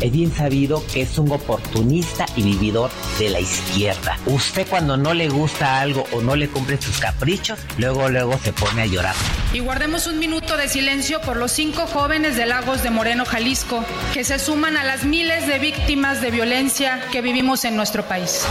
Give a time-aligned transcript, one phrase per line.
[0.00, 4.18] Es bien sabido que es un oportunista y vividor de la izquierda.
[4.26, 8.52] Usted cuando no le gusta algo o no le cumple sus caprichos, luego luego se
[8.52, 9.14] pone a llorar.
[9.52, 13.84] Y guardemos un minuto de silencio por los cinco jóvenes de Lagos de Moreno, Jalisco,
[14.12, 18.44] que se suman a las miles de víctimas de violencia que vivimos en nuestro país.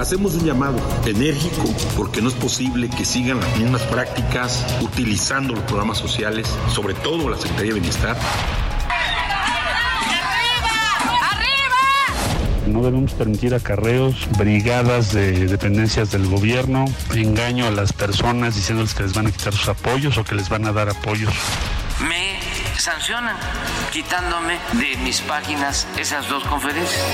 [0.00, 1.62] Hacemos un llamado enérgico
[1.94, 7.28] porque no es posible que sigan las mismas prácticas utilizando los programas sociales, sobre todo
[7.28, 8.16] la Secretaría de Bienestar.
[12.66, 19.02] No debemos permitir acarreos, brigadas de dependencias del gobierno, engaño a las personas diciéndoles que
[19.02, 21.34] les van a quitar sus apoyos o que les van a dar apoyos.
[22.08, 22.40] Me
[22.78, 23.36] sancionan
[23.92, 27.04] quitándome de mis páginas esas dos conferencias.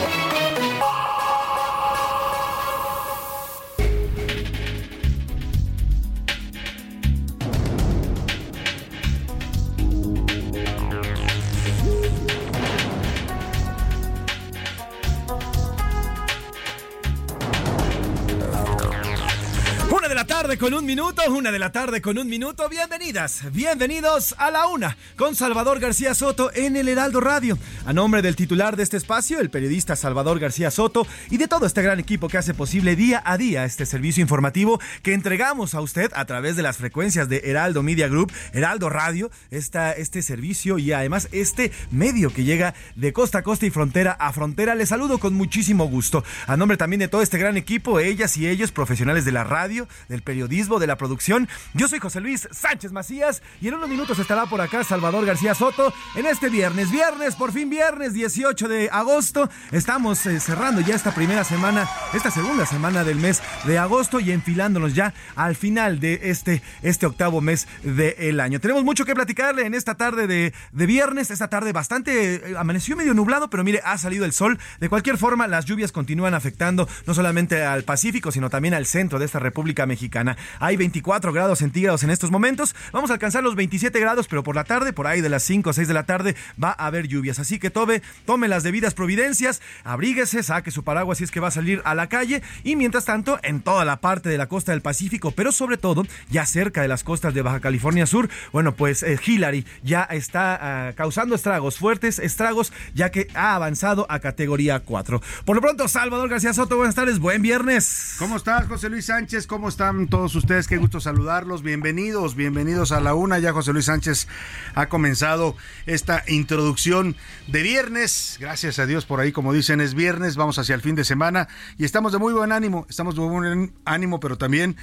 [20.55, 22.69] Con un minuto, una de la tarde con un minuto.
[22.69, 27.59] Bienvenidas, bienvenidos a la una con Salvador García Soto en el Heraldo Radio.
[27.85, 31.67] A nombre del titular de este espacio, el periodista Salvador García Soto, y de todo
[31.67, 35.81] este gran equipo que hace posible día a día este servicio informativo que entregamos a
[35.81, 40.79] usted a través de las frecuencias de Heraldo Media Group, Heraldo Radio, esta, este servicio
[40.79, 44.77] y además este medio que llega de costa a costa y frontera a frontera.
[44.77, 46.23] Les saludo con muchísimo gusto.
[46.47, 49.89] A nombre también de todo este gran equipo, ellas y ellos, profesionales de la radio,
[50.09, 51.49] del periodismo periodismo, de la producción.
[51.73, 55.55] Yo soy José Luis Sánchez Macías y en unos minutos estará por acá Salvador García
[55.55, 56.91] Soto en este viernes.
[56.91, 59.49] Viernes, por fin viernes 18 de agosto.
[59.73, 64.31] Estamos eh, cerrando ya esta primera semana, esta segunda semana del mes de agosto y
[64.31, 68.61] enfilándonos ya al final de este, este octavo mes del año.
[68.61, 72.95] Tenemos mucho que platicarle en esta tarde de, de viernes, esta tarde bastante, eh, amaneció
[72.95, 74.59] medio nublado, pero mire, ha salido el sol.
[74.81, 79.19] De cualquier forma, las lluvias continúan afectando no solamente al Pacífico, sino también al centro
[79.19, 80.26] de esta República Mexicana.
[80.59, 82.75] Hay 24 grados centígrados en estos momentos.
[82.93, 85.71] Vamos a alcanzar los 27 grados, pero por la tarde, por ahí de las 5
[85.71, 87.39] o 6 de la tarde, va a haber lluvias.
[87.39, 91.49] Así que tome, tome las debidas providencias, abríguese, saque su paraguas si es que va
[91.49, 92.43] a salir a la calle.
[92.65, 96.05] Y mientras tanto, en toda la parte de la costa del Pacífico, pero sobre todo
[96.31, 100.89] ya cerca de las costas de Baja California Sur, bueno, pues eh, Hillary ya está
[100.89, 105.21] ah, causando estragos, fuertes estragos, ya que ha avanzado a categoría 4.
[105.45, 108.17] Por lo pronto, Salvador García Soto, buenas tardes, buen viernes.
[108.19, 109.47] ¿Cómo estás, José Luis Sánchez?
[109.47, 111.63] ¿Cómo están todos ustedes, qué gusto saludarlos.
[111.63, 113.39] Bienvenidos, bienvenidos a la una.
[113.39, 114.29] Ya José Luis Sánchez
[114.75, 115.57] ha comenzado
[115.87, 117.17] esta introducción
[117.49, 118.37] de viernes.
[118.41, 120.37] Gracias a Dios por ahí, como dicen, es viernes.
[120.37, 122.87] Vamos hacia el fin de semana y estamos de muy buen ánimo.
[122.89, 124.77] Estamos de muy buen ánimo, pero también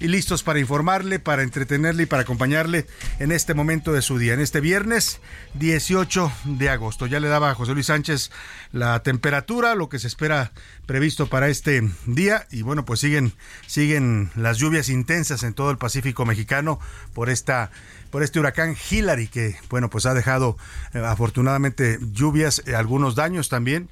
[0.00, 2.86] y listos para informarle, para entretenerle y para acompañarle
[3.18, 5.20] en este momento de su día, en este viernes
[5.54, 7.06] 18 de agosto.
[7.06, 8.30] Ya le daba a José Luis Sánchez
[8.72, 10.52] la temperatura, lo que se espera
[10.86, 13.32] previsto para este día y bueno, pues siguen
[13.66, 16.80] siguen las lluvias intensas en todo el Pacífico mexicano
[17.14, 17.70] por esta
[18.10, 20.56] por este huracán Hillary que, bueno, pues ha dejado
[20.94, 23.88] eh, afortunadamente lluvias, eh, algunos daños también,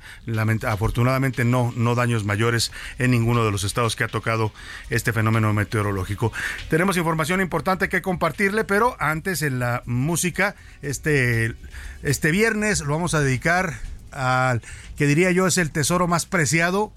[0.67, 4.53] afortunadamente no, no daños mayores en ninguno de los estados que ha tocado
[4.91, 6.33] este fenómeno meteorológico.
[6.71, 11.55] Tenemos información importante que compartirle, pero antes en la música, este,
[12.03, 13.75] este viernes lo vamos a dedicar
[14.13, 14.63] al
[14.97, 16.93] que diría yo es el tesoro más preciado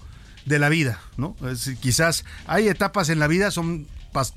[0.46, 1.36] de la vida, ¿no?
[1.80, 3.86] quizás hay etapas en la vida, son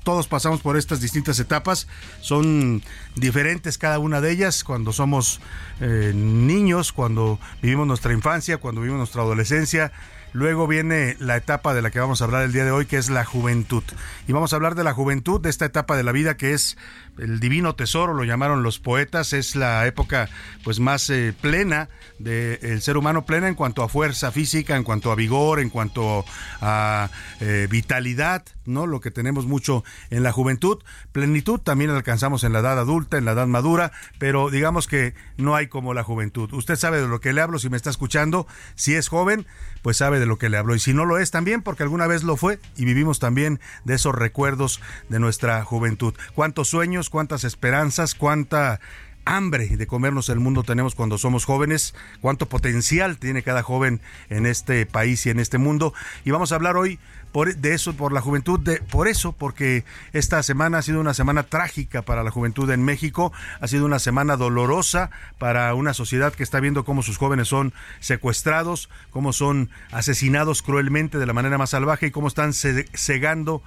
[0.02, 1.88] todos pasamos por estas distintas etapas,
[2.20, 2.82] son
[3.16, 4.64] diferentes cada una de ellas.
[4.64, 5.40] Cuando somos
[5.80, 9.92] eh, niños, cuando vivimos nuestra infancia, cuando vivimos nuestra adolescencia,
[10.32, 12.98] luego viene la etapa de la que vamos a hablar el día de hoy, que
[12.98, 13.84] es la juventud.
[14.28, 16.76] Y vamos a hablar de la juventud, de esta etapa de la vida que es
[17.18, 20.28] el divino tesoro, lo llamaron los poetas, es la época
[20.62, 21.88] pues más eh, plena
[22.18, 26.24] del ser humano, plena en cuanto a fuerza física, en cuanto a vigor, en cuanto
[26.60, 28.86] a eh, vitalidad, ¿no?
[28.86, 30.82] Lo que tenemos mucho en la juventud.
[31.12, 35.54] Plenitud también alcanzamos en la edad adulta, en la edad madura, pero digamos que no
[35.54, 36.52] hay como la juventud.
[36.52, 38.46] Usted sabe de lo que le hablo si me está escuchando.
[38.74, 39.46] Si es joven,
[39.82, 40.74] pues sabe de lo que le hablo.
[40.74, 43.94] Y si no lo es también, porque alguna vez lo fue y vivimos también de
[43.94, 46.14] esos recuerdos de nuestra juventud.
[46.34, 48.80] ¿Cuántos sueños, cuántas esperanzas, cuánta
[49.24, 54.46] hambre de comernos el mundo tenemos cuando somos jóvenes, cuánto potencial tiene cada joven en
[54.46, 55.94] este país y en este mundo.
[56.24, 56.98] Y vamos a hablar hoy
[57.56, 61.42] de eso, por la juventud, de, por eso, porque esta semana ha sido una semana
[61.42, 66.44] trágica para la juventud en México, ha sido una semana dolorosa para una sociedad que
[66.44, 71.70] está viendo cómo sus jóvenes son secuestrados, cómo son asesinados cruelmente de la manera más
[71.70, 73.62] salvaje y cómo están cegando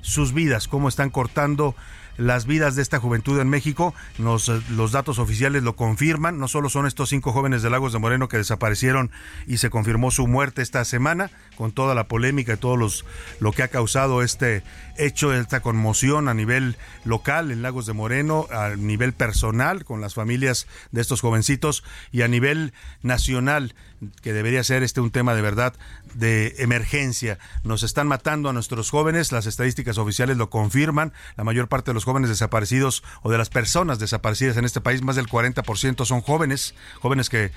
[0.00, 1.76] sus vidas, cómo están cortando
[2.16, 3.94] las vidas de esta juventud en México.
[4.18, 6.38] los datos oficiales lo confirman.
[6.38, 9.10] No solo son estos cinco jóvenes de Lagos de Moreno que desaparecieron
[9.46, 13.04] y se confirmó su muerte esta semana, con toda la polémica y todo los,
[13.40, 14.62] lo que ha causado este
[14.96, 20.14] hecho, esta conmoción a nivel local en Lagos de Moreno, a nivel personal con las
[20.14, 22.72] familias de estos jovencitos y a nivel
[23.02, 23.74] nacional
[24.22, 25.74] que debería ser este un tema de verdad
[26.14, 27.38] de emergencia.
[27.62, 31.94] Nos están matando a nuestros jóvenes, las estadísticas oficiales lo confirman, la mayor parte de
[31.94, 36.20] los jóvenes desaparecidos o de las personas desaparecidas en este país, más del 40% son
[36.20, 37.52] jóvenes, jóvenes que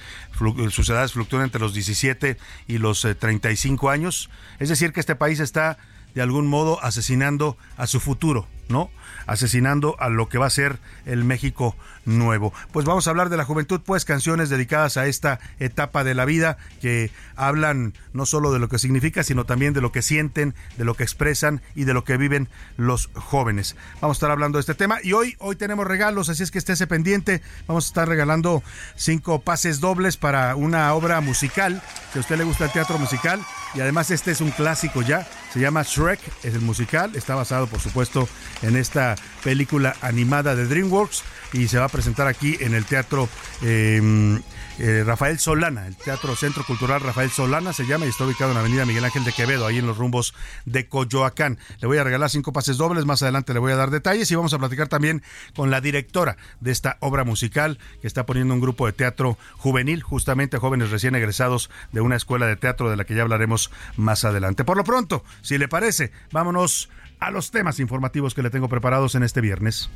[0.70, 2.38] sus edades fluctúan entre los 17
[2.68, 4.30] y los 35 eh, años.
[4.60, 5.78] Es decir, que este país está
[6.16, 8.90] de algún modo asesinando a su futuro, ¿no?
[9.28, 11.76] Asesinando a lo que va a ser el México
[12.06, 12.54] nuevo.
[12.72, 16.26] Pues vamos a hablar de la juventud, pues canciones dedicadas a esta etapa de la
[16.26, 20.54] vida que hablan no solo de lo que significa, sino también de lo que sienten,
[20.78, 23.76] de lo que expresan y de lo que viven los jóvenes.
[24.02, 26.60] Vamos a estar hablando de este tema y hoy hoy tenemos regalos, así es que
[26.60, 27.42] estése pendiente.
[27.68, 28.64] Vamos a estar regalando
[28.96, 31.82] cinco pases dobles para una obra musical,
[32.14, 33.42] que a usted le gusta el teatro musical
[33.74, 37.68] y además este es un clásico ya, se llama Shrek, es el musical, está basado
[37.68, 38.28] por supuesto
[38.62, 41.24] en esta película animada de DreamWorks
[41.54, 43.30] y se va a presentar aquí en el Teatro
[43.62, 44.42] em,
[44.78, 48.56] eh, Rafael Solana, el Teatro Centro Cultural Rafael Solana se llama y está ubicado en
[48.56, 50.34] la Avenida Miguel Ángel de Quevedo, ahí en los rumbos
[50.66, 51.58] de Coyoacán.
[51.80, 54.36] Le voy a regalar cinco pases dobles, más adelante le voy a dar detalles y
[54.36, 55.24] vamos a platicar también
[55.56, 60.04] con la directora de esta obra musical que está poniendo un grupo de teatro juvenil,
[60.04, 64.26] justamente jóvenes recién egresados de una escuela de teatro de la que ya hablaremos más
[64.26, 64.66] adelante.
[64.66, 66.90] Por lo pronto, si le parece, vámonos
[67.26, 69.90] a los temas informativos que le tengo preparados en este viernes.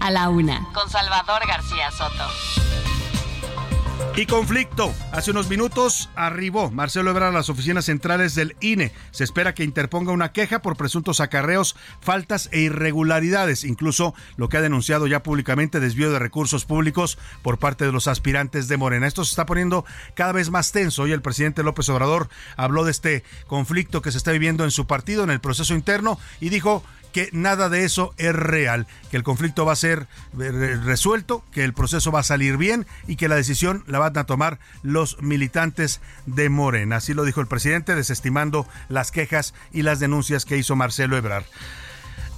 [0.00, 2.83] A la una, con Salvador García Soto.
[4.16, 4.94] Y conflicto.
[5.10, 8.92] Hace unos minutos arribó Marcelo Ebrard a las oficinas centrales del INE.
[9.10, 14.56] Se espera que interponga una queja por presuntos acarreos, faltas e irregularidades, incluso lo que
[14.56, 19.08] ha denunciado ya públicamente desvío de recursos públicos por parte de los aspirantes de Morena.
[19.08, 19.84] Esto se está poniendo
[20.14, 21.02] cada vez más tenso.
[21.02, 24.86] Hoy el presidente López Obrador habló de este conflicto que se está viviendo en su
[24.86, 26.84] partido, en el proceso interno, y dijo
[27.14, 30.08] que nada de eso es real, que el conflicto va a ser
[30.40, 34.18] eh, resuelto, que el proceso va a salir bien y que la decisión la van
[34.18, 36.96] a tomar los militantes de Morena.
[36.96, 41.44] Así lo dijo el presidente, desestimando las quejas y las denuncias que hizo Marcelo Ebrard.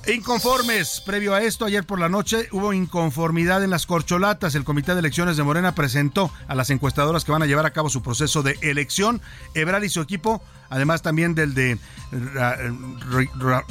[0.08, 1.02] Inconformes.
[1.04, 4.54] Previo a esto, ayer por la noche hubo inconformidad en las corcholatas.
[4.54, 7.72] El Comité de Elecciones de Morena presentó a las encuestadoras que van a llevar a
[7.72, 9.20] cabo su proceso de elección.
[9.54, 11.78] Ebrard y su equipo, además también del de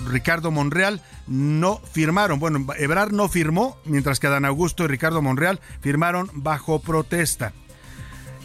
[0.10, 2.38] Ricardo Monreal, no firmaron.
[2.40, 7.54] Bueno, Ebrard no firmó, mientras que Adán Augusto y Ricardo Monreal firmaron bajo protesta.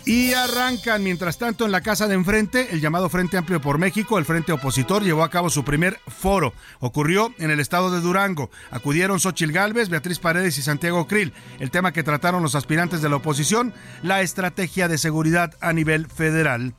[0.04, 4.18] Y arrancan, mientras tanto, en la casa de enfrente, el llamado Frente Amplio por México,
[4.18, 6.52] el Frente Opositor, llevó a cabo su primer foro.
[6.80, 8.50] Ocurrió en el estado de Durango.
[8.70, 11.32] Acudieron Xochil Gálvez, Beatriz Paredes y Santiago Krill.
[11.58, 16.06] El tema que trataron los aspirantes de la oposición, la estrategia de seguridad a nivel
[16.06, 16.74] federal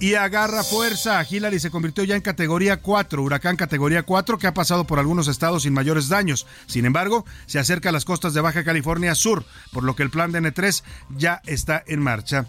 [0.00, 1.24] y agarra fuerza.
[1.28, 5.28] Hillary se convirtió ya en categoría 4, huracán categoría 4 que ha pasado por algunos
[5.28, 6.46] estados sin mayores daños.
[6.66, 10.10] Sin embargo, se acerca a las costas de Baja California Sur, por lo que el
[10.10, 10.82] plan de N3
[11.16, 12.46] ya está en marcha.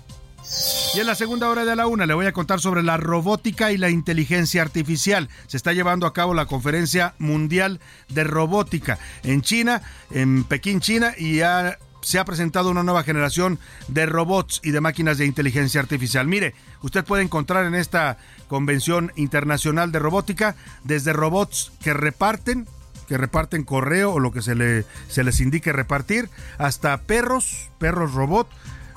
[0.96, 3.72] Y en la segunda hora de la una le voy a contar sobre la robótica
[3.72, 5.30] y la inteligencia artificial.
[5.48, 7.80] Se está llevando a cabo la conferencia mundial
[8.10, 13.60] de robótica en China, en Pekín, China, y ya se ha presentado una nueva generación
[13.88, 16.28] de robots y de máquinas de inteligencia artificial.
[16.28, 18.18] Mire, usted puede encontrar en esta
[18.48, 22.68] Convención Internacional de Robótica desde robots que reparten,
[23.08, 28.14] que reparten correo o lo que se, le, se les indique repartir, hasta perros, perros
[28.14, 28.48] robot,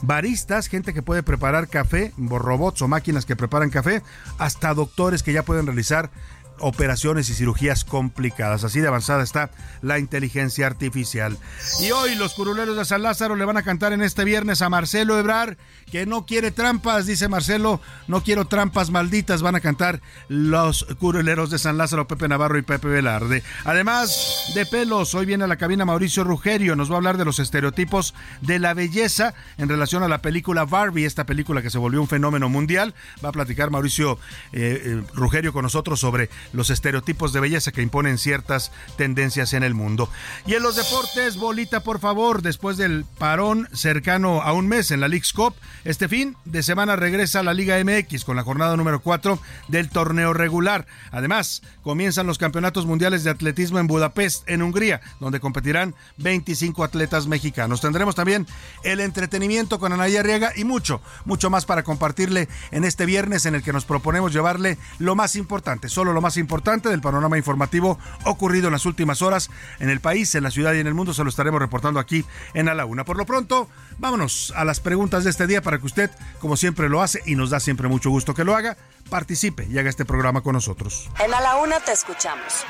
[0.03, 4.03] baristas, gente que puede preparar café, robots o máquinas que preparan café,
[4.39, 6.11] hasta doctores que ya pueden realizar
[6.59, 8.65] operaciones y cirugías complicadas.
[8.65, 9.51] Así de avanzada está
[9.83, 11.37] la inteligencia artificial.
[11.81, 14.69] Y hoy los curuleros de San Lázaro le van a cantar en este viernes a
[14.69, 15.57] Marcelo Ebrar,
[15.91, 21.51] que no quiere trampas, dice Marcelo, no quiero trampas malditas, van a cantar los curuleros
[21.51, 23.43] de San Lázaro, Pepe Navarro y Pepe Velarde.
[23.65, 27.25] Además de pelos, hoy viene a la cabina Mauricio Rugerio, nos va a hablar de
[27.25, 31.79] los estereotipos de la belleza en relación a la película Barbie, esta película que se
[31.79, 32.95] volvió un fenómeno mundial.
[33.25, 34.19] Va a platicar Mauricio
[34.53, 39.63] eh, eh, Rugerio con nosotros sobre los estereotipos de belleza que imponen ciertas tendencias en
[39.63, 40.09] el mundo.
[40.47, 45.01] Y en los deportes, bolita por favor, después del parón cercano a un mes en
[45.01, 48.77] la League's Cup, este fin de semana regresa a la Liga MX con la jornada
[48.77, 50.87] número 4 del torneo regular.
[51.11, 57.27] Además, comienzan los campeonatos mundiales de atletismo en Budapest, en Hungría, donde competirán 25 atletas
[57.27, 57.81] mexicanos.
[57.81, 58.47] Tendremos también
[58.83, 63.55] el entretenimiento con Anaya Arriaga y mucho, mucho más para compartirle en este viernes en
[63.55, 67.99] el que nos proponemos llevarle lo más importante, solo lo más importante del panorama informativo
[68.25, 71.15] ocurrido en las últimas horas en el país, en la ciudad y en el mundo.
[71.15, 72.25] Se lo estaremos reportando aquí
[72.55, 73.05] en A la Una.
[73.05, 76.11] Por lo pronto, vámonos a las preguntas de este día para que usted,
[76.41, 78.77] como siempre lo hace y nos da siempre mucho gusto que lo haga,
[79.11, 81.11] participe y haga este programa con nosotros.
[81.25, 82.65] En A la Una te escuchamos.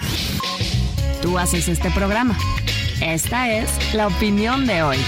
[1.22, 2.36] Tú haces este programa.
[3.00, 4.98] Esta es la opinión de hoy.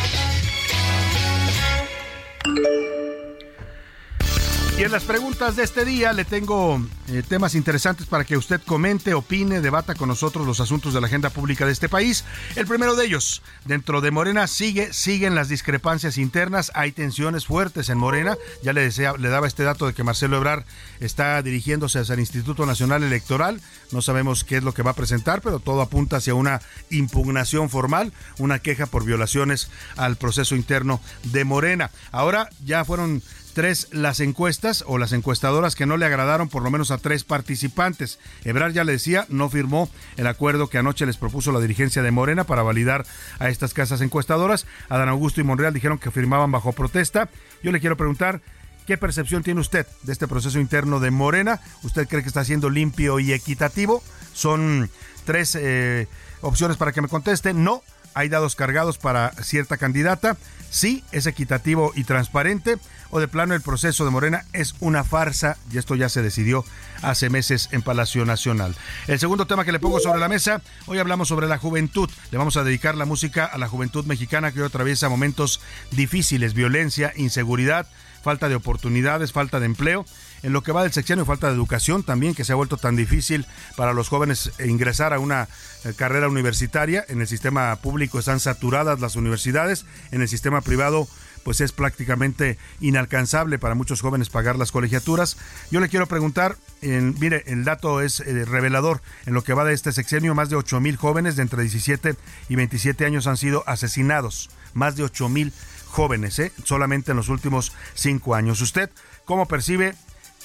[4.78, 6.78] Y en las preguntas de este día le tengo
[7.09, 11.06] eh, temas interesantes para que usted comente, opine, debata con nosotros los asuntos de la
[11.06, 12.26] agenda pública de este país.
[12.56, 17.88] El primero de ellos, dentro de Morena sigue, siguen las discrepancias internas, hay tensiones fuertes
[17.88, 18.37] en Morena.
[18.62, 20.66] Ya le, le daba este dato de que Marcelo Ebrar
[21.00, 23.62] está dirigiéndose hacia el Instituto Nacional Electoral.
[23.92, 27.71] No sabemos qué es lo que va a presentar, pero todo apunta hacia una impugnación
[27.71, 31.90] formal, una queja por violaciones al proceso interno de Morena.
[32.12, 33.23] Ahora ya fueron
[33.57, 37.25] tres las encuestas o las encuestadoras que no le agradaron por lo menos a tres
[37.25, 38.19] participantes.
[38.45, 42.11] Ebrar ya le decía, no firmó el acuerdo que anoche les propuso la dirigencia de
[42.11, 43.07] Morena para validar
[43.39, 44.67] a estas casas encuestadoras.
[44.91, 47.31] Adán Augusto y Monreal dijeron que firmaban bajo protesta.
[47.63, 48.43] Yo le quiero preguntar,
[48.87, 51.61] ¿Qué percepción tiene usted de este proceso interno de Morena?
[51.83, 54.01] ¿Usted cree que está siendo limpio y equitativo?
[54.33, 54.89] Son
[55.25, 56.07] tres eh,
[56.41, 57.53] opciones para que me conteste.
[57.53, 57.83] No,
[58.15, 60.37] hay dados cargados para cierta candidata.
[60.71, 62.77] Sí, es equitativo y transparente
[63.11, 66.65] o de plano el proceso de Morena es una farsa y esto ya se decidió
[67.03, 68.75] hace meses en Palacio Nacional.
[69.07, 72.11] El segundo tema que le pongo sobre la mesa, hoy hablamos sobre la juventud.
[72.31, 75.61] Le vamos a dedicar la música a la juventud mexicana que hoy atraviesa momentos
[75.91, 77.87] difíciles, violencia, inseguridad,
[78.23, 80.05] falta de oportunidades, falta de empleo.
[80.43, 82.97] En lo que va del sexenio, falta de educación también, que se ha vuelto tan
[82.97, 85.49] difícil para los jóvenes ingresar a una
[85.85, 87.05] eh, carrera universitaria.
[87.09, 91.09] En el sistema público están saturadas las universidades, en el sistema privado
[91.47, 95.37] pues es prácticamente inalcanzable para muchos jóvenes pagar las colegiaturas.
[95.71, 99.00] Yo le quiero preguntar, mire, el dato es eh, revelador.
[99.26, 102.16] En lo que va de este sexenio, más de 8 mil jóvenes de entre 17
[102.49, 104.50] y 27 años han sido asesinados.
[104.75, 105.52] Más de 8 mil
[105.87, 106.50] jóvenes, ¿eh?
[106.64, 108.61] solamente en los últimos cinco años.
[108.61, 108.90] ¿Usted
[109.25, 109.95] cómo percibe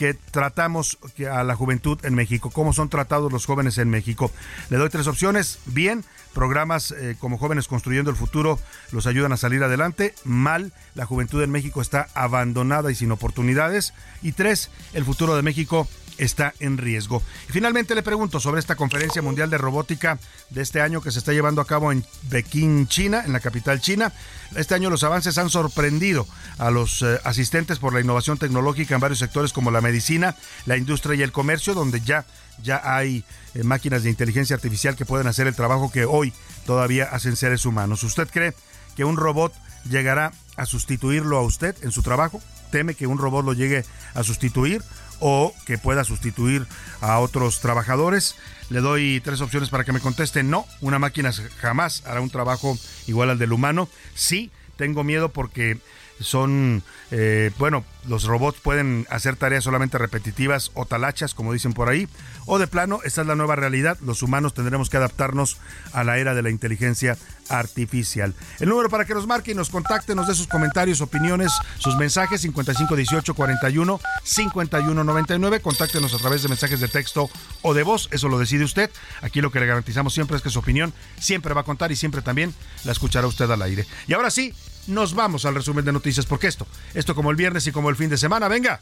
[0.02, 0.98] que tratamos
[1.32, 4.32] a la juventud en México, cómo son tratados los jóvenes en México.
[4.72, 5.60] Le doy tres opciones.
[5.68, 6.04] Bien,
[6.34, 8.58] programas eh, como Jóvenes Construyendo el Futuro
[8.92, 10.16] los ayudan a salir adelante.
[10.24, 13.94] Mal, la juventud en México está abandonada y sin oportunidades.
[14.24, 15.88] Y tres, el futuro de México
[16.18, 17.22] está en riesgo.
[17.50, 21.20] Y finalmente le pregunto sobre esta conferencia mundial de robótica de este año que se
[21.20, 24.14] está llevando a cabo en Pekín, China, en la capital china.
[24.56, 26.28] Este año los avances han sorprendido
[26.58, 30.78] a los eh, asistentes por la innovación tecnológica en varios sectores como la medicina, la
[30.78, 32.26] industria y el comercio, donde ya
[32.64, 36.34] ya hay eh, máquinas de inteligencia artificial que pueden hacer el trabajo que hoy
[36.66, 38.04] todavía hacen seres humanos.
[38.04, 38.54] ¿Usted cree
[38.96, 39.54] que un robot
[39.90, 42.42] llegará a sustituirlo a usted en su trabajo?
[42.72, 44.82] ¿Teme que un robot lo llegue a sustituir?
[45.22, 46.68] O que pueda sustituir
[47.00, 48.36] a otros trabajadores.
[48.70, 50.44] Le doy tres opciones para que me conteste.
[50.44, 53.88] No, una máquina jamás hará un trabajo igual al del humano.
[54.16, 55.78] Sí, tengo miedo porque
[56.22, 61.90] son, eh, bueno, los robots pueden hacer tareas solamente repetitivas o talachas, como dicen por
[61.90, 62.08] ahí,
[62.46, 65.58] o de plano, esta es la nueva realidad, los humanos tendremos que adaptarnos
[65.94, 67.18] a la era de la inteligencia
[67.50, 68.34] artificial.
[68.60, 71.96] El número para que nos marque y nos contacte, nos dé sus comentarios, opiniones, sus
[71.98, 77.30] mensajes, 5518 41 5199, contáctenos a través de mensajes de texto
[77.62, 78.90] o de voz, eso lo decide usted.
[79.22, 81.96] Aquí lo que le garantizamos siempre es que su opinión siempre va a contar y
[81.96, 83.86] siempre también la escuchará usted al aire.
[84.08, 84.54] Y ahora sí,
[84.88, 87.96] nos vamos al resumen de noticias, porque esto, esto como el viernes y como el
[87.96, 88.80] fin de semana, venga,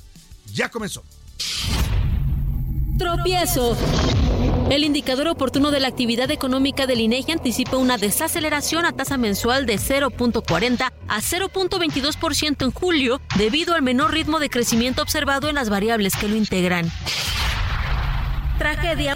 [0.54, 1.04] ya comenzó.
[2.98, 3.78] Tropiezo
[4.70, 9.66] El indicador oportuno de la actividad económica del INEGI anticipa una desaceleración a tasa mensual
[9.66, 15.70] de 0.40 a 0.22% en julio debido al menor ritmo de crecimiento observado en las
[15.70, 16.92] variables que lo integran.
[18.58, 19.16] Tragedia.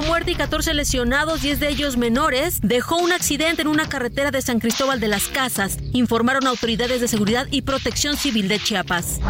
[0.00, 4.40] Muerta y 14 lesionados, 10 de ellos menores, dejó un accidente en una carretera de
[4.40, 9.20] San Cristóbal de las Casas, informaron autoridades de seguridad y protección civil de Chiapas.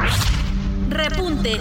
[0.88, 1.58] Repunte.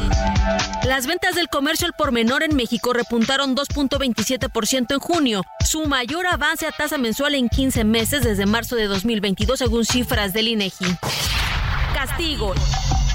[0.86, 6.28] Las ventas del comercio al por menor en México repuntaron 2.27% en junio, su mayor
[6.28, 10.86] avance a tasa mensual en 15 meses desde marzo de 2022 según cifras del INEGI.
[11.94, 12.54] Castigo.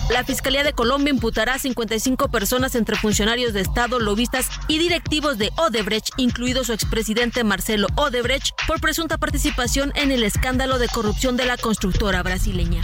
[0.09, 5.37] La Fiscalía de Colombia imputará a 55 personas entre funcionarios de Estado, lobistas y directivos
[5.37, 11.37] de Odebrecht, incluido su expresidente Marcelo Odebrecht, por presunta participación en el escándalo de corrupción
[11.37, 12.83] de la constructora brasileña.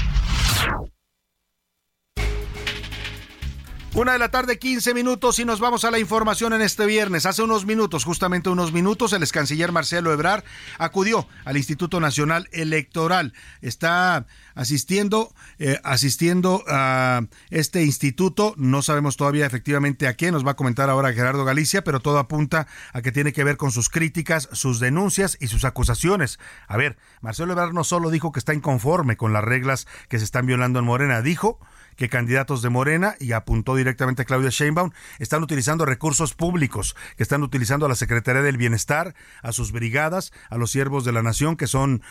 [3.95, 7.26] Una de la tarde, 15 minutos y nos vamos a la información en este viernes.
[7.26, 10.45] Hace unos minutos, justamente unos minutos, el ex canciller Marcelo Ebrard
[10.79, 13.35] acudió al Instituto Nacional Electoral.
[13.61, 18.54] Está asistiendo, eh, asistiendo a este instituto.
[18.56, 22.18] No sabemos todavía efectivamente a qué, nos va a comentar ahora Gerardo Galicia, pero todo
[22.18, 26.38] apunta a que tiene que ver con sus críticas, sus denuncias y sus acusaciones.
[26.68, 30.25] A ver, Marcelo Ebrard no solo dijo que está inconforme con las reglas que se
[30.25, 31.59] están violando en Morena, dijo
[31.97, 37.23] que candidatos de Morena, y apuntó directamente a Claudia Sheinbaum, están utilizando recursos públicos, que
[37.23, 41.23] están utilizando a la Secretaría del Bienestar, a sus brigadas, a los siervos de la
[41.23, 42.02] nación, que son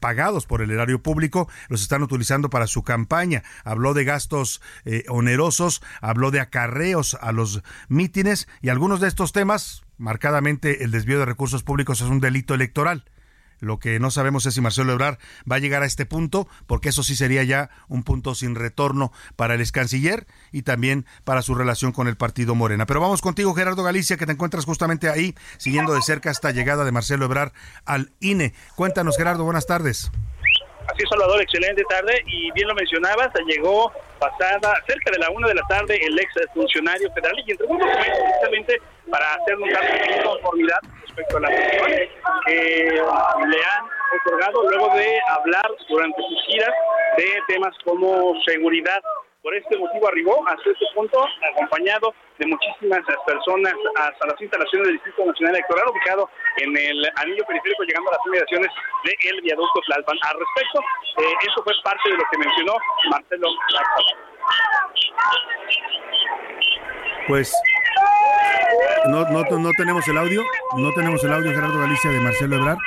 [0.00, 3.42] pagados por el erario público, los están utilizando para su campaña.
[3.64, 9.32] Habló de gastos eh, onerosos, habló de acarreos a los mítines, y algunos de estos
[9.32, 13.04] temas, marcadamente el desvío de recursos públicos es un delito electoral.
[13.58, 15.18] Lo que no sabemos es si Marcelo Ebrard
[15.50, 19.12] va a llegar a este punto, porque eso sí sería ya un punto sin retorno
[19.34, 22.86] para el ex canciller y también para su relación con el partido Morena.
[22.86, 26.84] Pero vamos contigo, Gerardo Galicia, que te encuentras justamente ahí, siguiendo de cerca esta llegada
[26.84, 27.52] de Marcelo Ebrard
[27.86, 28.52] al INE.
[28.74, 30.10] Cuéntanos, Gerardo, buenas tardes.
[30.88, 32.22] Así es, Salvador, excelente tarde.
[32.26, 36.32] Y bien lo mencionabas, llegó pasada cerca de la una de la tarde el ex
[36.54, 41.50] funcionario federal y entregó un documento precisamente para hacer notar su inconformidad respecto a las
[41.50, 42.08] funciones
[42.46, 42.54] que
[42.92, 43.84] le han
[44.20, 46.74] otorgado luego de hablar durante sus giras
[47.16, 49.00] de temas como seguridad
[49.46, 54.96] por este motivo arribó hasta este punto, acompañado de muchísimas personas hasta las instalaciones del
[54.96, 58.68] Distrito Nacional Electoral, ubicado en el anillo periférico, llegando a las inmediaciones
[59.04, 60.18] del viaducto Tlalpan.
[60.22, 60.80] Al respecto,
[61.22, 62.74] eh, eso fue parte de lo que mencionó
[63.08, 63.48] Marcelo
[67.28, 67.54] Pues
[69.06, 70.42] no, no, no tenemos el audio,
[70.76, 72.78] no tenemos el audio Gerardo Galicia de Marcelo Ebrard.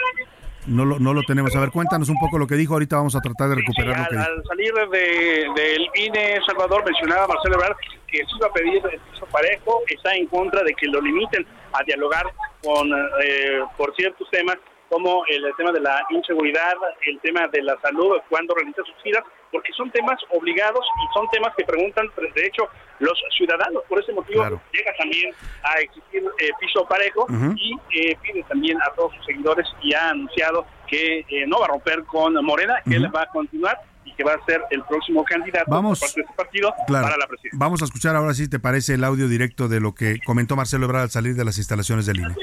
[0.69, 1.55] No lo, no lo tenemos.
[1.55, 2.73] A ver, cuéntanos un poco lo que dijo.
[2.73, 6.85] Ahorita vamos a tratar de recuperar lo que al, al salir de, del INE Salvador
[6.85, 7.75] mencionaba Marcelo Ebrard
[8.09, 11.45] que se iba a pedir el piso parejo, está en contra de que lo limiten
[11.73, 12.25] a dialogar
[12.63, 12.91] con
[13.23, 14.57] eh, por ciertos temas
[14.89, 16.73] como el tema de la inseguridad,
[17.05, 21.27] el tema de la salud, cuando realiza sus giras, porque son temas obligados y son
[21.29, 22.67] temas que preguntan, de hecho,
[22.99, 23.83] los ciudadanos.
[23.87, 28.93] Por ese motivo llega también a exigir eh, piso parejo y eh, pide también a
[28.95, 32.95] todos sus seguidores y ha anunciado que eh, no va a romper con Morena, que
[32.95, 36.21] él va a continuar y que va a ser el próximo candidato Vamos, por parte
[36.21, 37.59] de este partido para la presidencia.
[37.59, 40.85] Vamos a escuchar ahora si te parece el audio directo de lo que comentó Marcelo
[40.85, 42.35] Ebrard al salir de las instalaciones del INE.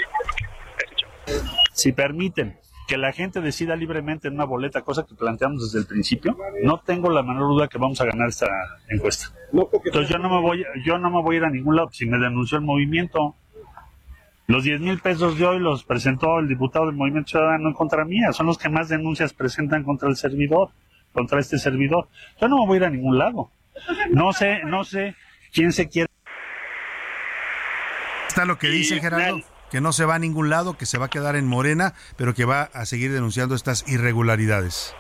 [1.77, 2.59] Si permiten
[2.89, 6.81] que la gente decida libremente en una boleta, cosa que planteamos desde el principio, no
[6.81, 8.47] tengo la menor duda que vamos a ganar esta
[8.89, 9.27] encuesta.
[9.53, 12.07] Entonces yo no me voy, yo no me voy a ir a ningún lado si
[12.07, 13.35] me denunció el movimiento.
[14.47, 18.07] Los 10 mil pesos de hoy los presentó el diputado del Movimiento Ciudadano en contra
[18.07, 18.33] mía.
[18.33, 20.71] Son los que más denuncias presentan contra el servidor,
[21.13, 22.09] contra este servidor.
[22.41, 23.51] Yo no me voy a ir a ningún lado.
[24.13, 25.15] No sé, no sé
[25.53, 26.09] quién se quiere.
[28.29, 31.07] Está lo que dice Gerardo, que no se va a ningún lado, que se va
[31.07, 34.95] a quedar en Morena, pero que va a seguir denunciando estas irregularidades.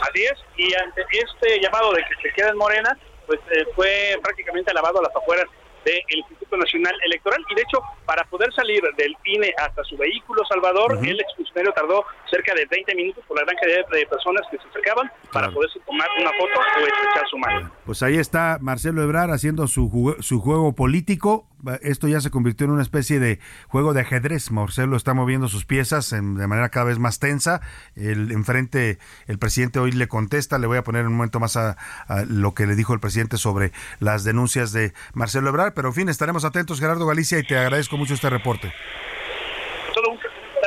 [0.00, 2.96] Así es, y ante este llamado de que se quede en Morena,
[3.26, 5.46] pues eh, fue prácticamente alabado a las afueras
[5.84, 10.42] del Instituto Nacional Electoral y de hecho para poder salir del INE hasta su vehículo
[10.46, 14.58] Salvador, el exfuncionario tardó cerca de 20 minutos por la gran cantidad de personas que
[14.58, 17.70] se acercaban para poderse tomar una foto o estrechar su mano.
[17.86, 21.46] Pues ahí está Marcelo Ebrard haciendo su, su juego político.
[21.82, 24.50] Esto ya se convirtió en una especie de juego de ajedrez.
[24.50, 27.60] Marcelo está moviendo sus piezas en- de manera cada vez más tensa.
[27.94, 30.58] El enfrente, el presidente hoy le contesta.
[30.58, 33.36] Le voy a poner un momento más a, a lo que le dijo el presidente
[33.38, 35.74] sobre las denuncias de Marcelo Ebrard.
[35.74, 38.72] Pero en fin, estaremos atentos, Gerardo Galicia, y te agradezco mucho este reporte.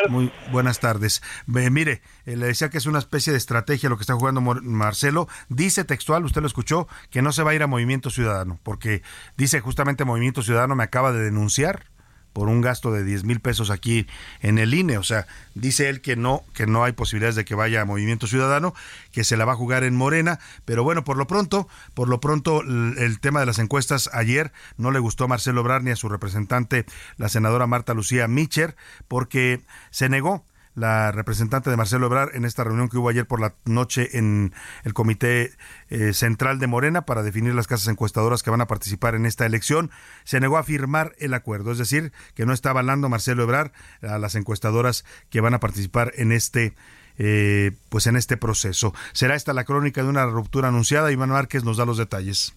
[0.09, 1.21] Muy buenas tardes.
[1.45, 4.41] Ve, mire, eh, le decía que es una especie de estrategia lo que está jugando
[4.41, 5.27] Marcelo.
[5.49, 9.03] Dice textual, usted lo escuchó, que no se va a ir a Movimiento Ciudadano, porque
[9.37, 11.91] dice justamente Movimiento Ciudadano me acaba de denunciar
[12.34, 14.08] por un gasto de 10 mil pesos aquí
[14.41, 14.98] en el INE.
[14.98, 18.28] O sea, dice él que no, que no hay posibilidades de que vaya a Movimiento
[18.28, 18.74] Ciudadano,
[19.12, 20.39] que se la va a jugar en Morena.
[20.65, 24.91] Pero bueno, por lo pronto, por lo pronto, el, tema de las encuestas ayer no
[24.91, 26.86] le gustó a Marcelo Obrar ni a su representante,
[27.17, 28.76] la senadora Marta Lucía Micher,
[29.08, 33.39] porque se negó la representante de Marcelo Ebrar en esta reunión que hubo ayer por
[33.39, 34.53] la noche en
[34.84, 35.51] el Comité
[35.89, 39.45] eh, Central de Morena para definir las casas encuestadoras que van a participar en esta
[39.45, 39.91] elección,
[40.23, 44.17] se negó a firmar el acuerdo, es decir, que no está avalando Marcelo Ebrar a
[44.17, 46.73] las encuestadoras que van a participar en este
[47.17, 48.93] eh, pues en este proceso.
[49.13, 51.12] Será esta la crónica de una ruptura anunciada.
[51.12, 52.53] Iván Márquez nos da los detalles.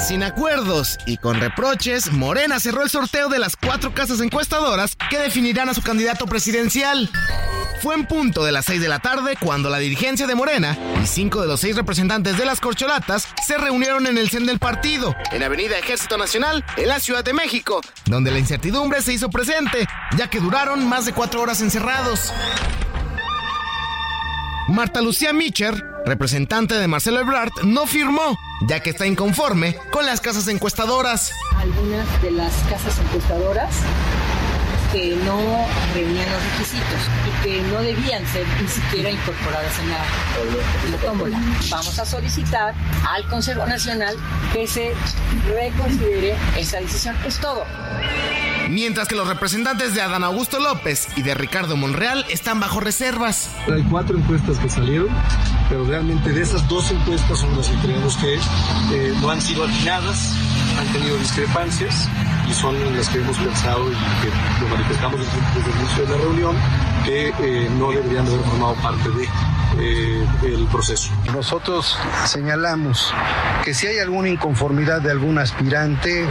[0.00, 5.18] Sin acuerdos y con reproches, Morena cerró el sorteo de las cuatro casas encuestadoras que
[5.18, 7.10] definirán a su candidato presidencial.
[7.82, 11.06] Fue en punto de las 6 de la tarde cuando la dirigencia de Morena y
[11.06, 15.14] cinco de los seis representantes de las corcholatas se reunieron en el CEN del partido,
[15.32, 19.86] en Avenida Ejército Nacional, en la Ciudad de México, donde la incertidumbre se hizo presente,
[20.16, 22.32] ya que duraron más de cuatro horas encerrados.
[24.70, 30.20] Marta Lucía Micher, representante de Marcelo Ebrard, no firmó, ya que está inconforme con las
[30.20, 31.32] casas encuestadoras.
[31.56, 33.74] Algunas de las casas encuestadoras
[34.92, 41.00] que no reunían los requisitos y que no debían ser ni siquiera incorporadas en la,
[41.04, 41.40] tómbola.
[41.70, 42.74] Vamos a solicitar
[43.08, 44.16] al Consejo Nacional
[44.52, 44.92] que se
[45.48, 47.16] reconsidere esa decisión.
[47.26, 47.64] Es todo.
[48.68, 53.50] Mientras que los representantes de Adán Augusto López y de Ricardo Monreal están bajo reservas.
[53.66, 55.08] Hay cuatro encuestas que salieron,
[55.68, 59.64] pero realmente de esas dos encuestas son las que creemos que eh, no han sido
[59.64, 60.36] atinadas,
[60.78, 62.08] han tenido discrepancias
[62.48, 66.16] y son las que hemos pensado y que lo manifestamos desde, el inicio de la
[66.16, 66.56] reunión,
[67.04, 69.28] que eh, no deberían haber formado parte de
[69.78, 71.12] eh, el proceso.
[71.32, 73.12] Nosotros señalamos
[73.64, 76.26] que si hay alguna inconformidad de algún aspirante,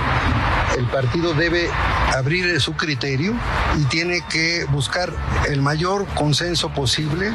[0.77, 1.69] el partido debe
[2.15, 3.33] abrir su criterio
[3.77, 5.13] y tiene que buscar
[5.47, 7.31] el mayor consenso posible.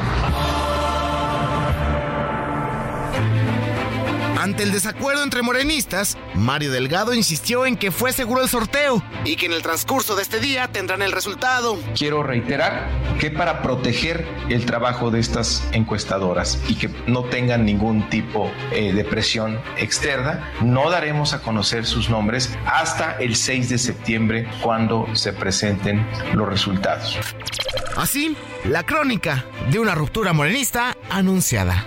[4.45, 9.37] Ante el desacuerdo entre morenistas, Mario Delgado insistió en que fue seguro el sorteo y
[9.37, 11.79] que en el transcurso de este día tendrán el resultado.
[11.97, 18.07] Quiero reiterar que para proteger el trabajo de estas encuestadoras y que no tengan ningún
[18.11, 23.79] tipo eh, de presión externa, no daremos a conocer sus nombres hasta el 6 de
[23.79, 27.19] septiembre cuando se presenten los resultados.
[27.97, 31.87] Así, la crónica de una ruptura morenista anunciada.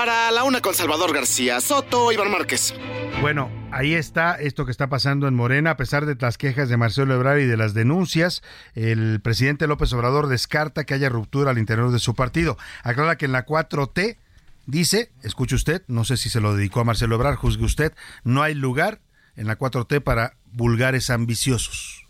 [0.00, 2.72] Para la una con Salvador García Soto, Iván Márquez.
[3.20, 6.78] Bueno, ahí está esto que está pasando en Morena, a pesar de las quejas de
[6.78, 8.40] Marcelo Ebrard y de las denuncias,
[8.74, 12.56] el presidente López Obrador descarta que haya ruptura al interior de su partido.
[12.82, 14.16] Aclara que en la 4T
[14.64, 17.92] dice, escuche usted, no sé si se lo dedicó a Marcelo Ebrard, juzgue usted,
[18.24, 19.00] no hay lugar
[19.36, 22.06] en la 4T para vulgares ambiciosos.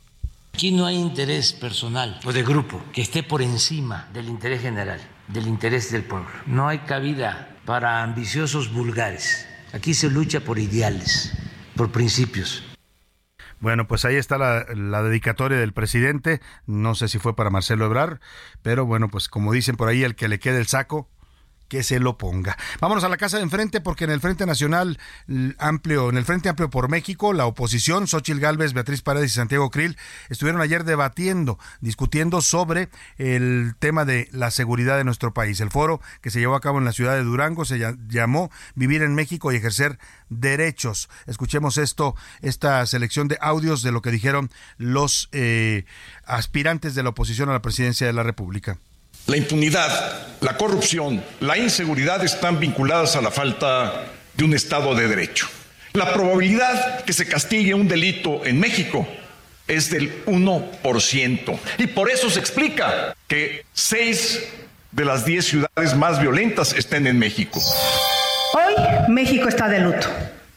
[0.54, 5.00] Aquí no hay interés personal o de grupo que esté por encima del interés general,
[5.26, 6.30] del interés del pueblo.
[6.46, 9.48] No hay cabida para ambiciosos vulgares.
[9.72, 11.32] Aquí se lucha por ideales,
[11.76, 12.64] por principios.
[13.60, 16.40] Bueno, pues ahí está la, dedicatoria del presidente.
[16.66, 18.20] No sé si fue para Marcelo Ebrar,
[18.62, 21.08] pero bueno, pues como dicen por ahí, el que le quede el saco,
[21.70, 22.58] que se lo ponga.
[22.80, 24.98] Vámonos a la casa de enfrente porque en el Frente Nacional
[25.56, 29.70] Amplio, en el Frente Amplio por México, la oposición, Xochil Gálvez, Beatriz Paredes y Santiago
[29.70, 29.96] Krill,
[30.28, 35.60] estuvieron ayer debatiendo, discutiendo sobre el tema de la seguridad de nuestro país.
[35.60, 37.78] El foro que se llevó a cabo en la ciudad de Durango se
[38.08, 41.08] llamó Vivir en México y ejercer derechos.
[41.26, 45.84] Escuchemos esto, esta selección de audios de lo que dijeron los eh,
[46.24, 48.78] aspirantes de la oposición a la presidencia de la República.
[49.26, 55.08] La impunidad, la corrupción, la inseguridad están vinculadas a la falta de un Estado de
[55.08, 55.48] Derecho.
[55.92, 59.06] La probabilidad que se castigue un delito en México
[59.66, 61.58] es del 1%.
[61.78, 64.40] Y por eso se explica que seis
[64.92, 67.60] de las diez ciudades más violentas estén en México.
[68.54, 68.74] Hoy
[69.08, 70.08] México está de luto.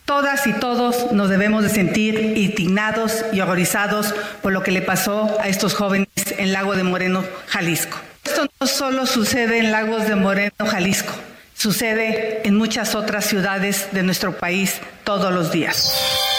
[0.05, 5.37] Todas y todos nos debemos de sentir indignados y horrorizados por lo que le pasó
[5.39, 7.97] a estos jóvenes en Lago de Moreno, Jalisco.
[8.33, 11.13] Esto no solo sucede en Lagos de Moreno, Jalisco,
[11.53, 15.93] sucede en muchas otras ciudades de nuestro país todos los días.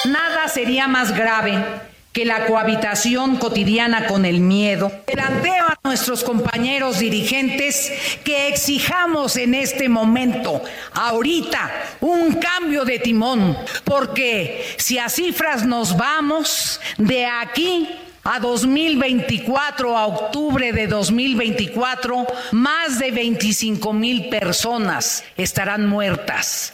[0.04, 1.64] Nada sería más grave
[2.12, 4.90] que la cohabitación cotidiana con el miedo.
[5.06, 7.92] Planteo a nuestros compañeros dirigentes
[8.24, 15.96] que exijamos en este momento, ahorita, un cambio de timón, porque si a cifras nos
[15.96, 17.88] vamos, de aquí
[18.24, 26.72] a 2024, a octubre de 2024, más de 25 mil personas estarán muertas.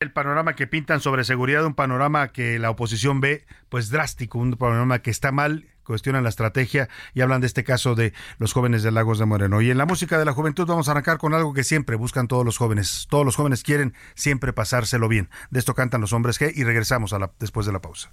[0.00, 4.52] el panorama que pintan sobre seguridad, un panorama que la oposición ve pues drástico, un
[4.52, 8.84] panorama que está mal, cuestionan la estrategia y hablan de este caso de los jóvenes
[8.84, 9.60] de Lagos de Moreno.
[9.60, 12.28] Y en la música de la juventud vamos a arrancar con algo que siempre buscan
[12.28, 13.08] todos los jóvenes.
[13.10, 15.30] Todos los jóvenes quieren siempre pasárselo bien.
[15.50, 18.12] De esto cantan los hombres G y regresamos después de la pausa.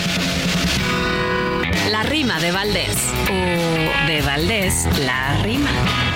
[1.89, 3.11] La rima de Valdés.
[3.29, 6.10] O de Valdés, la rima.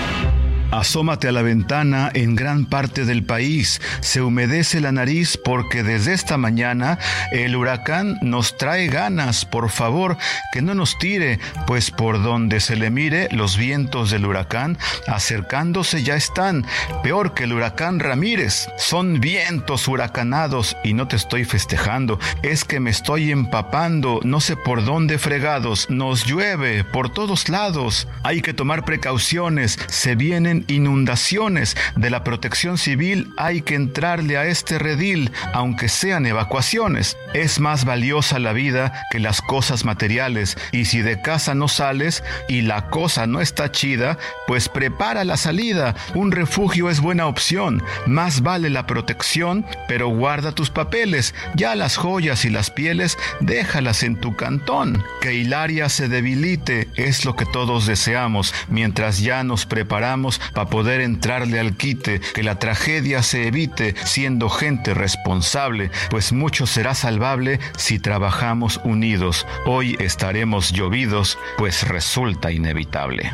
[0.76, 3.80] Asómate a la ventana en gran parte del país.
[4.02, 7.00] Se humedece la nariz porque desde esta mañana
[7.32, 9.46] el huracán nos trae ganas.
[9.46, 10.18] Por favor,
[10.52, 16.04] que no nos tire, pues por donde se le mire, los vientos del huracán acercándose
[16.04, 16.66] ya están.
[17.04, 18.68] Peor que el huracán Ramírez.
[18.78, 22.20] Son vientos huracanados y no te estoy festejando.
[22.44, 24.20] Es que me estoy empapando.
[24.26, 25.90] No sé por dónde fregados.
[25.90, 28.10] Nos llueve por todos lados.
[28.24, 29.80] Hay que tomar precauciones.
[29.88, 36.26] Se vienen inundaciones de la protección civil hay que entrarle a este redil, aunque sean
[36.26, 37.18] evacuaciones.
[37.34, 42.24] Es más valiosa la vida que las cosas materiales y si de casa no sales
[42.48, 45.96] y la cosa no está chida, pues prepara la salida.
[46.14, 47.84] Un refugio es buena opción.
[48.06, 51.34] Más vale la protección, pero guarda tus papeles.
[51.56, 55.04] Ya las joyas y las pieles, déjalas en tu cantón.
[55.22, 61.02] Que Hilaria se debilite es lo que todos deseamos, mientras ya nos preparamos para poder
[61.02, 67.60] entrarle al quite, que la tragedia se evite siendo gente responsable, pues mucho será salvable
[67.78, 69.46] si trabajamos unidos.
[69.66, 73.32] Hoy estaremos llovidos, pues resulta inevitable.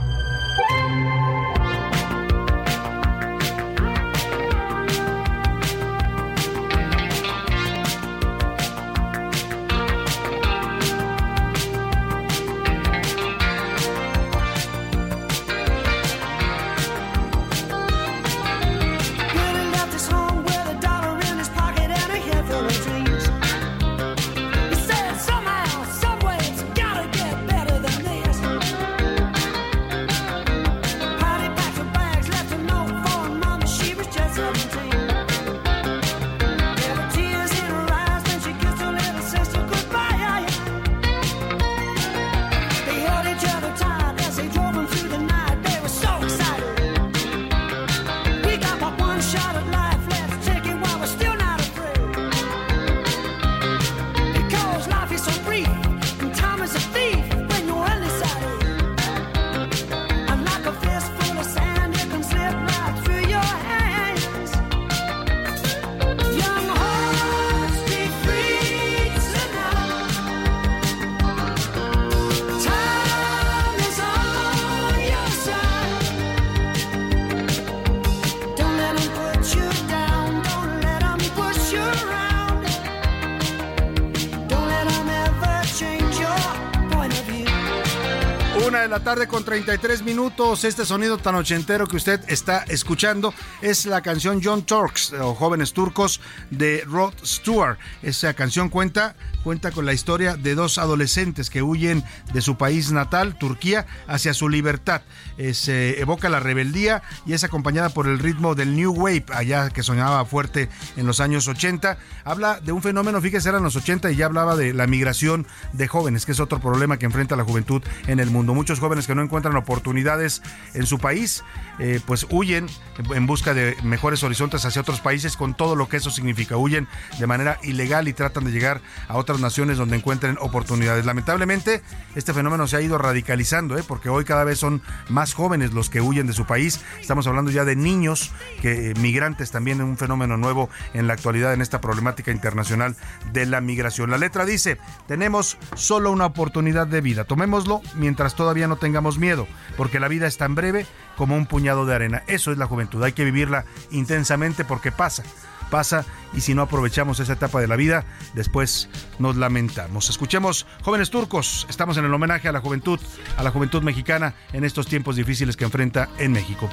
[90.51, 90.63] 33 minutos.
[90.65, 95.71] Este sonido tan ochentero que usted está escuchando es la canción John Turks o Jóvenes
[95.71, 97.77] Turcos de Rod Stewart.
[98.01, 102.91] Esa canción cuenta cuenta con la historia de dos adolescentes que huyen de su país
[102.91, 105.01] natal, Turquía, hacia su libertad.
[105.37, 109.69] Eh, se evoca la rebeldía y es acompañada por el ritmo del New Wave, allá
[109.69, 111.97] que sonaba fuerte en los años 80.
[112.23, 115.87] Habla de un fenómeno, fíjese, eran los 80 y ya hablaba de la migración de
[115.87, 118.53] jóvenes, que es otro problema que enfrenta la juventud en el mundo.
[118.53, 120.40] muchos jóvenes que no encuentran oportunidades
[120.73, 121.43] en su país,
[121.79, 122.67] eh, pues huyen
[123.13, 126.57] en busca de mejores horizontes hacia otros países con todo lo que eso significa.
[126.57, 126.87] Huyen
[127.19, 131.05] de manera ilegal y tratan de llegar a otras naciones donde encuentren oportunidades.
[131.05, 131.81] Lamentablemente,
[132.15, 133.83] este fenómeno se ha ido radicalizando, ¿eh?
[133.87, 136.81] porque hoy cada vez son más jóvenes los que huyen de su país.
[136.99, 141.61] Estamos hablando ya de niños, que migrantes también, un fenómeno nuevo en la actualidad en
[141.61, 142.95] esta problemática internacional
[143.33, 144.11] de la migración.
[144.11, 144.77] La letra dice,
[145.07, 150.27] tenemos solo una oportunidad de vida, tomémoslo mientras todavía no tengamos miedo, porque la vida
[150.27, 150.85] es tan breve
[151.17, 152.23] como un puñado de arena.
[152.27, 155.23] Eso es la juventud, hay que vivirla intensamente porque pasa
[155.71, 160.11] pasa y si no aprovechamos esa etapa de la vida, después nos lamentamos.
[160.11, 162.99] Escuchemos Jóvenes Turcos, estamos en el homenaje a la juventud,
[163.37, 166.69] a la juventud mexicana en estos tiempos difíciles que enfrenta en México.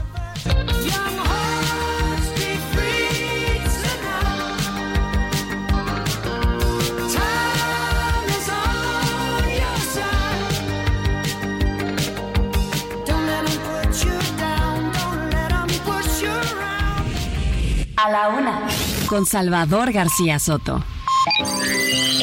[18.01, 18.61] A la una,
[19.09, 20.85] con Salvador García Soto.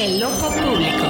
[0.00, 1.04] El Ojo Público.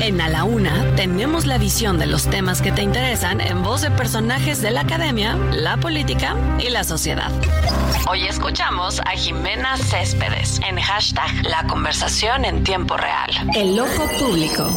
[0.00, 3.82] En A la Una tenemos la visión de los temas que te interesan en voz
[3.82, 7.32] de personajes de la academia, la política y la sociedad.
[8.08, 13.30] Hoy escuchamos a Jimena Céspedes en hashtag La conversación en tiempo real.
[13.56, 14.70] El Ojo Público.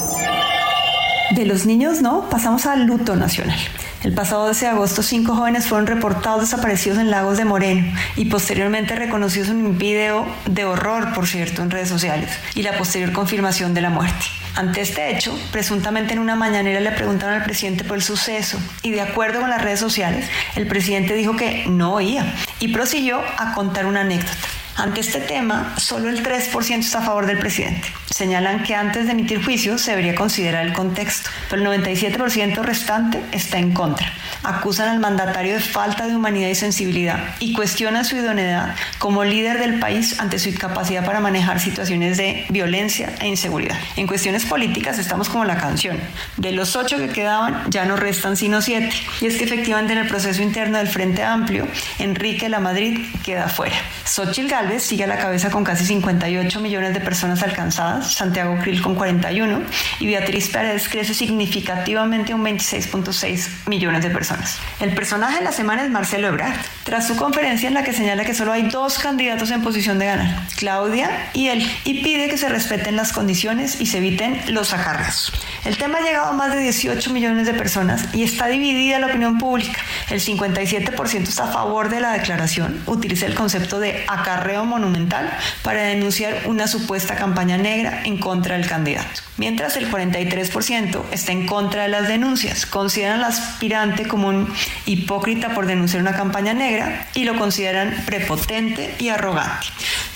[1.32, 3.60] De los niños, no, pasamos al luto nacional.
[4.04, 8.26] El pasado 12 de agosto, cinco jóvenes fueron reportados desaparecidos en Lagos de Moreno y
[8.26, 13.13] posteriormente reconocidos en un video de horror, por cierto, en redes sociales y la posterior
[13.13, 14.26] confirmación de la muerte.
[14.56, 18.89] Ante este hecho, presuntamente en una mañanera le preguntaron al presidente por el suceso y
[18.89, 23.54] de acuerdo con las redes sociales, el presidente dijo que no oía y prosiguió a
[23.54, 24.48] contar una anécdota.
[24.78, 27.88] Ante este tema, solo el 3% está a favor del presidente.
[28.12, 33.22] Señalan que antes de emitir juicio se debería considerar el contexto, pero el 97% restante
[33.32, 34.12] está en contra.
[34.43, 39.60] Acusan al mandatario de falta de humanidad y sensibilidad y cuestionan su idoneidad como líder
[39.60, 43.78] del país ante su incapacidad para manejar situaciones de violencia e inseguridad.
[43.95, 45.98] En cuestiones políticas estamos como la canción.
[46.38, 48.91] De los ocho que quedaban, ya no restan sino siete.
[49.22, 51.67] Y es que efectivamente en el proceso interno del Frente Amplio,
[52.00, 53.76] Enrique La Madrid queda fuera.
[54.06, 58.82] Xochitl Galvez sigue a la cabeza con casi 58 millones de personas alcanzadas, Santiago Krill
[58.82, 59.62] con 41
[60.00, 64.58] y Beatriz Pérez crece significativamente un 26.6 millones de personas.
[64.80, 68.26] El personaje de la semana es Marcelo Ebrard, tras su conferencia en la que señala
[68.26, 72.38] que solo hay dos candidatos en posición de ganar, Claudia y él, y pide que
[72.38, 75.32] se respeten las condiciones y se eviten los acarreos.
[75.66, 79.08] El tema ha llegado a más de 18 millones de personas y está dividida la
[79.08, 79.82] opinión pública.
[80.10, 85.30] El 57% está a favor de la declaración, utiliza el concepto de acarreo monumental
[85.64, 91.45] para denunciar una supuesta campaña negra en contra del candidato, mientras el 43% está en
[91.45, 94.52] contra de las denuncias, consideran al aspirante como un
[94.86, 99.67] hipócrita por denunciar una campaña negra y lo consideran prepotente y arrogante.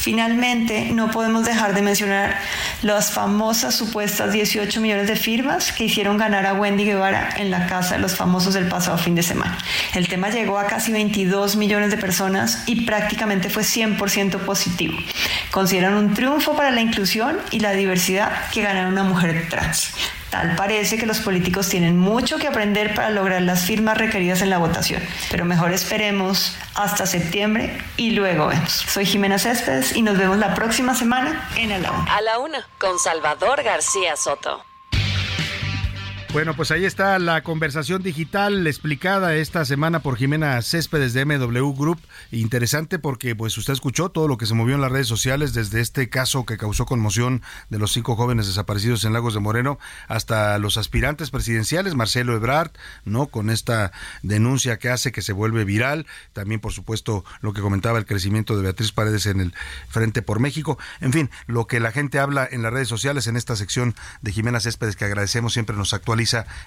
[0.03, 2.37] Finalmente, no podemos dejar de mencionar
[2.81, 7.67] las famosas supuestas 18 millones de firmas que hicieron ganar a Wendy Guevara en la
[7.67, 9.57] Casa de los Famosos del pasado fin de semana.
[9.93, 14.93] El tema llegó a casi 22 millones de personas y prácticamente fue 100% positivo.
[15.51, 19.93] Consideran un triunfo para la inclusión y la diversidad que ganara una mujer trans.
[20.33, 24.49] Tal parece que los políticos tienen mucho que aprender para lograr las firmas requeridas en
[24.49, 28.71] la votación, pero mejor esperemos hasta septiembre y luego vemos.
[28.71, 32.15] Soy Jimena Céspedes y nos vemos la próxima semana en A la Una.
[32.15, 34.65] A la Una, con Salvador García Soto.
[36.33, 41.73] Bueno, pues ahí está la conversación digital explicada esta semana por Jimena Céspedes de MW
[41.73, 41.99] Group.
[42.31, 45.79] Interesante porque pues usted escuchó todo lo que se movió en las redes sociales desde
[45.79, 50.57] este caso que causó conmoción de los cinco jóvenes desaparecidos en Lagos de Moreno hasta
[50.57, 52.71] los aspirantes presidenciales, Marcelo Ebrard,
[53.05, 53.27] ¿no?
[53.27, 53.91] Con esta
[54.23, 56.07] denuncia que hace que se vuelve viral.
[56.33, 59.53] También, por supuesto, lo que comentaba el crecimiento de Beatriz Paredes en el
[59.87, 60.79] Frente por México.
[60.99, 63.93] En fin, lo que la gente habla en las redes sociales en esta sección
[64.23, 66.22] de Jimena Céspedes que agradecemos siempre nos actualiza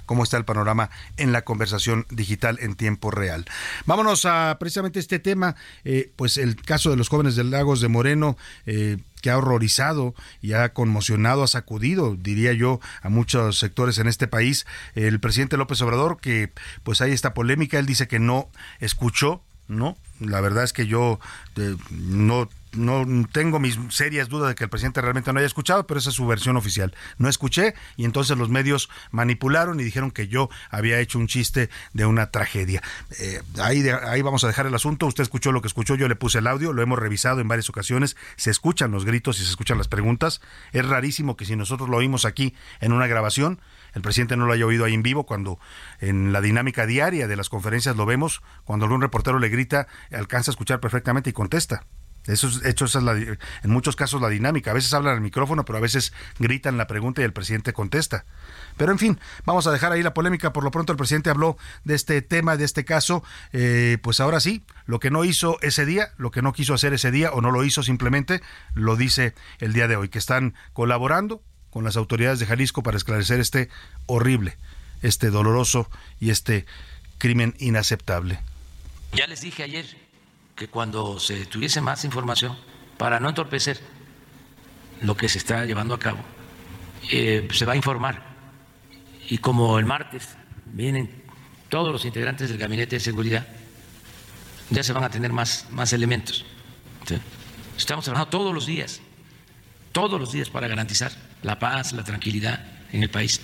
[0.07, 3.47] cómo está el panorama en la conversación digital en tiempo real.
[3.87, 7.88] Vámonos a precisamente este tema, eh, pues el caso de los jóvenes del Lagos de
[7.88, 8.37] Moreno.
[8.66, 14.07] Eh, que ha horrorizado y ha conmocionado, ha sacudido, diría yo, a muchos sectores en
[14.07, 14.66] este país.
[14.95, 16.53] El presidente López Obrador, que
[16.85, 19.97] pues hay esta polémica, él dice que no escuchó, ¿no?
[20.21, 21.19] La verdad es que yo
[21.57, 25.87] eh, no no tengo mis serias dudas de que el presidente realmente no haya escuchado,
[25.87, 26.95] pero esa es su versión oficial.
[27.19, 31.71] No escuché y entonces los medios manipularon y dijeron que yo había hecho un chiste
[31.93, 32.83] de una tragedia.
[33.19, 35.07] Eh, ahí, ahí vamos a dejar el asunto.
[35.07, 37.68] Usted escuchó lo que escuchó, yo le puse el audio, lo hemos revisado en varias
[37.68, 38.16] ocasiones.
[38.37, 40.41] Se escuchan los gritos y se escuchan las preguntas.
[40.72, 43.61] Es rarísimo que si nosotros lo oímos aquí en una grabación,
[43.95, 45.59] el presidente no lo haya oído ahí en vivo cuando
[46.01, 50.51] en la dinámica diaria de las conferencias lo vemos, cuando algún reportero le grita, alcanza
[50.51, 51.87] a escuchar perfectamente y contesta.
[52.27, 53.39] Eso es, hecho, esa es la, en
[53.70, 54.70] muchos casos la dinámica.
[54.70, 58.24] A veces hablan al micrófono, pero a veces gritan la pregunta y el presidente contesta.
[58.77, 60.53] Pero en fin, vamos a dejar ahí la polémica.
[60.53, 63.22] Por lo pronto el presidente habló de este tema, de este caso.
[63.53, 66.93] Eh, pues ahora sí, lo que no hizo ese día, lo que no quiso hacer
[66.93, 68.43] ese día o no lo hizo simplemente,
[68.74, 72.97] lo dice el día de hoy, que están colaborando con las autoridades de Jalisco para
[72.97, 73.68] esclarecer este
[74.07, 74.57] horrible,
[75.03, 76.66] este doloroso y este
[77.18, 78.41] crimen inaceptable.
[79.12, 79.87] Ya les dije ayer
[80.57, 82.57] que cuando se tuviese más información,
[82.97, 83.79] para no entorpecer
[85.03, 86.19] lo que se está llevando a cabo,
[87.13, 88.23] eh, se va a informar.
[89.29, 91.25] Y como el martes vienen
[91.69, 93.47] todos los integrantes del Gabinete de Seguridad,
[94.71, 96.45] ya se van a tener más, más elementos.
[97.77, 99.01] Estamos trabajando todos los días,
[99.93, 103.43] todos los días para garantizar la paz, la tranquilidad en el país.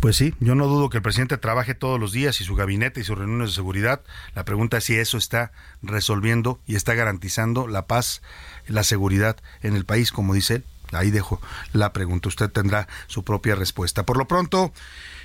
[0.00, 3.00] Pues sí, yo no dudo que el presidente trabaje todos los días y su gabinete
[3.00, 4.00] y sus reuniones de seguridad.
[4.36, 5.50] La pregunta es si eso está
[5.82, 8.22] resolviendo y está garantizando la paz,
[8.68, 10.64] la seguridad en el país, como dice él.
[10.92, 11.40] Ahí dejo
[11.72, 12.28] la pregunta.
[12.28, 14.06] Usted tendrá su propia respuesta.
[14.06, 14.72] Por lo pronto,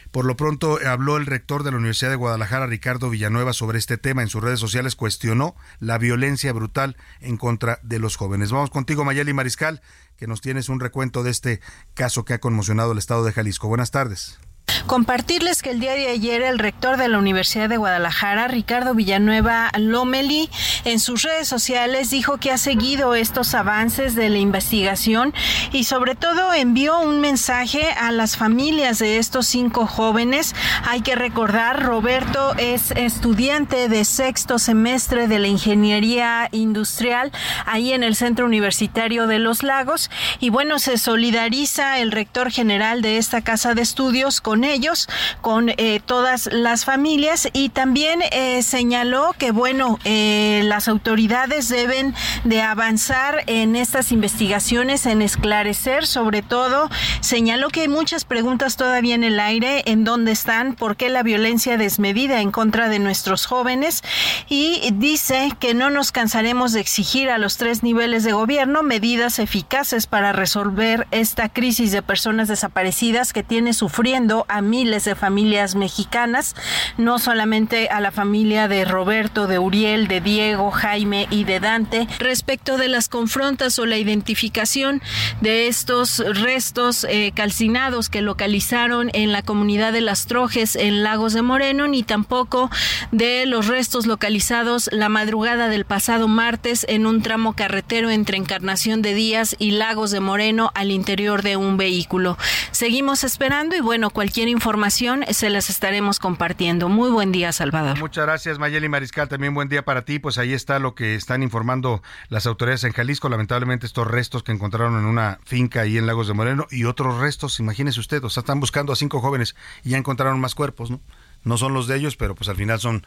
[0.10, 3.98] por lo pronto habló el rector de la Universidad de Guadalajara, Ricardo Villanueva, sobre este
[3.98, 4.24] tema.
[4.24, 8.52] En sus redes sociales cuestionó la violencia brutal en contra de los jóvenes.
[8.52, 9.82] Vamos contigo, Mayeli Mariscal,
[10.18, 11.62] que nos tienes un recuento de este
[11.94, 13.68] caso que ha conmocionado el estado de Jalisco.
[13.68, 14.40] Buenas tardes.
[14.88, 19.72] Compartirles que el día de ayer el rector de la Universidad de Guadalajara, Ricardo Villanueva
[19.78, 20.50] Lomeli,
[20.84, 25.34] en sus redes sociales dijo que ha seguido estos avances de la investigación
[25.72, 30.54] y sobre todo envió un mensaje a las familias de estos cinco jóvenes.
[30.86, 37.32] Hay que recordar, Roberto es estudiante de sexto semestre de la Ingeniería Industrial
[37.66, 43.02] ahí en el Centro Universitario de Los Lagos y bueno, se solidariza el rector general
[43.02, 45.10] de esta casa de estudios con con ellos,
[45.42, 52.14] con eh, todas las familias y también eh, señaló que bueno, eh, las autoridades deben
[52.44, 56.88] de avanzar en estas investigaciones, en esclarecer, sobre todo.
[57.20, 61.24] Señaló que hay muchas preguntas todavía en el aire, en dónde están, por qué la
[61.24, 64.04] violencia desmedida en contra de nuestros jóvenes
[64.50, 69.40] y dice que no nos cansaremos de exigir a los tres niveles de gobierno medidas
[69.40, 75.76] eficaces para resolver esta crisis de personas desaparecidas que tiene sufriendo a miles de familias
[75.76, 76.56] mexicanas,
[76.98, 82.08] no solamente a la familia de Roberto, de Uriel, de Diego, Jaime y de Dante,
[82.20, 85.02] respecto de las confrontas o la identificación
[85.42, 91.34] de estos restos eh, calcinados que localizaron en la comunidad de Las Trojes en Lagos
[91.34, 92.70] de Moreno, ni tampoco
[93.12, 99.02] de los restos localizados la madrugada del pasado martes en un tramo carretero entre Encarnación
[99.02, 102.38] de Díaz y Lagos de Moreno al interior de un vehículo.
[102.72, 106.90] Seguimos esperando y bueno, cualquier cualquier información se las estaremos compartiendo.
[106.90, 108.00] Muy buen día, Salvador.
[108.00, 109.28] Muchas gracias, Mayeli Mariscal.
[109.28, 110.18] También buen día para ti.
[110.18, 113.30] Pues ahí está lo que están informando las autoridades en Jalisco.
[113.30, 117.20] Lamentablemente estos restos que encontraron en una finca ahí en Lagos de Moreno y otros
[117.20, 120.90] restos, imagínese usted, o sea, están buscando a cinco jóvenes y ya encontraron más cuerpos,
[120.90, 121.00] ¿no?
[121.44, 123.06] No son los de ellos, pero pues al final son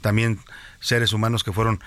[0.00, 0.40] también
[0.84, 1.82] seres humanos que fueron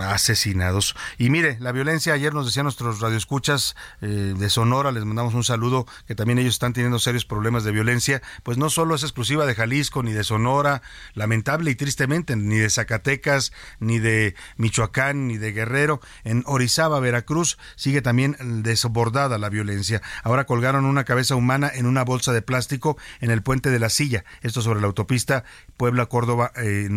[0.00, 0.96] asesinados.
[1.18, 5.44] Y mire, la violencia, ayer nos decían nuestros radioescuchas eh, de Sonora, les mandamos un
[5.44, 9.46] saludo, que también ellos están teniendo serios problemas de violencia, pues no solo es exclusiva
[9.46, 10.82] de Jalisco ni de Sonora,
[11.14, 17.56] lamentable y tristemente, ni de Zacatecas, ni de Michoacán, ni de Guerrero, en Orizaba, Veracruz,
[17.76, 20.02] sigue también desbordada la violencia.
[20.24, 23.90] Ahora colgaron una cabeza humana en una bolsa de plástico en el puente de la
[23.90, 25.44] silla, esto sobre la autopista
[25.76, 26.88] Puebla-Córdoba, eh.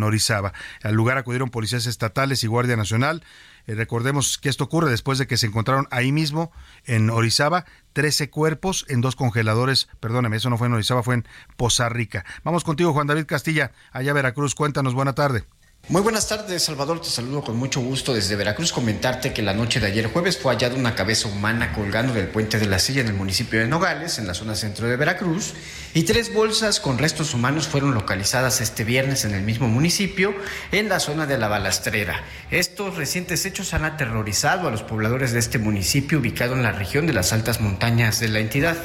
[0.82, 3.22] Al lugar acudieron policías estatales y Guardia Nacional.
[3.66, 6.52] Eh, recordemos que esto ocurre después de que se encontraron ahí mismo,
[6.84, 9.88] en Orizaba, 13 cuerpos en dos congeladores.
[10.00, 11.26] Perdóname, eso no fue en Orizaba, fue en
[11.56, 12.24] Poza Rica.
[12.42, 14.54] Vamos contigo, Juan David Castilla, allá Veracruz.
[14.54, 15.44] Cuéntanos, buena tarde.
[15.86, 17.02] Muy buenas tardes, Salvador.
[17.02, 18.72] Te saludo con mucho gusto desde Veracruz.
[18.72, 22.58] Comentarte que la noche de ayer jueves fue hallada una cabeza humana colgando del puente
[22.58, 25.52] de la silla en el municipio de Nogales, en la zona centro de Veracruz,
[25.92, 30.34] y tres bolsas con restos humanos fueron localizadas este viernes en el mismo municipio,
[30.72, 32.24] en la zona de la Balastrera.
[32.50, 37.06] Estos recientes hechos han aterrorizado a los pobladores de este municipio ubicado en la región
[37.06, 38.78] de las altas montañas de la entidad.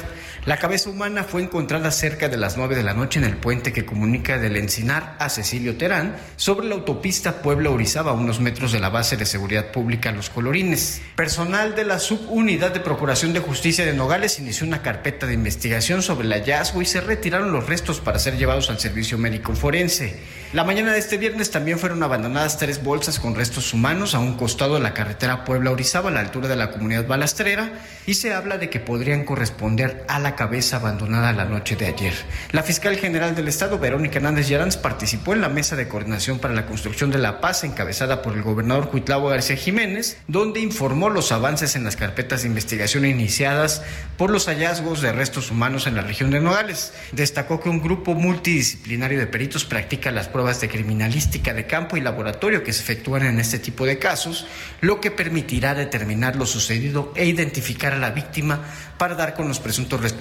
[0.46, 3.74] La cabeza humana fue encontrada cerca de las 9 de la noche en el puente
[3.74, 8.80] que comunica del Encinar a Cecilio Terán sobre la autopista Puebla-Orizaba, a unos metros de
[8.80, 11.02] la base de seguridad pública Los Colorines.
[11.14, 16.02] Personal de la subunidad de Procuración de Justicia de Nogales inició una carpeta de investigación
[16.02, 20.20] sobre el hallazgo y se retiraron los restos para ser llevados al servicio médico forense.
[20.54, 24.38] La mañana de este viernes también fueron abandonadas tres bolsas con restos humanos a un
[24.38, 27.74] costado de la carretera Puebla-Orizaba, a la altura de la comunidad balastrera,
[28.06, 32.14] y se habla de que podrían corresponder a la cabeza abandonada la noche de ayer.
[32.52, 36.54] La fiscal general del Estado, Verónica Hernández Yaranz, participó en la mesa de coordinación para
[36.54, 41.32] la construcción de la paz encabezada por el gobernador Cuitlavo García Jiménez, donde informó los
[41.32, 43.82] avances en las carpetas de investigación iniciadas
[44.16, 46.92] por los hallazgos de restos humanos en la región de Nogales.
[47.12, 52.00] Destacó que un grupo multidisciplinario de peritos practica las pruebas de criminalística de campo y
[52.00, 54.46] laboratorio que se efectúan en este tipo de casos,
[54.80, 58.60] lo que permitirá determinar lo sucedido e identificar a la víctima
[58.96, 60.19] para dar con los presuntos responsables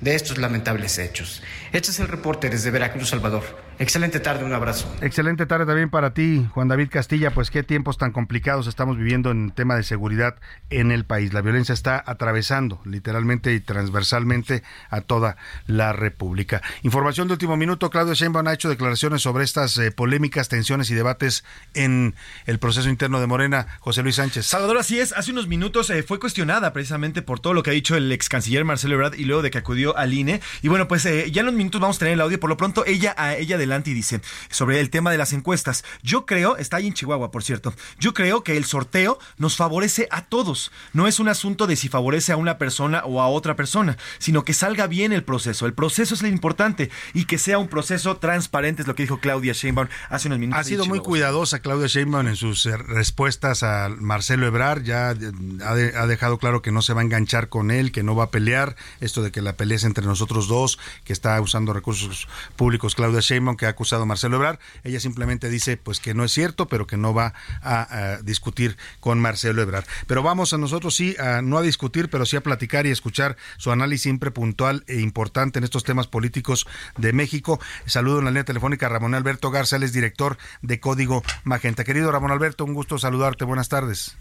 [0.00, 1.42] de estos lamentables hechos.
[1.72, 3.44] Este es el reporte desde Veracruz, Salvador.
[3.78, 4.92] Excelente tarde, un abrazo.
[5.00, 7.32] Excelente tarde también para ti, Juan David Castilla.
[7.32, 10.36] Pues qué tiempos tan complicados estamos viviendo en tema de seguridad
[10.70, 11.32] en el país.
[11.32, 16.62] La violencia está atravesando literalmente y transversalmente a toda la República.
[16.82, 20.94] Información de último minuto, Claudio Sheinbaum ha hecho declaraciones sobre estas eh, polémicas, tensiones y
[20.94, 21.44] debates
[21.74, 22.14] en
[22.46, 23.66] el proceso interno de Morena.
[23.80, 24.46] José Luis Sánchez.
[24.46, 25.12] Salvador, así es.
[25.12, 28.28] Hace unos minutos eh, fue cuestionada precisamente por todo lo que ha dicho el ex
[28.28, 30.40] canciller Marcelo Ebrard y luego de que acudió al INE.
[30.62, 32.38] Y bueno, pues eh, ya en unos minutos vamos a tener el audio.
[32.38, 35.84] Por lo pronto, ella a ella adelante y dice sobre el tema de las encuestas.
[36.02, 40.08] Yo creo, está ahí en Chihuahua, por cierto, yo creo que el sorteo nos favorece
[40.10, 40.70] a todos.
[40.92, 44.44] No es un asunto de si favorece a una persona o a otra persona, sino
[44.44, 45.66] que salga bien el proceso.
[45.66, 49.20] El proceso es lo importante y que sea un proceso transparente, es lo que dijo
[49.20, 50.60] Claudia Sheinbaum hace unos minutos.
[50.60, 54.82] Ha sido muy cuidadosa Claudia Sheinbaum en sus eh, respuestas a Marcelo Ebrard.
[54.82, 58.02] Ya eh, ha, ha dejado claro que no se va a enganchar con él, que
[58.02, 58.76] no va a pelear.
[59.00, 63.20] Esto de que la pelea es entre nosotros dos, que está usando recursos públicos Claudia
[63.20, 64.58] Sheinbaum, que ha acusado Marcelo Ebrard.
[64.84, 68.76] Ella simplemente dice pues que no es cierto, pero que no va a, a discutir
[69.00, 69.84] con Marcelo Ebrard.
[70.06, 73.36] Pero vamos a nosotros sí, a, no a discutir, pero sí a platicar y escuchar
[73.56, 76.66] su análisis siempre puntual e importante en estos temas políticos
[76.98, 77.58] de México.
[77.86, 81.84] Saludo en la línea telefónica a Ramón Alberto Garza, él es director de Código Magenta.
[81.84, 83.46] Querido Ramón Alberto, un gusto saludarte.
[83.46, 84.18] Buenas tardes.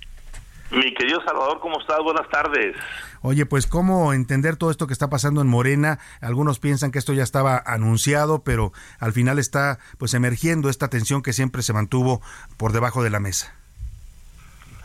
[0.73, 1.99] Mi querido Salvador, ¿cómo estás?
[1.99, 2.75] Buenas tardes.
[3.21, 5.99] Oye, pues cómo entender todo esto que está pasando en Morena.
[6.19, 11.21] Algunos piensan que esto ya estaba anunciado, pero al final está pues emergiendo esta tensión
[11.21, 12.21] que siempre se mantuvo
[12.57, 13.55] por debajo de la mesa.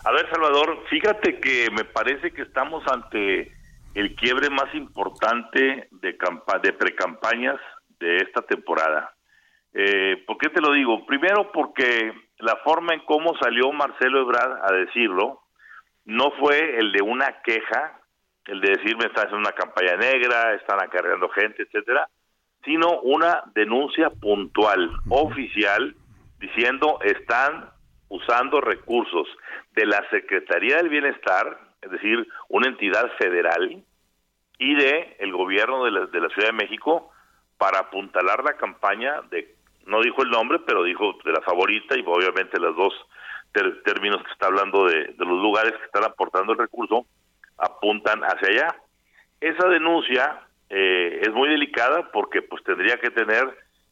[0.05, 3.51] A ver, Salvador, fíjate que me parece que estamos ante
[3.95, 7.59] el quiebre más importante de, campa de precampañas
[7.99, 9.14] de esta temporada.
[9.72, 11.07] Eh, ¿Por qué te lo digo?
[11.07, 15.47] Primero porque la forma en cómo salió Marcelo Ebrard a decirlo
[16.09, 18.00] no fue el de una queja,
[18.46, 22.09] el de decirme están haciendo una campaña negra, están acarreando gente, etcétera,
[22.64, 25.94] sino una denuncia puntual, oficial,
[26.38, 27.68] diciendo están
[28.09, 29.28] usando recursos
[29.72, 33.84] de la Secretaría del Bienestar, es decir, una entidad federal,
[34.59, 37.12] y de el gobierno de la, de la Ciudad de México
[37.59, 39.54] para apuntalar la campaña de,
[39.84, 42.94] no dijo el nombre, pero dijo de la favorita y obviamente los dos
[43.53, 47.07] términos que está hablando de, los lugares que están aportando el recurso
[47.57, 48.76] apuntan hacia allá.
[49.40, 50.40] Esa denuncia
[50.70, 53.44] eh, es muy delicada porque pues tendría que tener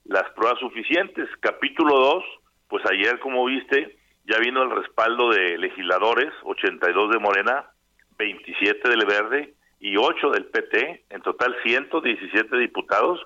[0.05, 1.29] las pruebas suficientes.
[1.41, 2.25] Capítulo 2,
[2.69, 7.67] pues ayer como viste, ya vino el respaldo de legisladores, 82 de Morena,
[8.19, 13.21] 27 del Verde y 8 del PT, en total 117 diputados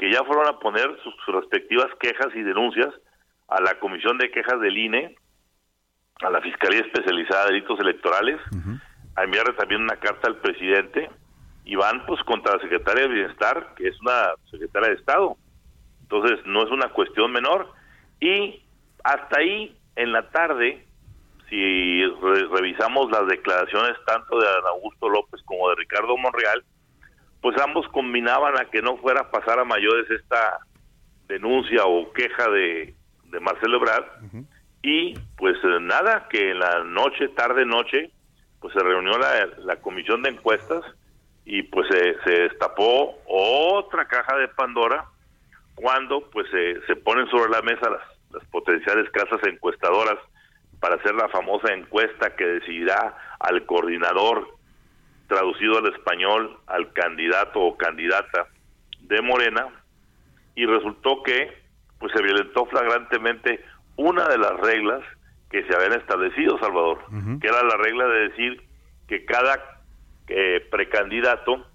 [0.00, 2.88] que ya fueron a poner sus respectivas quejas y denuncias
[3.48, 5.14] a la Comisión de Quejas del INE,
[6.22, 8.40] a la Fiscalía Especializada de Delitos Electorales,
[9.16, 11.10] a enviarle también una carta al presidente
[11.64, 15.36] y van pues contra la Secretaria de Bienestar, que es una secretaria de Estado.
[16.02, 17.72] Entonces no es una cuestión menor.
[18.20, 18.62] Y
[19.04, 20.84] hasta ahí, en la tarde,
[21.48, 26.64] si re revisamos las declaraciones tanto de Augusto López como de Ricardo Monreal,
[27.40, 30.58] pues ambos combinaban a que no fuera a pasar a mayores esta
[31.28, 32.94] denuncia o queja de,
[33.24, 34.04] de Marcelo Ebrard.
[34.22, 34.46] Uh -huh.
[34.82, 38.10] Y pues nada, que en la noche, tarde, noche,
[38.60, 40.82] pues se reunió la, la comisión de encuestas
[41.44, 45.06] y pues se, se destapó otra caja de Pandora
[45.74, 48.02] cuando pues se, se ponen sobre la mesa las,
[48.32, 50.18] las potenciales casas encuestadoras
[50.78, 54.48] para hacer la famosa encuesta que decidirá al coordinador
[55.26, 58.48] traducido al español al candidato o candidata
[59.00, 59.68] de Morena
[60.54, 61.60] y resultó que
[61.98, 63.64] pues se violentó flagrantemente
[64.00, 65.02] una de las reglas
[65.50, 67.40] que se habían establecido, Salvador, uh -huh.
[67.40, 68.62] que era la regla de decir
[69.06, 69.82] que cada
[70.28, 71.66] eh, precandidato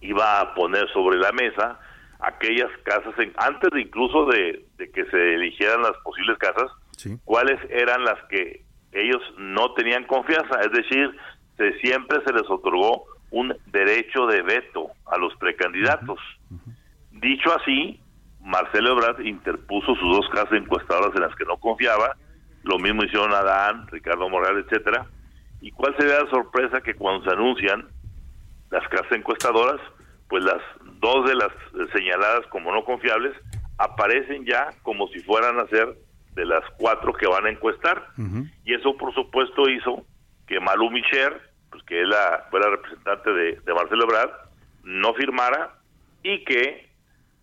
[0.00, 1.78] iba a poner sobre la mesa
[2.20, 4.64] aquellas casas, en, antes de incluso de,
[4.94, 6.70] que se eligieran las posibles casas,
[7.24, 8.62] cuáles eran las que
[8.92, 11.14] ellos no tenían confianza, es decir,
[11.58, 16.18] se, siempre se les otorgó un derecho de veto a los precandidatos.
[17.10, 18.00] Dicho así,
[18.46, 22.16] Marcelo Ebrard interpuso sus dos casas encuestadoras en las que no confiaba,
[22.62, 25.04] lo mismo hicieron Adán, Ricardo Morales, etcétera.
[25.60, 27.88] ¿Y cuál sería la sorpresa que cuando se anuncian
[28.70, 29.80] las casas encuestadoras,
[30.28, 30.62] pues las
[31.00, 31.50] dos de las
[31.92, 33.34] señaladas como no confiables
[33.78, 35.96] aparecen ya como si fueran a ser
[36.34, 38.10] de las cuatro que van a encuestar.
[38.64, 40.06] Y eso, por supuesto, hizo
[40.46, 44.30] que Malú Micher, pues que él la, fue la representante de, de Marcelo Ebrard,
[44.84, 45.74] no firmara
[46.22, 46.85] y que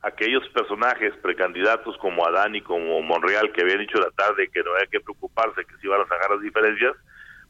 [0.04, 4.72] aquellos personajes precandidatos como Adán y como Monreal, que habían dicho la tarde que no
[4.74, 6.94] había que preocuparse, que se iban a sacar las diferencias,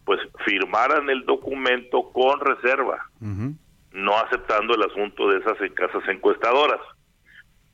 [0.05, 3.09] pues firmaran el documento con reserva
[3.93, 6.81] no aceptando el asunto de esas casas encuestadoras.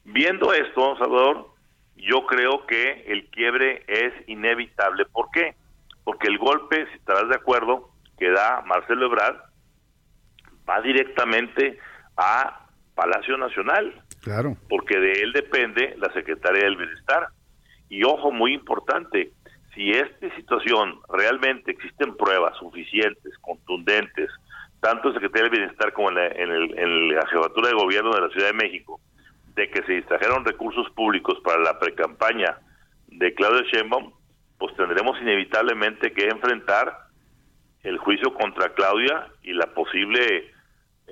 [0.04, 1.48] Viendo esto, Salvador,
[1.96, 5.06] yo creo que el quiebre es inevitable.
[5.06, 5.56] ¿Por qué?
[6.04, 9.38] Porque el golpe, si estarás de acuerdo, que da Marcelo Ebrard
[10.70, 11.80] va directamente
[12.18, 14.04] a Palacio Nacional.
[14.22, 14.58] Claro.
[14.68, 17.30] Porque de él depende la Secretaría del Bienestar.
[17.90, 19.32] Y ojo, muy importante,
[19.74, 24.30] si esta situación realmente existen pruebas suficientes, contundentes,
[24.82, 28.30] tanto el Secretaría del Bienestar como en la, en, la jefatura de gobierno de la
[28.30, 29.00] Ciudad de México,
[29.56, 32.58] de que se distrajeron recursos públicos para la precampaña
[33.08, 34.14] de Claudio Sheinbaum,
[34.58, 37.10] pues tendremos inevitablemente que enfrentar
[37.84, 40.52] el juicio contra Claudia y la posible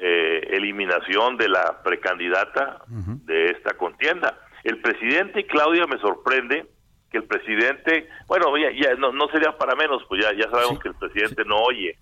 [0.02, 4.38] eh, eliminación de la precandidata de esta contienda.
[4.64, 6.66] El presidente y Claudia me sorprende
[7.10, 10.90] que el presidente, bueno, ya, no, no, sería para menos, pues ya, ya sabemos que
[10.90, 11.98] el presidente no oye,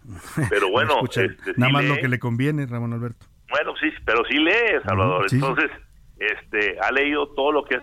[0.50, 3.26] pero bueno, este, nada más lo que le conviene, Ramón Alberto.
[3.50, 5.70] Bueno, sí, pero sí lee, Salvador, entonces,
[6.18, 7.80] este, ha leído todo lo que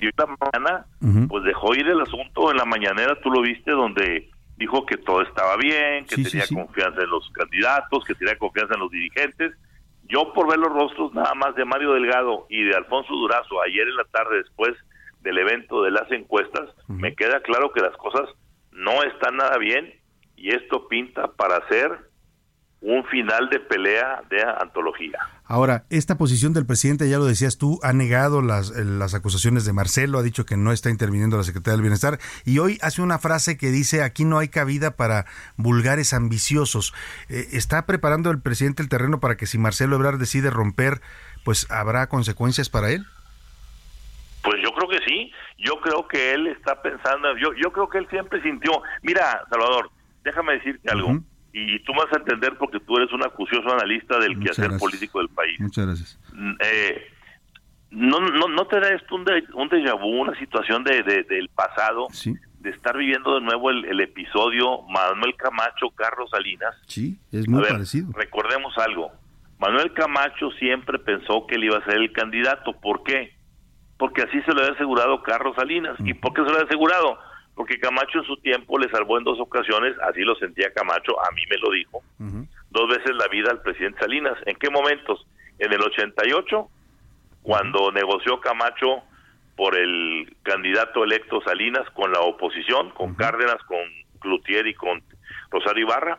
[0.00, 0.86] y esta mañana,
[1.28, 5.22] pues dejó ir el asunto en la mañanera, tú lo viste, donde dijo que todo
[5.22, 9.52] estaba bien, que tenía confianza en los candidatos, que tenía confianza en los dirigentes.
[10.04, 13.88] Yo por ver los rostros nada más de Mario Delgado y de Alfonso Durazo ayer
[13.88, 14.72] en la tarde después
[15.20, 18.28] del evento de las encuestas, me queda claro que las cosas
[18.72, 19.94] no están nada bien
[20.36, 22.10] y esto pinta para ser
[22.82, 25.18] un final de pelea de antología.
[25.46, 29.66] Ahora, esta posición del presidente, ya lo decías tú, ha negado las, eh, las acusaciones
[29.66, 33.02] de Marcelo, ha dicho que no está interviniendo la Secretaría del Bienestar y hoy hace
[33.02, 35.26] una frase que dice aquí no hay cabida para
[35.56, 36.94] vulgares ambiciosos.
[37.28, 41.02] Eh, ¿Está preparando el presidente el terreno para que si Marcelo Ebrard decide romper,
[41.44, 43.04] pues habrá consecuencias para él?
[44.42, 47.98] Pues yo creo que sí, yo creo que él está pensando, yo, yo creo que
[47.98, 49.90] él siempre sintió, mira, Salvador,
[50.22, 51.18] déjame decirte algo,
[51.56, 55.28] y tú vas a entender porque tú eres un acucioso analista del quehacer político del
[55.28, 55.58] país.
[55.60, 56.18] Muchas gracias.
[56.32, 57.02] Mm, eh,
[57.90, 61.48] no, no, ¿No te da esto un, de, un déjà vu, una situación de, del
[61.50, 62.08] pasado,
[62.58, 66.74] de estar viviendo de nuevo el, episodio Manuel Camacho, Carlos Salinas?
[66.88, 68.10] Sí, es muy parecido.
[68.12, 69.12] Recordemos algo,
[69.60, 73.32] Manuel Camacho siempre pensó que él iba a ser el candidato, ¿por qué?
[73.96, 75.96] porque así se lo había asegurado Carlos Salinas.
[76.00, 77.18] ¿Y por qué se lo había asegurado?
[77.54, 81.30] Porque Camacho en su tiempo le salvó en dos ocasiones, así lo sentía Camacho, a
[81.32, 82.02] mí me lo dijo,
[82.70, 84.36] dos veces la vida al presidente Salinas.
[84.46, 85.26] ¿En qué momentos?
[85.58, 86.68] En el 88,
[87.42, 89.04] cuando negoció Camacho
[89.56, 93.78] por el candidato electo Salinas con la oposición, con Cárdenas, con
[94.18, 95.02] Cloutier y con
[95.50, 96.18] Rosario Ibarra,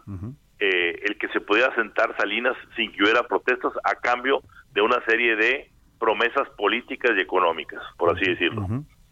[0.60, 5.04] eh, el que se pudiera sentar Salinas sin que hubiera protestas a cambio de una
[5.06, 5.70] serie de
[6.00, 8.68] promesas políticas y económicas, por así decirlo.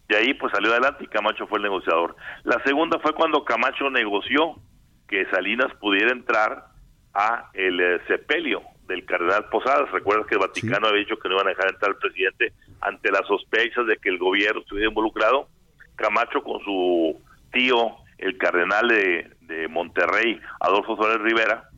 [0.08, 2.16] De ahí pues salió adelante y Camacho fue el negociador.
[2.44, 4.56] La segunda fue cuando Camacho negoció
[5.08, 6.66] que Salinas pudiera entrar
[7.14, 9.90] a el eh, sepelio del cardenal Posadas.
[9.92, 13.10] Recuerdas que el Vaticano había dicho que no iban a dejar entrar al presidente ante
[13.10, 15.48] las sospechas de que el gobierno estuviera involucrado.
[15.96, 17.20] Camacho con su
[17.52, 21.70] tío, el cardenal de, de Monterrey, Adolfo Suárez Rivera,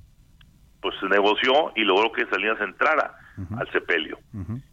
[0.81, 3.15] pues se negoció y logró que Salinas entrara
[3.59, 4.19] al sepelio.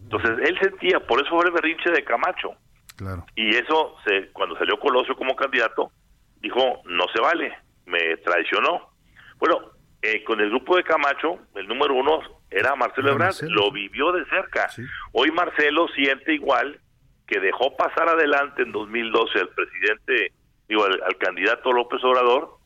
[0.03, 2.53] Entonces él sentía, por eso fue el berrinche de Camacho.
[2.95, 3.25] Claro.
[3.35, 5.91] Y eso, se, cuando salió Colosio como candidato,
[6.39, 7.53] dijo, no se vale,
[7.85, 8.89] me traicionó.
[9.37, 9.71] Bueno,
[10.01, 12.19] eh, con el grupo de Camacho, el número uno
[12.51, 14.69] era Marcelo Ebrard, lo vivió de cerca.
[15.11, 16.79] Hoy Marcelo siente igual
[17.25, 20.33] que dejó pasar adelante en 2012 al presidente,
[20.67, 22.57] digo, al candidato López Obrador,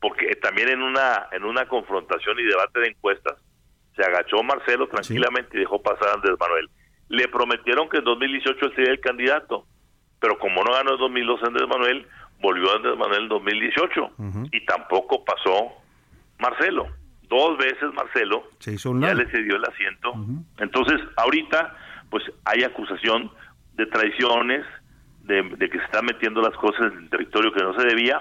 [0.00, 3.36] porque también en una en una confrontación y debate de encuestas
[3.96, 6.70] se agachó Marcelo tranquilamente y dejó pasar a Andrés Manuel.
[7.10, 9.66] Le prometieron que en 2018 él sería el candidato,
[10.18, 12.06] pero como no ganó en 2012 Andrés Manuel,
[12.40, 14.10] volvió Andrés Manuel en 2018
[14.50, 15.72] y tampoco pasó
[16.38, 16.86] Marcelo.
[17.28, 20.14] dos veces Marcelo, ya le cedió el asiento.
[20.58, 21.76] Entonces, ahorita,
[22.08, 23.30] pues hay acusación
[23.74, 24.64] de traiciones,
[25.24, 28.20] de, de, que se están metiendo las cosas en el territorio que no se debía,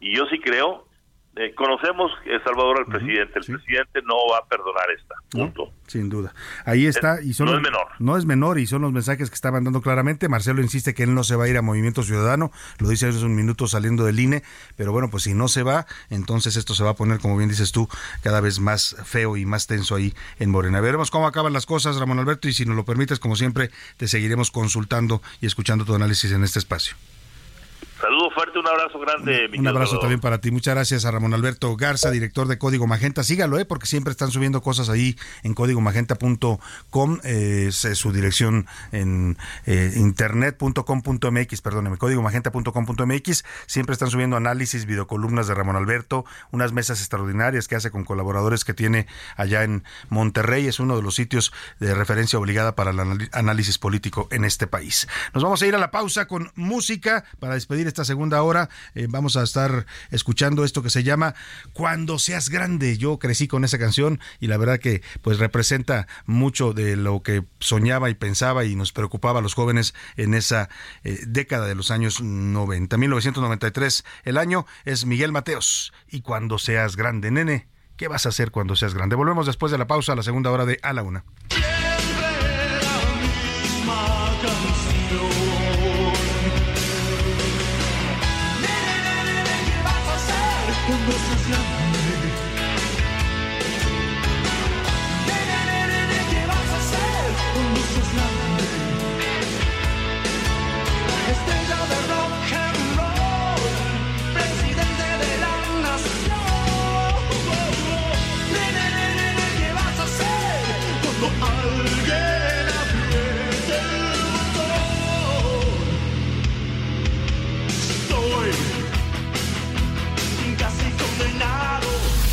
[0.00, 0.87] y yo sí creo
[1.36, 3.38] eh, conocemos, El Salvador, al presidente.
[3.38, 5.14] El presidente no va a perdonar esta.
[5.30, 5.72] Punto.
[5.86, 6.34] sin duda.
[6.64, 7.22] Ahí está.
[7.22, 7.86] Y son no es menor.
[8.00, 10.28] No es menor y son los mensajes que está mandando claramente.
[10.28, 12.50] Marcelo insiste que él no se va a ir a Movimiento Ciudadano.
[12.80, 14.42] Lo dice hace un minuto saliendo del INE.
[14.76, 17.48] Pero bueno, pues si no se va, entonces esto se va a poner, como bien
[17.48, 17.88] dices tú,
[18.22, 20.80] cada vez más feo y más tenso ahí en Morena.
[20.80, 22.48] Veremos cómo acaban las cosas, Ramón Alberto.
[22.48, 26.42] Y si nos lo permites, como siempre, te seguiremos consultando y escuchando tu análisis en
[26.42, 26.96] este espacio.
[28.00, 29.50] Saludo fuerte, un abrazo grande.
[29.58, 30.52] Un, abrazo también para ti.
[30.52, 33.24] Muchas gracias a Ramón Alberto Garza, director de Código Magenta.
[33.24, 33.64] Sígalo, ¿eh?
[33.64, 37.18] porque siempre están subiendo cosas ahí en códigomagenta.com.
[37.24, 39.36] Eh, es, su dirección en
[39.66, 43.44] eh, internet.com.mx, perdóneme, códigomagenta.com.mx.
[43.66, 48.64] Siempre están subiendo análisis, videocolumnas de Ramón Alberto, unas mesas extraordinarias que hace con colaboradores
[48.64, 50.68] que tiene allá en Monterrey.
[50.68, 55.08] Es uno de los sitios de referencia obligada para el análisis político en este país.
[55.34, 59.06] Nos vamos a ir a la pausa con música para despedir esta segunda hora eh,
[59.08, 61.34] vamos a estar escuchando esto que se llama
[61.72, 62.98] Cuando seas grande.
[62.98, 67.44] Yo crecí con esa canción y la verdad que pues representa mucho de lo que
[67.60, 70.68] soñaba y pensaba y nos preocupaba a los jóvenes en esa
[71.04, 72.96] eh, década de los años 90.
[72.96, 77.68] 1993 el año es Miguel Mateos y Cuando seas grande, nene.
[77.96, 79.16] ¿Qué vas a hacer cuando seas grande?
[79.16, 81.24] Volvemos después de la pausa a la segunda hora de A la Una.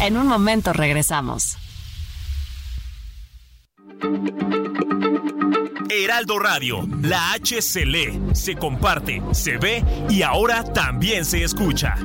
[0.05, 1.57] En un momento regresamos.
[5.89, 11.95] Heraldo Radio, la H se lee, se comparte, se ve y ahora también se escucha.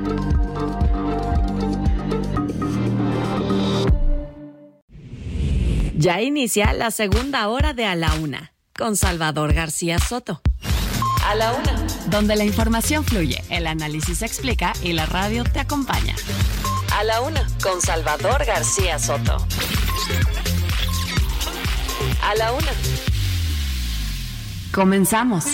[5.95, 10.41] Ya inicia la segunda hora de A la Una con Salvador García Soto.
[11.27, 15.59] A la Una, donde la información fluye, el análisis se explica y la radio te
[15.59, 16.15] acompaña.
[17.01, 19.43] A la una, con Salvador García Soto.
[22.21, 22.71] A la una.
[24.71, 25.45] Comenzamos.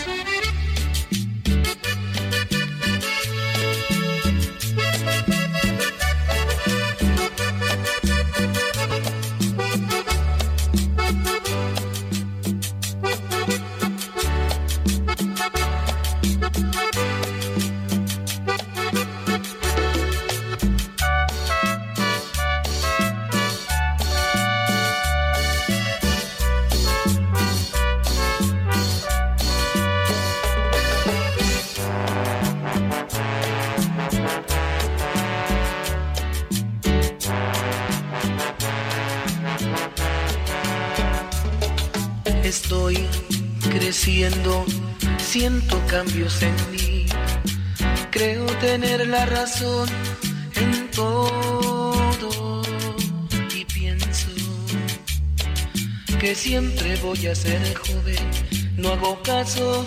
[58.78, 59.86] No hago caso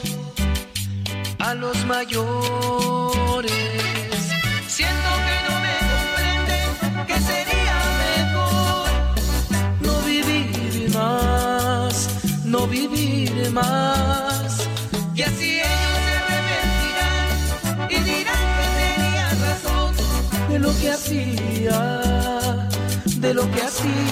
[1.38, 3.50] a los mayores.
[4.68, 8.90] Siento que no me comprenden, que sería mejor
[9.80, 12.08] no vivir más,
[12.44, 14.20] no vivir más.
[20.60, 22.68] lo que hacía,
[23.18, 24.09] de lo que hacía.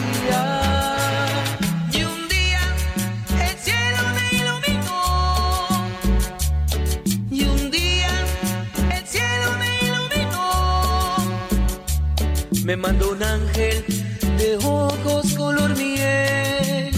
[13.59, 16.91] De ojos color miel.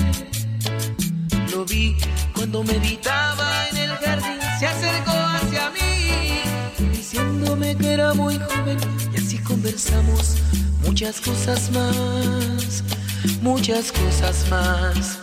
[1.52, 1.96] Lo vi
[2.34, 4.38] cuando meditaba en el jardín.
[4.58, 9.00] Se acercó hacia mí, diciéndome que era muy joven
[9.50, 10.36] conversamos
[10.86, 12.84] muchas cosas más,
[13.42, 15.18] muchas cosas más.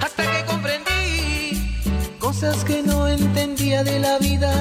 [0.00, 1.82] Hasta que comprendí
[2.18, 4.52] cosas que no entendía de la vida.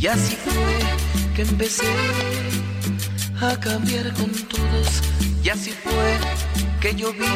[0.00, 1.86] Y así fue que empecé
[3.40, 4.30] a cambiar con
[5.44, 6.18] Y así fue
[6.80, 7.26] que yo vi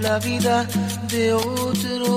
[0.00, 0.66] la vida
[1.10, 2.15] de otro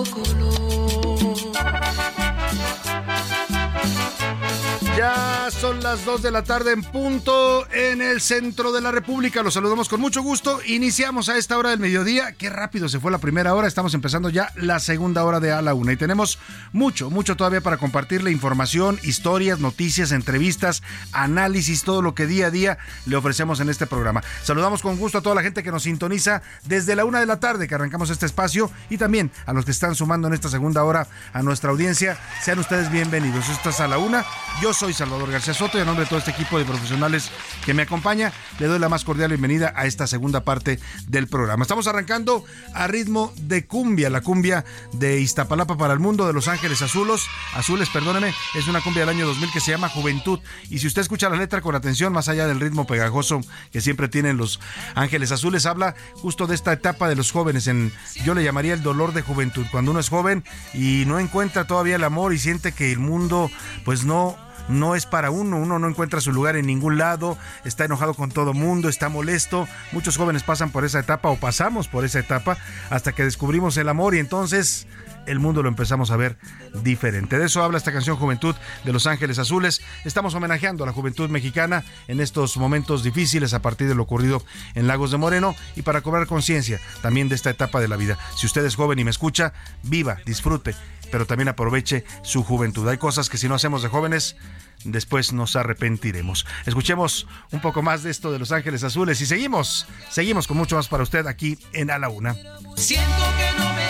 [5.51, 9.41] Son las 2 de la tarde en punto en el centro de la República.
[9.41, 10.59] Los saludamos con mucho gusto.
[10.65, 12.33] Iniciamos a esta hora del mediodía.
[12.33, 13.67] Qué rápido se fue la primera hora.
[13.67, 15.91] Estamos empezando ya la segunda hora de a la una.
[15.91, 16.37] Y tenemos
[16.71, 20.83] mucho, mucho todavía para compartirle información, historias, noticias, entrevistas,
[21.13, 24.23] análisis, todo lo que día a día le ofrecemos en este programa.
[24.43, 27.39] Saludamos con gusto a toda la gente que nos sintoniza desde la una de la
[27.39, 30.83] tarde que arrancamos este espacio y también a los que están sumando en esta segunda
[30.83, 32.17] hora a nuestra audiencia.
[32.43, 33.49] Sean ustedes bienvenidos.
[33.49, 34.23] Esto es a la una.
[34.61, 37.31] Yo soy Salvador García Soto y a nombre de todo este equipo de profesionales
[37.65, 41.63] que me acompaña, le doy la más cordial bienvenida a esta segunda parte del programa.
[41.63, 46.47] Estamos arrancando a ritmo de cumbia, la cumbia de Iztapalapa para el mundo de Los
[46.47, 47.25] Ángeles Azulos,
[47.55, 50.39] Azules, perdóneme, es una cumbia del año 2000 que se llama Juventud.
[50.69, 54.09] Y si usted escucha la letra con atención, más allá del ritmo pegajoso que siempre
[54.09, 54.59] tienen Los
[54.93, 57.93] Ángeles Azules, habla justo de esta etapa de los jóvenes en,
[58.25, 61.95] yo le llamaría el dolor de juventud, cuando uno es joven y no encuentra todavía
[61.95, 63.49] el amor y siente que el mundo
[63.85, 64.37] pues no
[64.69, 68.31] no es para uno, uno no encuentra su lugar en ningún lado, está enojado con
[68.31, 69.67] todo mundo, está molesto.
[69.91, 72.57] Muchos jóvenes pasan por esa etapa o pasamos por esa etapa
[72.89, 74.87] hasta que descubrimos el amor y entonces
[75.25, 76.37] el mundo lo empezamos a ver
[76.83, 77.37] diferente.
[77.37, 79.81] De eso habla esta canción Juventud de Los Ángeles Azules.
[80.05, 84.43] Estamos homenajeando a la juventud mexicana en estos momentos difíciles a partir de lo ocurrido
[84.75, 88.17] en Lagos de Moreno y para cobrar conciencia también de esta etapa de la vida.
[88.35, 89.53] Si usted es joven y me escucha,
[89.83, 90.75] viva, disfrute
[91.11, 92.87] pero también aproveche su juventud.
[92.87, 94.35] Hay cosas que si no hacemos de jóvenes,
[94.83, 96.45] después nos arrepentiremos.
[96.65, 100.75] Escuchemos un poco más de esto de Los Ángeles Azules y seguimos, seguimos con mucho
[100.75, 102.33] más para usted aquí en A la Una.
[102.75, 103.89] Siento que no me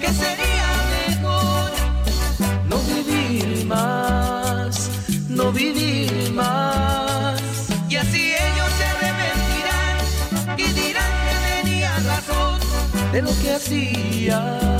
[0.00, 0.68] que sería
[1.08, 1.70] mejor
[2.68, 4.90] no vivir más,
[5.28, 7.40] no vivir más.
[7.88, 12.60] Y así ellos se arrepentirán y dirán que tenía razón
[13.12, 14.73] de lo que hacía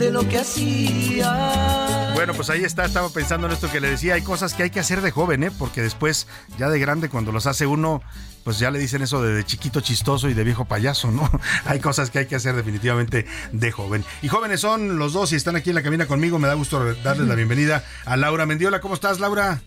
[0.00, 2.12] de lo que hacía.
[2.14, 4.70] Bueno, pues ahí está, estaba pensando en esto que le decía, hay cosas que hay
[4.70, 5.50] que hacer de joven, ¿eh?
[5.50, 6.26] Porque después,
[6.58, 8.02] ya de grande, cuando los hace uno,
[8.44, 11.30] pues ya le dicen eso de, de, chiquito chistoso y de viejo payaso, ¿no?
[11.66, 14.04] hay cosas que hay que hacer definitivamente de joven.
[14.22, 16.38] Y jóvenes son los dos y están aquí en la cabina conmigo.
[16.38, 18.80] Me da gusto darles la bienvenida a Laura Mendiola.
[18.80, 19.60] ¿Cómo estás, Laura?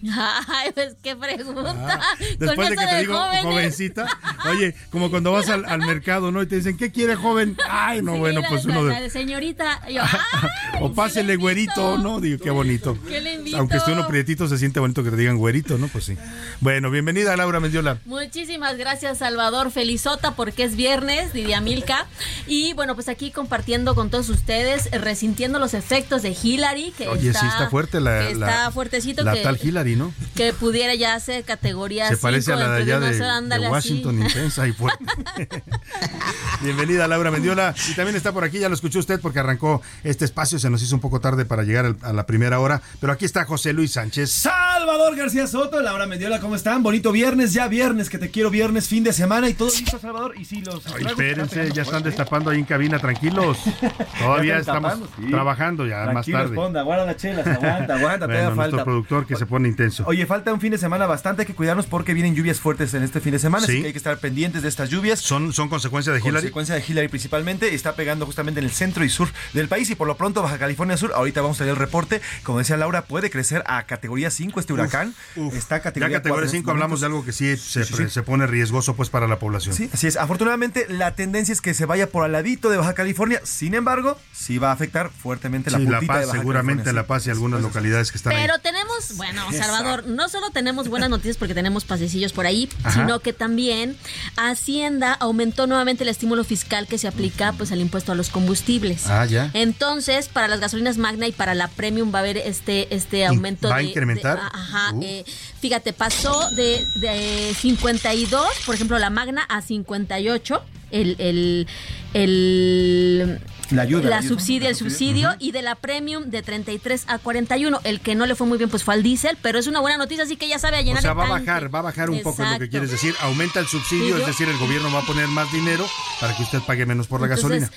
[0.47, 1.99] Ay, pues qué pregunta.
[2.01, 3.43] Ah, después de que te de digo jóvenes.
[3.43, 4.07] jovencita,
[4.49, 6.41] oye, como cuando vas al, al, mercado, ¿no?
[6.41, 7.55] Y te dicen, ¿qué quiere joven?
[7.69, 9.09] Ay, no, sí, bueno, la, pues uno la de...
[9.09, 9.87] señorita.
[9.89, 10.01] Yo,
[10.81, 12.19] o pásele güerito, ¿no?
[12.19, 12.97] Digo, qué bonito.
[13.07, 13.57] ¿Qué le invito?
[13.57, 15.87] Aunque esté uno prietito, se siente bonito que te digan güerito, ¿no?
[15.87, 16.17] Pues sí.
[16.59, 17.99] Bueno, bienvenida, Laura Mendiola.
[18.05, 19.71] Muchísimas gracias, Salvador.
[19.71, 22.07] Felizota porque es viernes, Lidia Milka.
[22.47, 26.93] Y bueno, pues aquí compartiendo con todos ustedes, resintiendo los efectos de Hillary.
[26.97, 29.23] Que Oye, está, sí está fuerte la, que la está fuertecito.
[29.23, 30.13] La que, tal Hillary, ¿no?
[30.35, 34.21] Que pudiera ya ser categoría Se parece a la de allá de, de, de Washington,
[34.21, 35.05] intensa y fuerte.
[36.61, 37.75] Bienvenida, Laura Mendiola.
[37.89, 40.81] Y también está por aquí, ya lo escuchó usted porque arrancó este espacio, se nos
[40.81, 43.93] hizo un poco tarde para llegar a la primera hora, pero aquí está José Luis
[43.93, 44.31] Sánchez.
[44.31, 46.83] Salvador García Soto, Laura Mendiola, ¿cómo están?
[46.83, 50.33] Bonito viernes, ya viernes, que te quiero viernes, fin de semana y todo listo, Salvador.
[50.37, 50.85] Y sí, los.
[50.87, 53.57] Ay, espérense, ya están destapando ahí en cabina, tranquilos.
[54.19, 55.29] Todavía estamos sí.
[55.29, 56.55] trabajando ya más tarde.
[56.55, 58.83] Ponda, guarda las chelas, aguanta, aguanta, bueno, todavía falta.
[58.83, 60.03] productor que se pone intenso.
[60.05, 63.03] Oye, falta un fin de semana bastante, hay que cuidarnos porque vienen lluvias fuertes en
[63.03, 63.73] este fin de semana, ¿Sí?
[63.73, 65.19] así que hay que estar pendientes de estas lluvias.
[65.19, 66.33] ¿Son, son consecuencia de Hillary?
[66.33, 69.95] Consecuencia de Hillary principalmente, está pegando justamente en el centro y sur del país y
[69.95, 73.03] por lo pronto Baja California Sur, ahorita vamos a ver el reporte, como decía Laura,
[73.03, 75.13] puede crecer a categoría 5 este huracán.
[75.35, 75.55] Uf, uf.
[75.55, 78.09] Está categoría ya categoría 5 hablamos de algo que sí, se, sí, sí.
[78.09, 79.75] se, pone riesgoso pues para la población.
[79.75, 80.17] Sí, así es.
[80.17, 84.17] Afortunadamente la tendencia es que se vaya por al ladito de Baja California, sin embargo,
[84.33, 87.27] sí va a afectar fuertemente la puntita La Paz, de Baja seguramente California, La Paz
[87.27, 88.59] y algunas localidades que están Pero ahí.
[88.61, 93.01] tenemos, bueno, Salvador, no solo tenemos buenas noticias porque tenemos pasecillos por ahí, Ajá.
[93.01, 93.97] sino que también
[94.37, 99.07] Hacienda aumentó nuevamente el estímulo fiscal que se aplica pues al impuesto a los combustibles.
[99.07, 99.49] Ah, ya.
[99.53, 99.82] Entonces,
[100.31, 103.77] para las gasolinas Magna y para la Premium va a haber este este aumento ¿Va
[103.77, 104.37] de a incrementar?
[104.39, 105.03] De, ajá, uh.
[105.03, 105.25] eh,
[105.59, 111.67] fíjate, pasó de, de 52, por ejemplo, la Magna a 58 el, el,
[112.13, 113.39] el
[113.75, 115.37] la ayuda, la, subsidia, el subsidio, uh -huh.
[115.39, 117.79] y de la premium de 33 a 41.
[117.83, 119.97] El que no le fue muy bien pues fue al diésel, pero es una buena
[119.97, 121.83] noticia, así que ya sabe a llenar O sea, el va a bajar, va a
[121.83, 122.37] bajar un Exacto.
[122.43, 123.15] poco lo que quieres decir.
[123.21, 125.85] Aumenta el subsidio, es decir, el gobierno va a poner más dinero
[126.19, 127.71] para que usted pague menos por la Entonces, gasolina.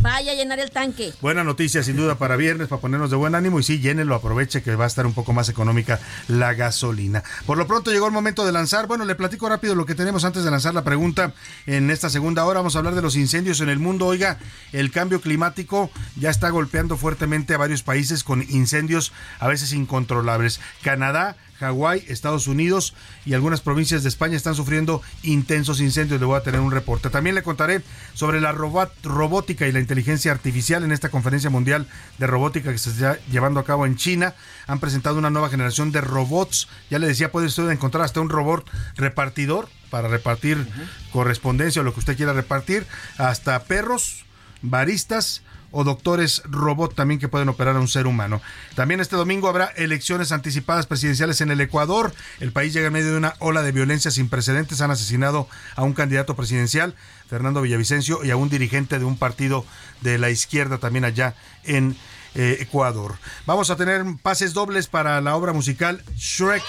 [0.00, 1.12] Vaya a llenar el tanque.
[1.20, 3.60] Buena noticia, sin duda, para viernes, para ponernos de buen ánimo.
[3.60, 7.22] Y sí, llénelo, aproveche que va a estar un poco más económica la gasolina.
[7.46, 8.86] Por lo pronto llegó el momento de lanzar.
[8.86, 11.34] Bueno, le platico rápido lo que tenemos antes de lanzar la pregunta
[11.66, 12.60] en esta segunda hora.
[12.60, 14.06] Vamos a hablar de los incendios en el mundo.
[14.06, 14.38] Oiga,
[14.72, 19.72] el cambio climático climático ya está golpeando fuertemente a varios países con incendios a veces
[19.72, 20.60] incontrolables.
[20.82, 26.20] Canadá Hawái, Estados Unidos y algunas provincias de España están sufriendo intensos incendios.
[26.20, 27.10] Le voy a tener un reporte.
[27.10, 27.82] También le contaré
[28.14, 31.86] sobre la robótica y la inteligencia artificial en esta conferencia mundial
[32.18, 34.34] de robótica que se está llevando a cabo en China.
[34.66, 36.68] Han presentado una nueva generación de robots.
[36.90, 40.66] Ya le decía, puede usted encontrar hasta un robot repartidor para repartir
[41.12, 42.86] correspondencia o lo que usted quiera repartir,
[43.18, 44.24] hasta perros,
[44.62, 45.42] baristas
[45.72, 48.40] o doctores robot también que pueden operar a un ser humano.
[48.74, 52.12] También este domingo habrá elecciones anticipadas presidenciales en el Ecuador.
[52.40, 54.80] El país llega en medio de una ola de violencia sin precedentes.
[54.80, 56.94] Han asesinado a un candidato presidencial,
[57.28, 59.64] Fernando Villavicencio, y a un dirigente de un partido
[60.02, 61.34] de la izquierda también allá
[61.64, 61.96] en
[62.34, 63.16] eh, Ecuador.
[63.46, 66.62] Vamos a tener pases dobles para la obra musical Shrek.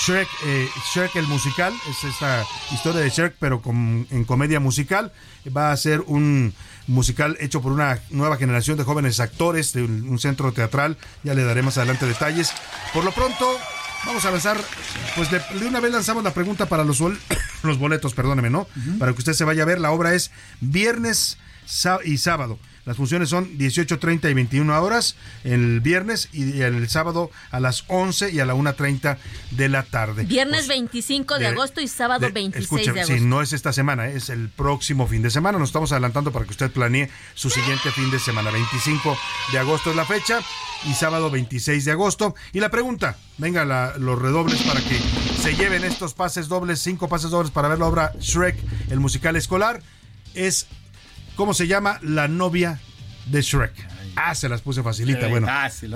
[0.00, 5.12] Shrek, eh, Shrek el musical, es esta historia de Shrek, pero en comedia musical.
[5.54, 6.54] Va a ser un
[6.90, 10.96] musical hecho por una nueva generación de jóvenes actores de un, centro teatral.
[11.22, 12.52] Ya le daré más adelante detalles.
[12.92, 13.46] Por lo pronto,
[14.04, 14.58] vamos a avanzar.
[15.16, 17.00] Pues de, una vez lanzamos la pregunta para los,
[17.62, 18.66] los boletos, perdóneme, ¿no?
[18.98, 19.80] Para que usted se vaya a ver.
[19.80, 20.30] La obra es
[20.60, 21.38] viernes
[22.04, 22.58] y sábado.
[22.84, 28.30] Las funciones son 18.30 y 21 horas el viernes y el sábado a las 11
[28.30, 29.18] y a la 1.30
[29.50, 30.24] de la tarde.
[30.24, 33.14] Viernes 25 pues, de, agosto y sábado 26 de agosto.
[33.14, 35.58] Sí, no es esta semana, es el próximo fin de semana.
[35.58, 38.50] Nos estamos adelantando para que usted planee su siguiente fin de semana.
[38.50, 39.16] 25
[39.52, 40.40] de agosto es la fecha
[40.84, 42.34] y sábado 26 de agosto.
[42.52, 43.64] Y la pregunta, venga
[43.98, 44.98] los redobles para que
[45.40, 48.56] se lleven estos pases dobles, cinco pases dobles para ver la obra Shrek,
[48.90, 49.82] el musical escolar,
[50.34, 50.66] es
[51.36, 52.80] ¿Cómo se llama la novia
[53.26, 53.89] de Shrek?
[54.22, 55.46] Ah, se las puse facilita, bueno.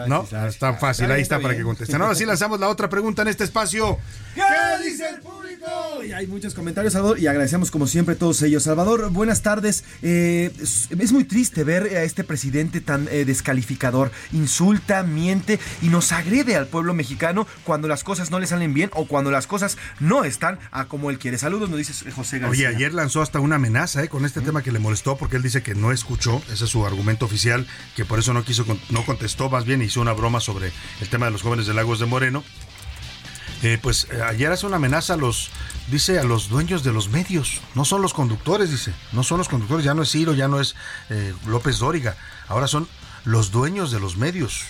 [0.07, 0.27] ¿No?
[0.47, 2.01] Está fácil, ahí está para que contesten.
[2.01, 3.99] Ahora sí lanzamos la otra pregunta en este espacio.
[4.35, 4.43] ¿Qué
[4.85, 6.03] dice el público?
[6.05, 8.65] Y hay muchos comentarios, Salvador, y agradecemos como siempre todos ellos.
[8.65, 9.85] Salvador, buenas tardes.
[10.03, 14.11] Eh, es, muy triste ver a este presidente tan eh, descalificador.
[14.33, 18.91] Insulta, miente y nos agrede al pueblo mexicano cuando las cosas no le salen bien
[18.95, 21.39] o cuando las cosas no están a como él quiere.
[21.39, 22.69] Saludos, nos dice José García.
[22.69, 25.43] Oye, ayer lanzó hasta una amenaza eh, con este tema que le molestó porque él
[25.43, 27.67] dice que no escuchó, ese es su argumento oficial,
[27.97, 31.27] que por eso no quiso, no contestó, más bien hizo una broma sobre el tema
[31.27, 32.45] de los jóvenes de Lagos de Moreno
[33.65, 35.51] eh, pues eh, ayer hace una amenaza a los,
[35.89, 37.61] dice, a los dueños de los medios.
[37.75, 38.95] No son los conductores, dice.
[39.11, 40.77] No son los conductores, ya no es Ciro, ya no es
[41.11, 42.17] eh, López Dóriga.
[42.47, 42.87] Ahora son
[43.25, 44.63] los dueños de los medios.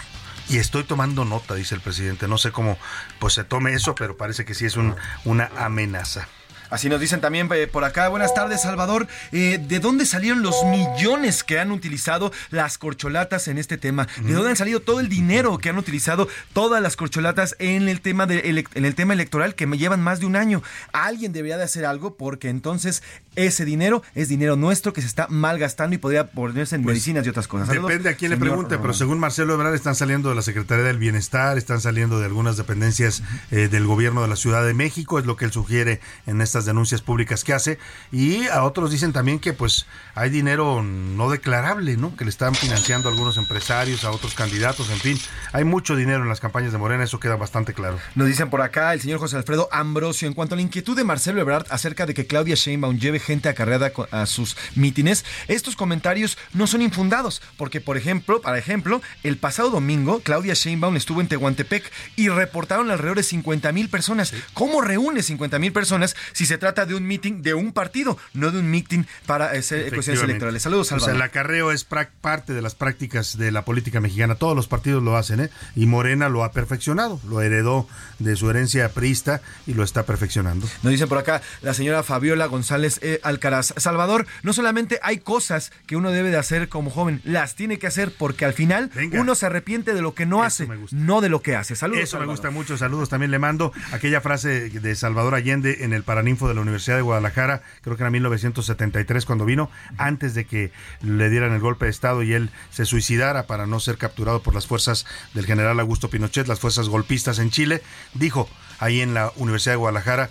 [0.49, 2.29] Y estoy tomando nota, dice el presidente.
[2.29, 2.79] No sé cómo
[3.19, 6.29] pues se tome eso, pero parece que sí es un, una amenaza.
[6.71, 8.09] Así nos dicen también eh, por acá.
[8.09, 9.07] Buenas tardes, Salvador.
[9.33, 14.09] Eh, ¿De dónde salieron los millones que han utilizado las corcholatas en este tema?
[14.23, 18.01] ¿De dónde han salido todo el dinero que han utilizado todas las corcholatas en el
[18.01, 20.63] tema de, en el tema electoral que me llevan más de un año?
[20.93, 23.03] Alguien debería de hacer algo porque entonces
[23.37, 27.27] ese dinero es dinero nuestro que se está malgastando y podría ponerse en pues, medicinas
[27.27, 27.69] y otras cosas.
[27.69, 30.99] depende a quién le pregunte, pero según Marcelo Ebrard están saliendo de la Secretaría del
[30.99, 35.27] Bienestar, están saliendo de algunas dependencias eh, del gobierno de la Ciudad de México, es
[35.27, 37.79] lo que él sugiere en estas denuncias públicas que hace
[38.13, 42.15] y a otros dicen también que pues hay dinero no declarable, ¿no?
[42.15, 45.19] Que le están financiando a algunos empresarios, a otros candidatos, en fin,
[45.53, 47.99] hay mucho dinero en las campañas de Morena, eso queda bastante claro.
[48.15, 51.03] Nos dicen por acá el señor José Alfredo Ambrosio en cuanto a la inquietud de
[51.03, 56.39] Marcelo Ebrard acerca de que Claudia Sheinbaum lleve gente acarreada a sus mítines, estos comentarios
[56.53, 61.27] no son infundados, porque por ejemplo, para ejemplo, el pasado domingo Claudia Sheinbaum estuvo en
[61.27, 64.33] Tehuantepec y reportaron alrededor de 50 mil personas.
[64.53, 68.51] ¿Cómo reúne 50 mil personas si se trata de un meeting de un partido, no
[68.51, 70.63] de un meeting para hacer cuestiones electorales.
[70.63, 71.11] Saludos, Salvador.
[71.11, 74.35] O sea, el acarreo es parte de las prácticas de la política mexicana.
[74.35, 75.51] Todos los partidos lo hacen, ¿eh?
[75.77, 77.89] Y Morena lo ha perfeccionado, lo heredó
[78.19, 80.67] de su herencia prista y lo está perfeccionando.
[80.83, 83.75] Nos dicen por acá la señora Fabiola González eh, Alcaraz.
[83.77, 87.87] Salvador, no solamente hay cosas que uno debe de hacer como joven, las tiene que
[87.87, 91.43] hacer porque al final uno se arrepiente de lo que no hace, no de lo
[91.43, 91.77] que hace.
[91.77, 92.05] Saludos.
[92.05, 92.77] Eso me gusta mucho.
[92.77, 93.09] Saludos.
[93.09, 96.03] También le mando aquella frase de Salvador Allende en el
[96.35, 100.73] Paraninfo de la Universidad de Guadalajara, creo que era 1973 cuando vino, antes de que
[101.03, 104.55] le dieran el golpe de Estado y él se suicidara para no ser capturado por
[104.55, 107.83] las fuerzas del general Augusto Pinochet, las fuerzas golpistas en Chile,
[108.15, 110.31] dijo ahí en la Universidad de Guadalajara,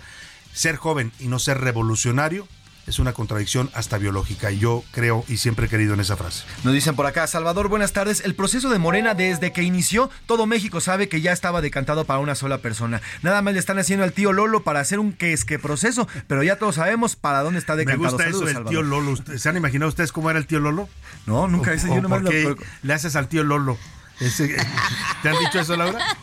[0.52, 2.46] ser joven y no ser revolucionario
[2.86, 4.50] es una contradicción hasta biológica.
[4.50, 6.44] Y yo creo y siempre he querido en esa frase.
[6.64, 8.22] Nos dicen por acá, Salvador, buenas tardes.
[8.24, 12.20] El proceso de Morena desde que inició, todo México sabe que ya estaba decantado para
[12.20, 13.00] una sola persona.
[13.22, 16.08] Nada más le están haciendo al tío Lolo para hacer un que es que proceso,
[16.26, 18.16] pero ya todos sabemos para dónde está decantado.
[18.18, 19.16] Me gusta eso del tío Lolo.
[19.16, 20.88] ¿Se han imaginado ustedes cómo era el tío Lolo?
[21.26, 21.72] No, nunca.
[21.72, 23.78] Ese, yo ¿Por qué le haces al tío Lolo?
[25.22, 25.98] ¿Te han dicho eso, Laura?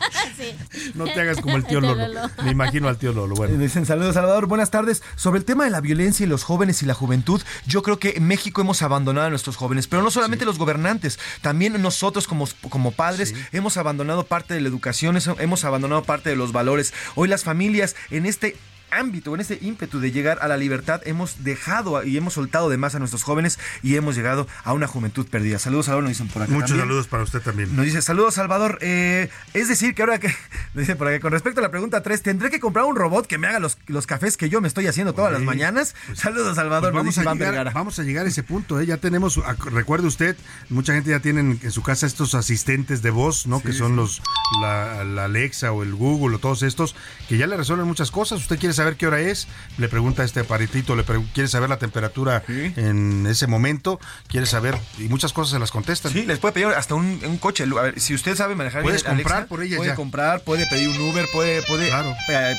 [0.94, 2.30] No te hagas como el tío Lolo.
[2.42, 3.34] Me imagino al tío Lolo.
[3.34, 3.56] Bueno.
[3.58, 4.46] Dicen saludos, Salvador.
[4.46, 5.02] Buenas tardes.
[5.14, 8.14] Sobre el tema de la violencia y los jóvenes y la juventud, yo creo que
[8.16, 12.48] en México hemos abandonado a nuestros jóvenes, pero no solamente los gobernantes, también nosotros como,
[12.68, 16.92] como padres hemos abandonado parte de la educación, hemos abandonado parte de los valores.
[17.14, 18.56] Hoy las familias en este
[18.92, 22.76] ámbito, en ese ímpetu de llegar a la libertad, hemos dejado y hemos soltado de
[22.76, 25.58] más a nuestros jóvenes y hemos llegado a una juventud perdida.
[25.58, 26.52] Saludos, Salvador, nos dicen por acá.
[26.52, 27.74] Muchos saludos para usted también.
[27.74, 28.78] Nos dice, saludos, Salvador.
[28.80, 30.36] Eh, es decir, que ahora que, nos
[30.74, 33.38] dice por acá, con respecto a la pregunta 3, ¿tendré que comprar un robot que
[33.38, 35.94] me haga los, los cafés que yo me estoy haciendo todas las mañanas?
[36.06, 36.92] Pues, saludos, Salvador.
[36.92, 38.80] Pues vamos, a llegar, vamos a llegar a ese punto.
[38.80, 38.86] ¿eh?
[38.86, 39.40] Ya tenemos,
[39.70, 40.36] recuerde usted,
[40.68, 43.62] mucha gente ya tiene en su casa estos asistentes de voz, ¿no?
[43.62, 44.22] que son los
[44.60, 46.94] la, la Alexa o el Google o todos estos,
[47.28, 48.40] que ya le resuelven muchas cosas.
[48.40, 51.78] Usted quiere saber qué hora es, le pregunta a este aparatito, le quiere saber la
[51.78, 56.12] temperatura en ese momento, quiere saber, y muchas cosas se las contestan.
[56.12, 57.64] Sí, les puede pedir hasta un, coche.
[57.64, 61.00] A ver, si usted sabe manejar Puedes comprar por ella Puede comprar, puede pedir un
[61.00, 61.92] Uber, puede, puede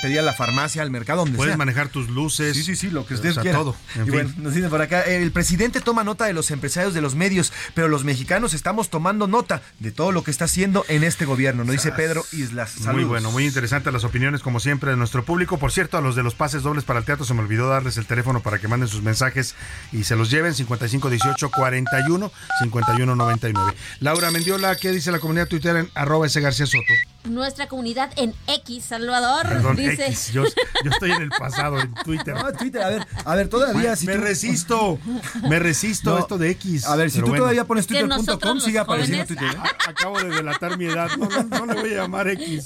[0.02, 2.56] pedir a la farmacia, al mercado, donde Puedes manejar tus luces.
[2.56, 3.58] Sí, sí, sí, lo que usted quiera.
[3.58, 3.76] todo.
[3.96, 7.16] y bueno, nos dicen por acá, el presidente toma nota de los empresarios de los
[7.16, 11.26] medios, pero los mexicanos estamos tomando nota de todo lo que está haciendo en este
[11.26, 12.72] gobierno, nos dice Pedro Islas.
[12.72, 12.94] Saludos.
[12.94, 15.58] Muy bueno, muy interesante las opiniones, como siempre, de nuestro público.
[15.58, 17.98] Por cierto, a los de los pases dobles para el teatro se me olvidó darles
[17.98, 19.56] el teléfono para que manden sus mensajes
[19.92, 23.74] y se los lleven 5518 41 51 99.
[24.00, 26.84] Laura Mendiola, ¿qué dice la comunidad Twitter en arroba ese García Soto?
[27.24, 30.14] Nuestra comunidad en X, Salvador, dice.
[30.34, 30.44] Yo,
[30.84, 32.36] estoy en el pasado, en Twitter.
[32.36, 33.96] No, Twitter, a ver, a ver, todavía.
[34.06, 35.00] me resisto,
[35.48, 36.86] me resisto esto de X.
[36.86, 39.48] A ver, si tú todavía pones twitter.com, sigue apareciendo Twitter.
[39.48, 39.70] ¿eh?
[39.88, 42.66] Acabo de delatar mi edad, no, no, le voy a llamar X.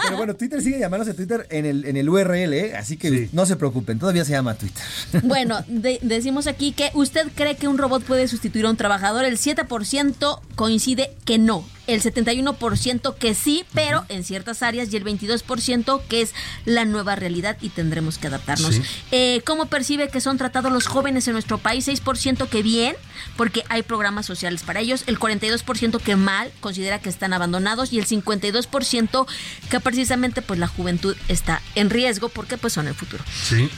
[0.00, 2.76] Pero bueno, Twitter sigue llamándose Twitter en el, en el URL, ¿eh?
[2.78, 4.82] Así que no se preocupen, todavía se llama Twitter.
[5.22, 9.38] Bueno, decimos aquí que usted cree que un robot puede sustituir a un trabajador, el
[9.38, 16.02] 7% coincide que no el 71% que sí, pero en ciertas áreas y el 22%
[16.08, 16.34] que es
[16.64, 18.80] la nueva realidad y tendremos que adaptarnos.
[19.10, 21.88] Eh, ¿Cómo percibe que son tratados los jóvenes en nuestro país?
[21.88, 22.94] 6% que bien,
[23.36, 27.98] porque hay programas sociales para ellos, el 42% que mal, considera que están abandonados y
[27.98, 29.26] el 52%
[29.70, 33.24] que precisamente pues la juventud está en riesgo porque pues son el futuro.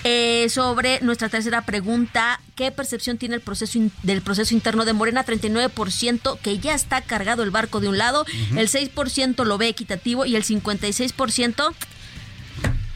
[0.03, 5.25] Eh, sobre nuestra tercera pregunta, ¿qué percepción tiene el proceso del proceso interno de Morena?
[5.25, 8.25] 39% que ya está cargado el barco de un lado,
[8.57, 11.75] el 6% lo ve equitativo y el 56%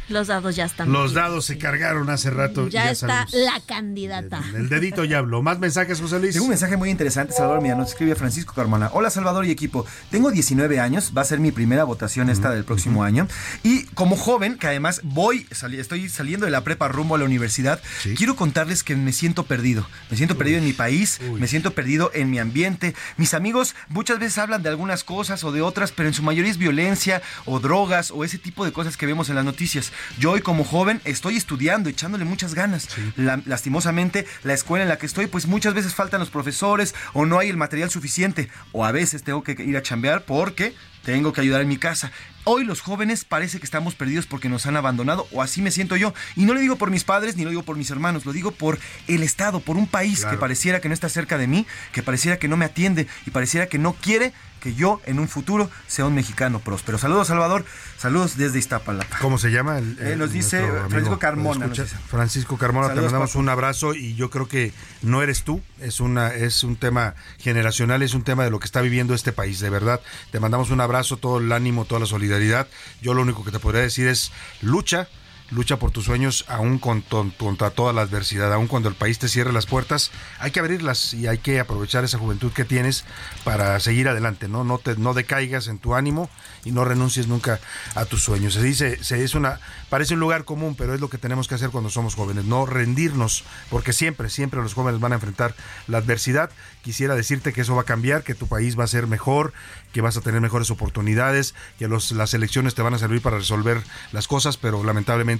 [0.09, 0.93] los dados ya están.
[0.93, 2.69] Los dados se cargaron hace rato.
[2.69, 4.43] Ya, está la candidata.
[4.55, 5.43] El, dedito ya habló.
[5.43, 6.33] Más mensajes, José Luis.
[6.33, 8.91] Tengo un mensaje muy interesante, Salvador Mira, nos escribe Francisco Carmona.
[8.93, 9.87] Hola, Salvador y equipo.
[10.11, 13.29] Tengo 19 años, va a ser mi primera votación esta del próximo año.
[13.63, 17.81] Y como joven, que además voy, estoy saliendo de la prepa rumbo a la universidad,
[18.17, 19.87] quiero contarles que me siento perdido.
[20.11, 22.95] Me siento perdido en mi país, me siento perdido en mi ambiente.
[23.17, 26.51] Mis amigos muchas veces hablan de algunas cosas o de otras, pero en su mayoría
[26.51, 29.93] es violencia o drogas o ese tipo de cosas que vemos en las noticias.
[30.19, 32.89] Yo hoy como joven estoy estudiando, echándole muchas ganas.
[33.17, 37.39] lastimosamente, la escuela en la que estoy, pues muchas veces faltan los profesores o no
[37.39, 40.75] hay el material suficiente o a veces tengo que ir a chambear porque
[41.05, 42.11] tengo que ayudar en mi casa.
[42.45, 45.97] Hoy los jóvenes parece que estamos perdidos porque nos han abandonado, o así me siento
[45.97, 46.13] yo.
[46.35, 48.51] Y no lo digo por mis padres, ni lo digo por mis hermanos, lo digo
[48.51, 52.03] por el Estado, por un país que pareciera que no está cerca de mí, que
[52.03, 54.33] pareciera que no me atiende y pareciera que no quiere
[54.65, 56.97] que yo en un futuro sea un mexicano próspero.
[56.97, 57.67] Saludos, Salvador.
[57.99, 59.19] Saludos desde Iztapalapa.
[59.21, 59.77] ¿Cómo se llama?
[59.77, 61.69] El, eh, nos dice Francisco Carmona.
[62.09, 66.33] Francisco Carmona, te mandamos un abrazo y yo creo que no eres tú, es, una,
[66.33, 69.69] es un tema generacional, es un tema de lo que está viviendo este país, de
[69.69, 70.01] verdad.
[70.31, 72.67] Te mandamos un abrazo, todo el ánimo, toda la solidaridad.
[73.03, 75.09] Yo lo único que te podría decir es lucha
[75.51, 79.53] lucha por tus sueños aún contra toda la adversidad, aún cuando el país te cierre
[79.53, 83.05] las puertas, hay que abrirlas y hay que aprovechar esa juventud que tienes
[83.45, 84.65] para seguir adelante, ¿no?
[84.65, 86.31] No te no decaigas en tu ánimo
[86.65, 87.61] y no renuncies nunca
[87.95, 88.55] a tus sueños.
[88.55, 91.55] Se dice, se es una parece un lugar común, pero es lo que tenemos que
[91.55, 95.55] hacer cuando somos jóvenes, no rendirnos, porque siempre siempre los jóvenes van a enfrentar
[95.87, 96.51] la adversidad.
[96.83, 99.53] Quisiera decirte que eso va a cambiar, que tu país va a ser mejor,
[99.93, 103.39] que vas a tener mejores oportunidades, que los, las elecciones te van a servir para
[103.39, 103.83] resolver
[104.13, 105.34] las cosas, pero lamentablemente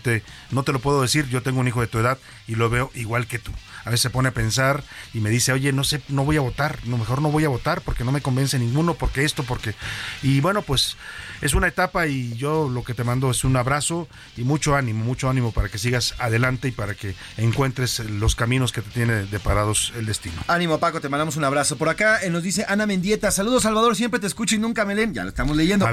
[0.51, 1.29] no te lo puedo decir.
[1.29, 3.53] Yo tengo un hijo de tu edad y lo veo igual que tú.
[3.85, 4.83] A veces se pone a pensar
[5.13, 7.49] y me dice, oye, no sé, no voy a votar, no, mejor no voy a
[7.49, 9.75] votar porque no me convence ninguno, porque esto, porque...
[10.23, 10.97] Y bueno, pues
[11.41, 15.05] es una etapa y yo lo que te mando es un abrazo y mucho ánimo,
[15.05, 19.27] mucho ánimo para que sigas adelante y para que encuentres los caminos que te tiene
[19.27, 20.37] deparados el destino.
[20.49, 21.77] Ánimo, Paco, te mandamos un abrazo.
[21.77, 24.95] Por acá eh, nos dice Ana Mendieta, saludos Salvador, siempre te escucho y nunca me
[24.95, 25.13] leen.
[25.13, 25.87] Ya lo estamos leyendo.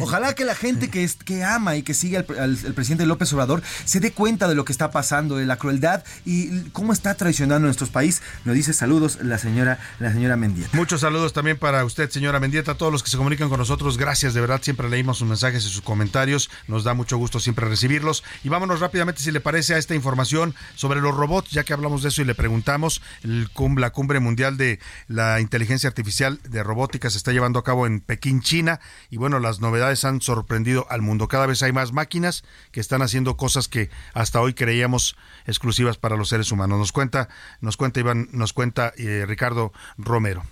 [0.00, 4.00] ojalá que la gente que, que ama y que sigue al, presidente López Obrador se
[4.00, 7.68] dé cuenta de lo que está pasando, de la crueldad y cómo está traicionando a
[7.68, 8.22] nuestro país.
[8.44, 10.70] Nos dice saludos la señora, la señora Mendieta.
[10.76, 13.98] Muchos saludos también para usted, señora Mendieta, a todos los que se comunican con nosotros.
[13.98, 16.50] Gracias, de verdad, siempre leímos sus mensajes y sus comentarios.
[16.68, 18.22] Nos da mucho gusto siempre recibirlos.
[18.44, 22.02] Y vámonos rápidamente, si le parece, a esta información sobre los robots, ya que hablamos
[22.04, 23.02] de eso y le preguntamos.
[23.22, 24.78] La cumbre mundial de
[25.08, 28.78] la inteligencia artificial de robótica se está llevando a cabo en Pekín, China.
[29.10, 31.26] Y bueno, las novedades han sorprendido al mundo.
[31.26, 36.16] Cada vez hay más máquinas que están haciendo cosas que hasta hoy creíamos exclusivas para
[36.16, 36.78] los seres humanos.
[36.78, 37.15] Nos cuenta,
[37.60, 40.42] nos cuenta Iván, nos cuenta eh, Ricardo Romero.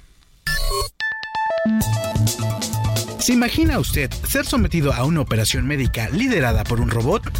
[3.19, 7.32] ¿Se imagina usted ser sometido a una operación médica liderada por un robot?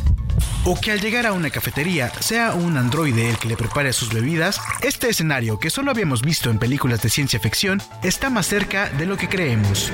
[0.65, 4.13] ¿O que al llegar a una cafetería sea un androide el que le prepare sus
[4.13, 4.61] bebidas?
[4.81, 9.07] Este escenario, que solo habíamos visto en películas de ciencia ficción, está más cerca de
[9.07, 9.93] lo que creemos.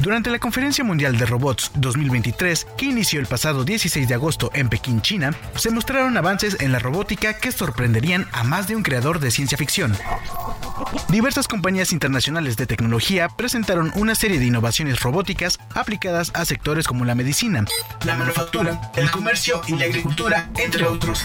[0.00, 4.68] Durante la Conferencia Mundial de Robots 2023, que inició el pasado 16 de agosto en
[4.68, 9.20] Pekín, China, se mostraron avances en la robótica que sorprenderían a más de un creador
[9.20, 9.96] de ciencia ficción.
[11.08, 17.04] Diversas compañías internacionales de tecnología presentaron una serie de innovaciones robóticas aplicadas a sectores como
[17.04, 17.64] la medicina,
[18.04, 21.24] la manufactura, el comercio y la agricultura, entre otros.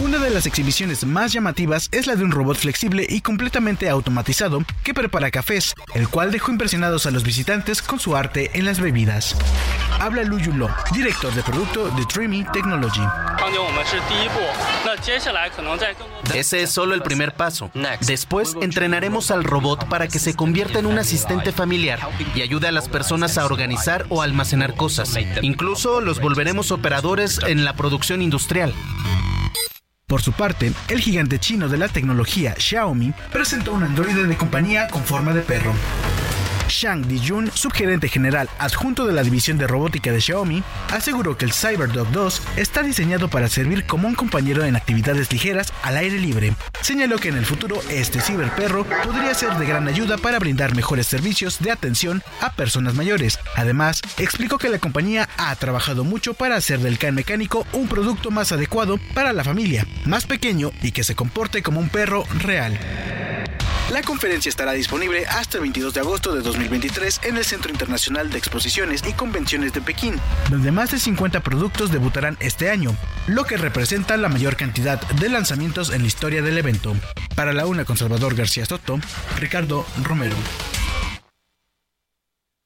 [0.00, 4.60] Una de las exhibiciones más llamativas es la de un robot flexible y completamente automatizado
[4.84, 8.80] que prepara cafés, el cual dejó impresionados a los visitantes con su arte en las
[8.80, 9.34] bebidas.
[9.98, 13.00] Habla Lu Yulo, director de producto de Dreamy Technology.
[16.32, 17.72] Ese es solo el primer paso.
[18.06, 21.98] Después entrenaremos al robot para que se convierta en un asistente familiar
[22.36, 25.16] y ayude a las personas a organizar o almacenar cosas.
[25.42, 28.72] Incluso los volveremos operadores en la producción industrial.
[30.08, 34.88] Por su parte, el gigante chino de la tecnología Xiaomi presentó un androide de compañía
[34.88, 35.74] con forma de perro.
[36.68, 40.62] Shang Dijun, subgerente general adjunto de la división de robótica de Xiaomi,
[40.92, 45.72] aseguró que el CyberDog 2 está diseñado para servir como un compañero en actividades ligeras
[45.82, 46.54] al aire libre.
[46.80, 51.06] Señaló que en el futuro este ciberperro podría ser de gran ayuda para brindar mejores
[51.06, 53.38] servicios de atención a personas mayores.
[53.56, 58.30] Además, explicó que la compañía ha trabajado mucho para hacer del can mecánico un producto
[58.30, 62.78] más adecuado para la familia, más pequeño y que se comporte como un perro real.
[63.90, 68.30] La conferencia estará disponible hasta el 22 de agosto de 2023 en el Centro Internacional
[68.30, 70.20] de Exposiciones y Convenciones de Pekín,
[70.50, 72.94] donde más de 50 productos debutarán este año,
[73.26, 76.94] lo que representa la mayor cantidad de lanzamientos en la historia del evento.
[77.34, 79.00] Para la una con Salvador García Soto,
[79.38, 80.36] Ricardo Romero.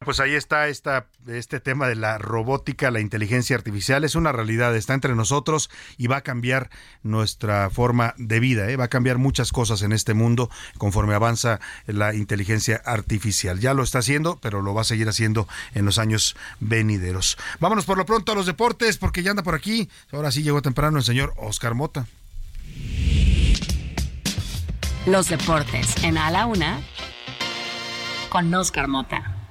[0.04, 4.04] Pues ahí está este tema de la robótica, la inteligencia artificial.
[4.04, 6.70] Es una realidad, está entre nosotros y va a cambiar
[7.02, 8.68] nuestra forma de vida.
[8.70, 8.76] ¿eh?
[8.76, 13.60] Va a cambiar muchas cosas en este mundo conforme avanza la inteligencia artificial.
[13.60, 17.38] Ya lo está haciendo, pero lo va a seguir haciendo en los años venideros.
[17.60, 19.88] Vámonos por lo pronto a los deportes, porque ya anda por aquí.
[20.12, 22.06] Ahora sí llegó temprano el señor Oscar Mota.
[25.06, 26.80] Los deportes en A la Una
[28.28, 29.41] con Oscar Mota.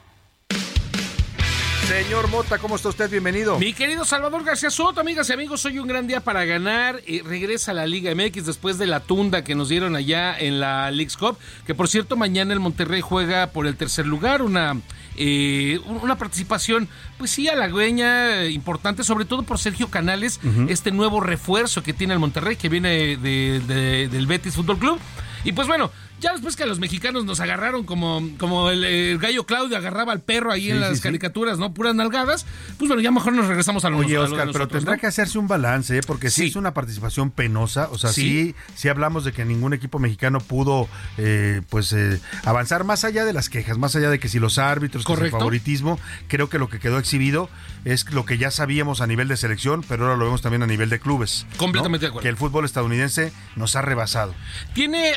[1.88, 3.10] Señor Mota, ¿cómo está usted?
[3.10, 3.60] Bienvenido.
[3.60, 7.02] Mi querido Salvador García Soto, amigas y amigos, hoy un gran día para ganar.
[7.06, 10.60] y regresa a la Liga MX después de la tunda que nos dieron allá en
[10.60, 11.38] la League's Cup.
[11.66, 14.42] Que por cierto, mañana el Monterrey juega por el tercer lugar.
[14.42, 14.78] Una,
[15.18, 16.88] eh, una participación,
[17.18, 20.40] pues sí, halagüeña, importante, sobre todo por Sergio Canales,
[20.70, 25.00] este nuevo refuerzo que tiene el Monterrey, que viene del Betis Fútbol Club.
[25.44, 25.92] Y pues bueno,
[26.22, 30.52] ya después que los mexicanos nos agarraron como, como el, gallo Claudio agarraba al perro
[30.52, 31.74] ahí en las caricaturas, ¿no?
[31.74, 32.46] Puras nalgadas,
[32.78, 35.48] pues bueno, ya mejor nos regresamos a lo Oye, Oscar, pero tendrá que hacerse un
[35.48, 36.02] balance, ¿eh?
[36.06, 36.48] porque sí.
[36.48, 40.88] es una participación penosa, o sea, sí, sí, hablamos de que ningún equipo mexicano pudo,
[41.18, 44.60] eh, pues, eh, avanzar más allá de las quejas, más allá de que si los
[44.60, 47.50] árbitros, que el favoritismo, creo que lo que quedó exhibido
[47.84, 50.68] es lo que ya sabíamos a nivel de selección, pero ahora lo vemos también a
[50.68, 51.48] nivel de clubes.
[51.58, 52.24] Completamente de acuerdo.
[52.24, 54.36] Que el fútbol estadounidense nos ha rebasado.
[54.74, 55.14] Tiene,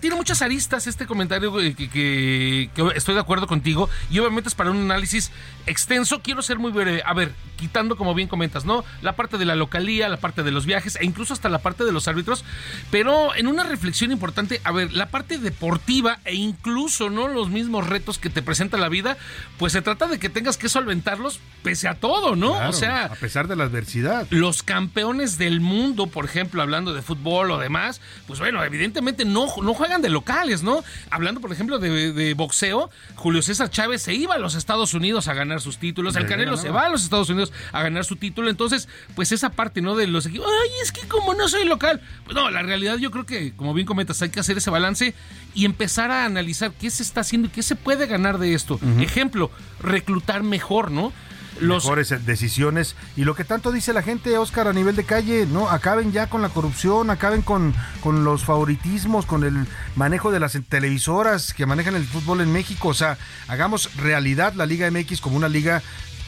[0.00, 4.78] tiene muchas aristas este comentario que, estoy de acuerdo contigo y obviamente es para un
[4.78, 5.30] análisis
[5.66, 6.20] extenso.
[6.22, 7.02] Quiero ser muy breve.
[7.04, 8.84] A ver, quitando como bien comentas, ¿no?
[9.02, 11.84] La parte de la localía, la parte de los viajes e incluso hasta la parte
[11.84, 12.44] de los árbitros,
[12.90, 17.28] pero en una reflexión importante, a ver, la parte deportiva e incluso, ¿no?
[17.28, 19.16] Los mismos retos que te presenta la vida,
[19.58, 22.52] pues se trata de que tengas que solventarlos pese a todo, ¿no?
[22.68, 24.26] o sea, a pesar de la adversidad.
[24.30, 29.46] Los campeones del mundo, por ejemplo, hablando de fútbol o demás, pues bueno, evidentemente no,
[29.62, 30.84] no juegan de locales, ¿no?
[31.10, 35.34] Hablando, por ejemplo, de, boxeo, Julio César Chávez se iba a los Estados Unidos a
[35.34, 38.50] ganar sus títulos, el Canelo se va a los Estados Unidos a ganar su título,
[38.50, 39.96] entonces, pues esa parte, ¿no?
[39.96, 43.10] De los equipos, ay, es que como no soy local, pues no, la realidad yo
[43.10, 45.14] creo que, como bien comentas, hay que hacer ese balance
[45.54, 48.78] y empezar a analizar qué se está haciendo y qué se puede ganar de esto.
[49.00, 49.50] Ejemplo,
[49.80, 51.12] reclutar mejor, ¿no?
[51.60, 52.96] Mejores decisiones.
[53.16, 55.68] Y lo que tanto dice la gente, Oscar, a nivel de calle, ¿no?
[55.68, 60.58] Acaben ya con la corrupción, acaben con, con los favoritismos, con el manejo de las
[60.68, 62.88] televisoras que manejan el fútbol en México.
[62.88, 63.18] O sea,
[63.48, 65.82] hagamos realidad la Liga MX como una liga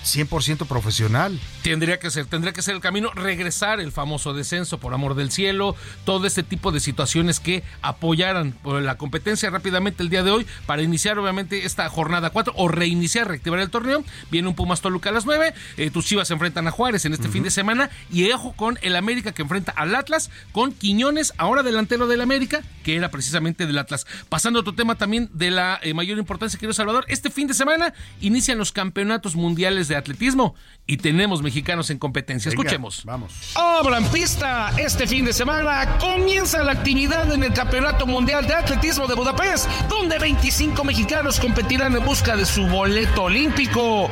[0.05, 1.39] 100% profesional.
[1.63, 5.31] Tendría que ser, tendría que ser el camino, regresar el famoso descenso por amor del
[5.31, 10.47] cielo, todo este tipo de situaciones que apoyaran la competencia rápidamente el día de hoy
[10.67, 14.05] para iniciar obviamente esta jornada 4 o reiniciar, reactivar el torneo.
[14.31, 17.13] Viene un Pumas Toluca a las 9, eh, tus Chivas se enfrentan a Juárez en
[17.13, 21.35] este fin de semana y ojo con el América que enfrenta al Atlas con Quiñones,
[21.37, 24.07] ahora delantero del América, que era precisamente del Atlas.
[24.29, 27.55] Pasando a otro tema también de la eh, mayor importancia, querido Salvador, este fin de
[27.55, 30.55] semana inician los campeonatos mundiales de atletismo
[30.87, 32.49] y tenemos mexicanos en competencia.
[32.49, 33.03] Escuchemos.
[33.05, 33.53] Vamos.
[33.55, 34.73] Abran pista.
[34.79, 39.69] Este fin de semana comienza la actividad en el Campeonato Mundial de Atletismo de Budapest,
[39.89, 44.11] donde 25 mexicanos competirán en busca de su boleto olímpico.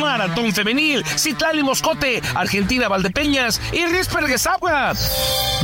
[0.00, 3.82] Maratón Femenil, Citlali Moscote, Argentina Valdepeñas y
[4.46, 4.92] Agua.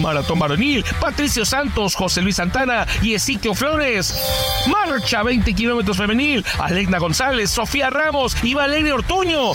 [0.00, 4.14] Maratón Varonil, Patricio Santos, José Luis Santana y Ezequiel Flores.
[4.66, 9.52] Marcha 20 kilómetros femenil, Alegna González, Sofía Ramos y Valeria Ortuño.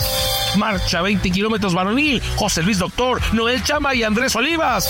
[0.56, 4.88] Marcha 20 kilómetros varonil, José Luis Doctor, Noel Chama y Andrés Olivas.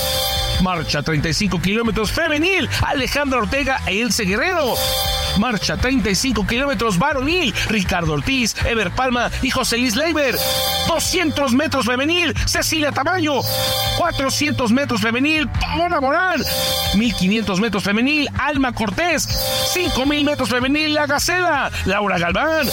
[0.61, 4.75] Marcha 35 kilómetros femenil, Alejandra Ortega e Ilse Guerrero.
[5.39, 10.37] Marcha 35 kilómetros varonil, Ricardo Ortiz, Ever Palma y José Luis Leiber.
[10.87, 13.41] 200 metros femenil, Cecilia Tamayo.
[13.97, 16.41] 400 metros femenil, Paola Morán.
[16.95, 19.23] 1500 metros femenil, Alma Cortés.
[19.73, 22.67] 5000 metros femenil, La Gacela, Laura Galván.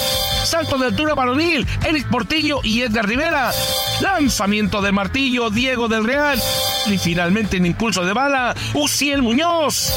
[0.45, 3.53] Salto de altura varonil, Eric Portillo y Edgar Rivera.
[4.01, 6.41] Lanzamiento de martillo, Diego del Real.
[6.87, 9.93] Y finalmente en impulso de bala, Uciel Muñoz.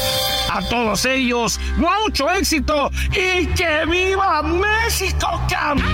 [0.50, 5.78] A todos ellos, mucho éxito y que viva México, Cam.
[5.78, 5.84] que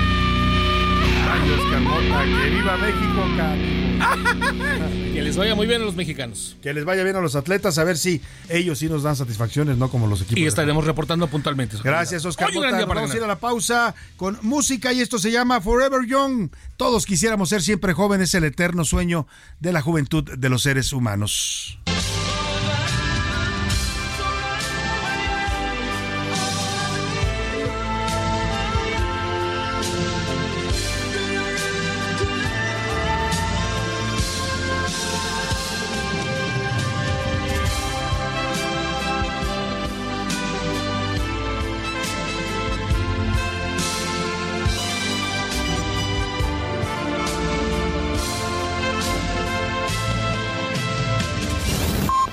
[2.50, 3.82] viva México, Cam.
[5.12, 6.56] que les vaya muy bien a los mexicanos.
[6.62, 9.76] Que les vaya bien a los atletas, a ver si ellos sí nos dan satisfacciones,
[9.76, 10.38] no como los equipos.
[10.38, 11.76] Y estaremos reportando puntualmente.
[11.82, 12.50] Gracias, Oscar.
[12.52, 16.50] Vamos a ir a la pausa con música y esto se llama Forever Young.
[16.76, 19.26] Todos quisiéramos ser siempre jóvenes, el eterno sueño
[19.60, 21.78] de la juventud de los seres humanos.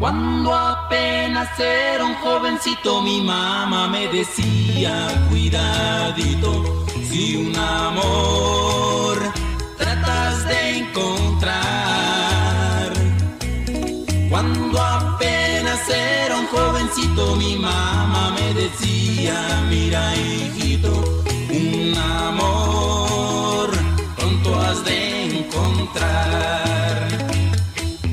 [0.00, 9.18] Cuando apenas era un jovencito mi mamá me decía, cuidadito, si un amor
[9.76, 11.60] tratas de encontrar.
[14.30, 20.92] Cuando apenas era un jovencito mi mamá me decía, mira hijito,
[21.50, 23.68] un amor
[24.16, 26.69] pronto has de encontrar.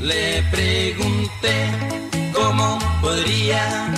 [0.07, 1.57] Le pregunté
[2.33, 3.93] cómo podría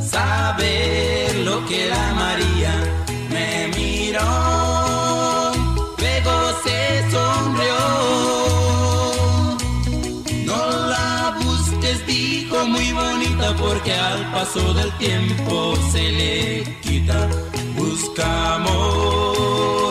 [0.00, 2.72] saber lo que era María.
[3.28, 5.52] Me miró,
[5.98, 6.32] luego
[6.64, 7.80] se sonrió.
[10.46, 10.60] No
[10.94, 17.28] la busques, dijo muy bonita, porque al paso del tiempo se le quita.
[17.76, 19.89] Busca amor,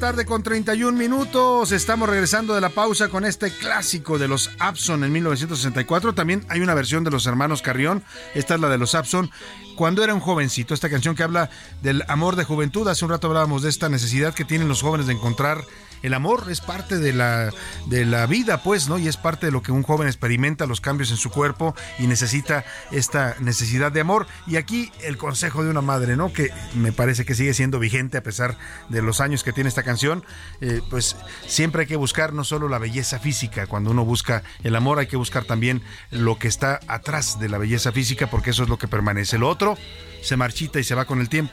[0.00, 1.72] tarde con 31 minutos.
[1.72, 6.14] Estamos regresando de la pausa con este clásico de los Abson en 1964.
[6.14, 8.02] También hay una versión de los hermanos Carrión.
[8.34, 9.30] Esta es la de los Abson.
[9.76, 11.50] Cuando era un jovencito, esta canción que habla
[11.82, 12.88] del amor de juventud.
[12.88, 15.64] Hace un rato hablábamos de esta necesidad que tienen los jóvenes de encontrar
[16.02, 17.52] el amor es parte de la,
[17.86, 18.98] de la vida, pues, ¿no?
[18.98, 22.06] Y es parte de lo que un joven experimenta, los cambios en su cuerpo y
[22.06, 24.26] necesita esta necesidad de amor.
[24.46, 26.32] Y aquí el consejo de una madre, ¿no?
[26.32, 28.56] Que me parece que sigue siendo vigente a pesar
[28.88, 30.24] de los años que tiene esta canción.
[30.60, 31.16] Eh, pues
[31.46, 35.06] siempre hay que buscar no solo la belleza física, cuando uno busca el amor hay
[35.06, 38.78] que buscar también lo que está atrás de la belleza física, porque eso es lo
[38.78, 39.38] que permanece.
[39.38, 39.76] Lo otro
[40.22, 41.52] se marchita y se va con el tiempo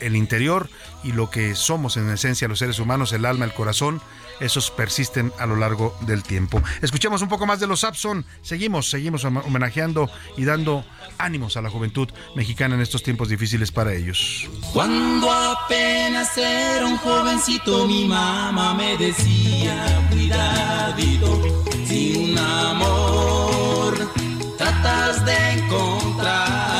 [0.00, 0.68] el interior
[1.02, 4.00] y lo que somos en esencia los seres humanos, el alma, el corazón,
[4.40, 6.62] esos persisten a lo largo del tiempo.
[6.82, 8.24] Escuchemos un poco más de los Abson.
[8.42, 10.84] Seguimos, seguimos homenajeando y dando
[11.18, 14.48] ánimos a la juventud mexicana en estos tiempos difíciles para ellos.
[14.72, 24.10] Cuando apenas era un jovencito, mi mamá me decía, cuidadito, sin amor
[24.56, 26.79] tratas de encontrar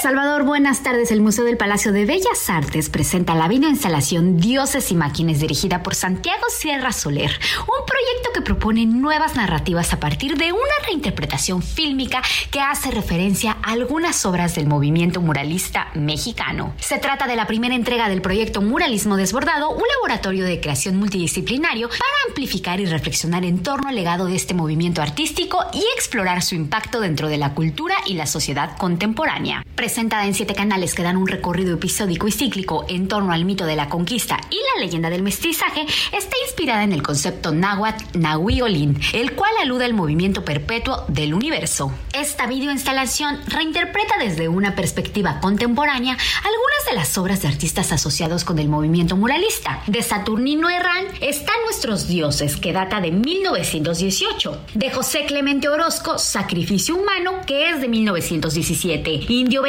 [0.00, 1.10] Salvador, buenas tardes.
[1.10, 5.94] El Museo del Palacio de Bellas Artes presenta la instalación Dioses y Máquinas dirigida por
[5.94, 12.22] Santiago Sierra Soler, un proyecto que propone nuevas narrativas a partir de una reinterpretación fílmica
[12.50, 16.72] que hace referencia a algunas obras del movimiento muralista mexicano.
[16.78, 21.88] Se trata de la primera entrega del proyecto Muralismo Desbordado, un laboratorio de creación multidisciplinario
[21.88, 26.54] para amplificar y reflexionar en torno al legado de este movimiento artístico y explorar su
[26.54, 31.16] impacto dentro de la cultura y la sociedad contemporánea presentada en siete canales que dan
[31.16, 35.10] un recorrido episódico y cíclico en torno al mito de la conquista y la leyenda
[35.10, 35.80] del mestizaje,
[36.12, 41.92] está inspirada en el concepto náhuatl Nahuiolin, el cual alude al movimiento perpetuo del universo.
[42.12, 48.60] Esta videoinstalación reinterpreta desde una perspectiva contemporánea algunas de las obras de artistas asociados con
[48.60, 49.82] el movimiento muralista.
[49.88, 54.66] De Saturnino Herrán están Nuestros Dioses, que data de 1918.
[54.74, 59.20] De José Clemente Orozco, Sacrificio Humano, que es de 1917.
[59.28, 59.62] Indio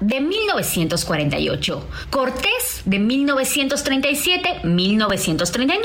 [0.00, 1.88] de 1948.
[2.10, 5.80] Cortés de 1937-1939.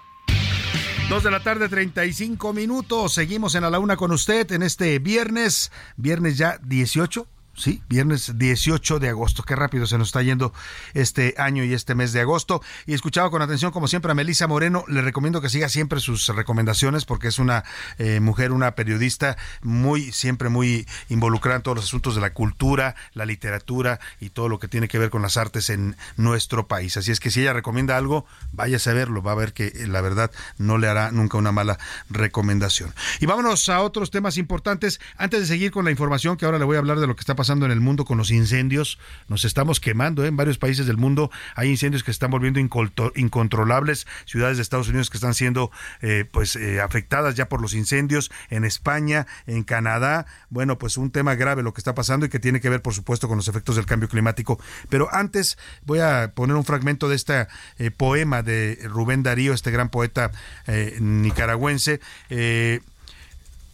[1.10, 3.14] Dos de la tarde, 35 minutos.
[3.14, 8.40] Seguimos en a la una con usted en este viernes, viernes ya 18 Sí, viernes
[8.40, 9.44] 18 de agosto.
[9.44, 10.54] Qué rápido se nos está yendo
[10.96, 12.64] este año y este mes de agosto.
[12.88, 14.86] Y escuchaba con atención, como siempre, a Melisa Moreno.
[14.88, 17.64] Le recomiendo que siga siempre sus recomendaciones porque es una
[18.00, 22.96] eh, mujer, una periodista muy, siempre muy involucrada en todos los asuntos de la cultura,
[23.14, 26.98] la literatura y todo lo que tiene que ver con las artes en nuestro país.
[26.98, 29.22] Así es que si ella recomienda algo, váyase a verlo.
[29.22, 31.78] Va a ver que eh, la verdad no le hará nunca una mala
[32.10, 32.96] recomendación.
[33.20, 35.00] Y vámonos a otros temas importantes.
[35.18, 37.20] Antes de seguir con la información, que ahora le voy a hablar de lo que
[37.20, 38.98] está pasando pasando en el mundo con los incendios.
[39.28, 40.30] Nos estamos quemando ¿eh?
[40.30, 41.30] en varios países del mundo.
[41.58, 42.58] Hay incendios que se están volviendo
[43.16, 44.08] incontrolables.
[44.24, 45.70] Ciudades de Estados Unidos que están siendo
[46.02, 48.32] eh, pues eh, afectadas ya por los incendios.
[48.50, 50.26] En España, en Canadá.
[50.50, 52.94] Bueno, pues un tema grave lo que está pasando y que tiene que ver, por
[52.94, 54.58] supuesto, con los efectos del cambio climático.
[54.88, 57.48] Pero antes voy a poner un fragmento de este
[57.98, 60.32] poema de Rubén Darío, este gran poeta
[61.02, 62.00] nicaragüense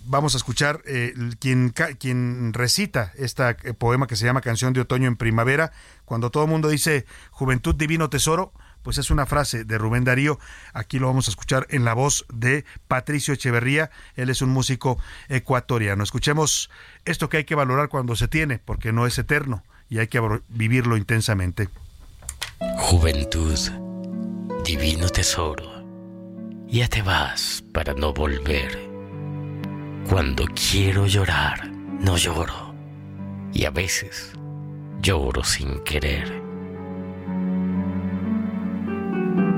[0.06, 5.08] vamos a escuchar eh, quien, quien recita este poema que se llama Canción de Otoño
[5.08, 5.72] en Primavera,
[6.06, 8.54] cuando todo el mundo dice Juventud Divino Tesoro,
[8.84, 10.40] pues es una frase de Rubén Darío.
[10.74, 13.92] Aquí lo vamos a escuchar en la voz de Patricio Echeverría.
[14.16, 14.98] Él es un músico
[15.28, 16.04] ecuatoriano.
[16.04, 16.70] Escuchemos
[17.06, 20.22] esto que hay que valorar cuando se tiene, porque no es eterno y hay que
[20.48, 21.70] vivirlo intensamente.
[22.78, 23.58] Juventud,
[24.64, 25.84] divino tesoro,
[26.68, 28.89] ya te vas para no volver.
[30.10, 32.74] Cuando quiero llorar, no lloro.
[33.54, 34.34] Y a veces
[35.00, 36.42] lloro sin querer.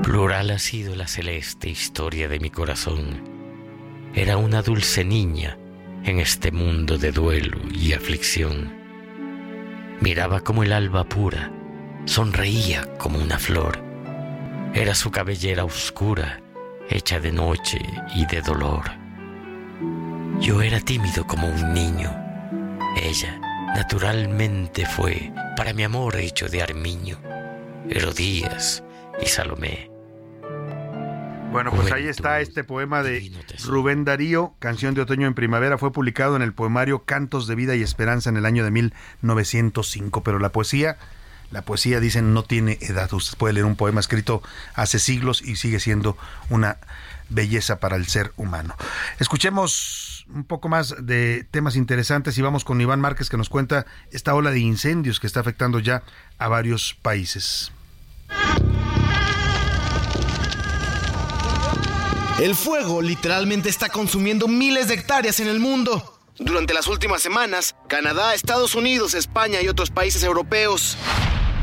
[0.02, 3.22] Plural ha sido la celeste historia de mi corazón.
[4.14, 5.56] Era una dulce niña
[6.04, 8.74] en este mundo de duelo y aflicción.
[10.02, 11.50] Miraba como el alba pura,
[12.04, 13.82] sonreía como una flor.
[14.74, 16.42] Era su cabellera oscura,
[16.90, 17.80] hecha de noche
[18.14, 19.01] y de dolor.
[20.40, 22.10] Yo era tímido como un niño.
[22.96, 23.38] Ella,
[23.74, 27.18] naturalmente, fue para mi amor hecho de armiño.
[27.88, 28.82] Herodías
[29.20, 29.92] y Salomé
[31.52, 33.30] bueno, pues ahí está este poema de
[33.66, 35.76] Rubén Darío, Canción de Otoño en Primavera.
[35.76, 40.22] Fue publicado en el poemario Cantos de Vida y Esperanza en el año de 1905.
[40.22, 40.96] Pero la poesía,
[41.50, 43.12] la poesía, dicen, no tiene edad.
[43.12, 44.42] Usted puede leer un poema escrito
[44.72, 46.16] hace siglos y sigue siendo
[46.48, 46.78] una
[47.28, 48.74] belleza para el ser humano.
[49.18, 53.86] Escuchemos un poco más de temas interesantes y vamos con Iván Márquez que nos cuenta
[54.10, 56.02] esta ola de incendios que está afectando ya
[56.38, 57.72] a varios países.
[62.40, 66.18] El fuego literalmente está consumiendo miles de hectáreas en el mundo.
[66.38, 70.96] Durante las últimas semanas, Canadá, Estados Unidos, España y otros países europeos.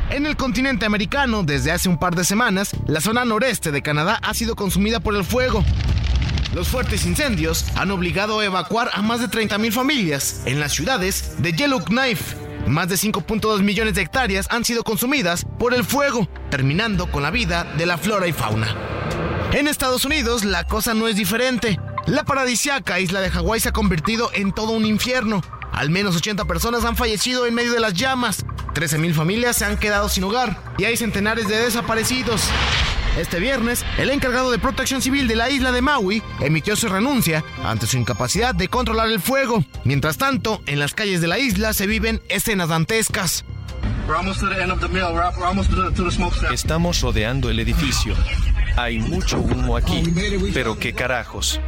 [0.09, 4.19] En el continente americano, desde hace un par de semanas, la zona noreste de Canadá
[4.23, 5.63] ha sido consumida por el fuego.
[6.53, 11.35] Los fuertes incendios han obligado a evacuar a más de 30.000 familias en las ciudades
[11.37, 12.35] de Yellowknife.
[12.67, 17.29] Más de 5.2 millones de hectáreas han sido consumidas por el fuego, terminando con la
[17.29, 18.75] vida de la flora y fauna.
[19.53, 21.79] En Estados Unidos la cosa no es diferente.
[22.07, 25.41] La paradisiaca isla de Hawái se ha convertido en todo un infierno.
[25.71, 28.43] Al menos 80 personas han fallecido en medio de las llamas.
[28.73, 32.41] 13.000 familias se han quedado sin hogar y hay centenares de desaparecidos.
[33.19, 37.43] Este viernes, el encargado de protección civil de la isla de Maui emitió su renuncia
[37.65, 39.61] ante su incapacidad de controlar el fuego.
[39.83, 43.43] Mientras tanto, en las calles de la isla se viven escenas dantescas.
[46.53, 48.15] Estamos rodeando el edificio.
[48.77, 50.01] Hay mucho humo aquí,
[50.53, 51.59] pero qué carajos.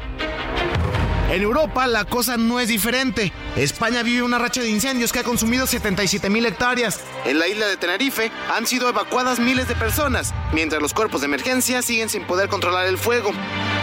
[1.32, 3.32] En Europa la cosa no es diferente.
[3.56, 7.00] España vive una racha de incendios que ha consumido 77 mil hectáreas.
[7.24, 11.28] En la isla de Tenerife han sido evacuadas miles de personas, mientras los cuerpos de
[11.28, 13.32] emergencia siguen sin poder controlar el fuego.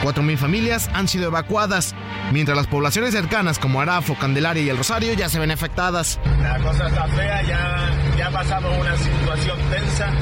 [0.02, 1.94] 4.000 familias han sido evacuadas,
[2.32, 6.20] mientras las poblaciones cercanas como Arafo, Candelaria y El Rosario ya se ven afectadas.
[6.42, 10.12] La cosa está fea, ya, ya pasamos una situación tensa,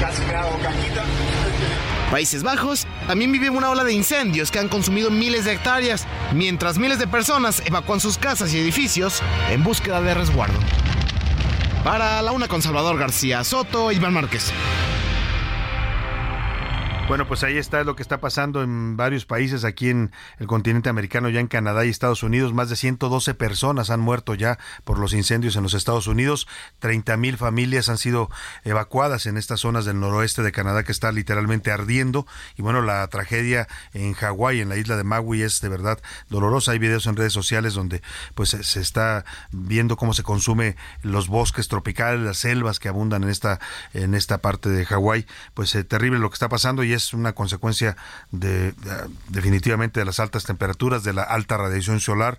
[0.00, 1.27] casi me cajita.
[2.10, 6.78] Países Bajos también vive una ola de incendios que han consumido miles de hectáreas, mientras
[6.78, 10.58] miles de personas evacúan sus casas y edificios en búsqueda de resguardo.
[11.84, 14.52] Para la una con Salvador García Soto, Iván Márquez.
[17.08, 20.90] Bueno, pues ahí está lo que está pasando en varios países aquí en el continente
[20.90, 22.52] americano, ya en Canadá y Estados Unidos.
[22.52, 26.46] Más de 112 personas han muerto ya por los incendios en los Estados Unidos.
[26.80, 28.28] 30 mil familias han sido
[28.62, 32.26] evacuadas en estas zonas del noroeste de Canadá que está literalmente ardiendo.
[32.58, 35.98] Y bueno, la tragedia en Hawái, en la isla de Maui, es de verdad
[36.28, 36.72] dolorosa.
[36.72, 38.02] Hay videos en redes sociales donde
[38.34, 43.30] pues se está viendo cómo se consume los bosques tropicales, las selvas que abundan en
[43.30, 43.60] esta,
[43.94, 45.24] en esta parte de Hawái.
[45.54, 47.96] Pues eh, terrible lo que está pasando y es una consecuencia
[48.30, 48.74] de,
[49.28, 52.38] definitivamente de las altas temperaturas, de la alta radiación solar,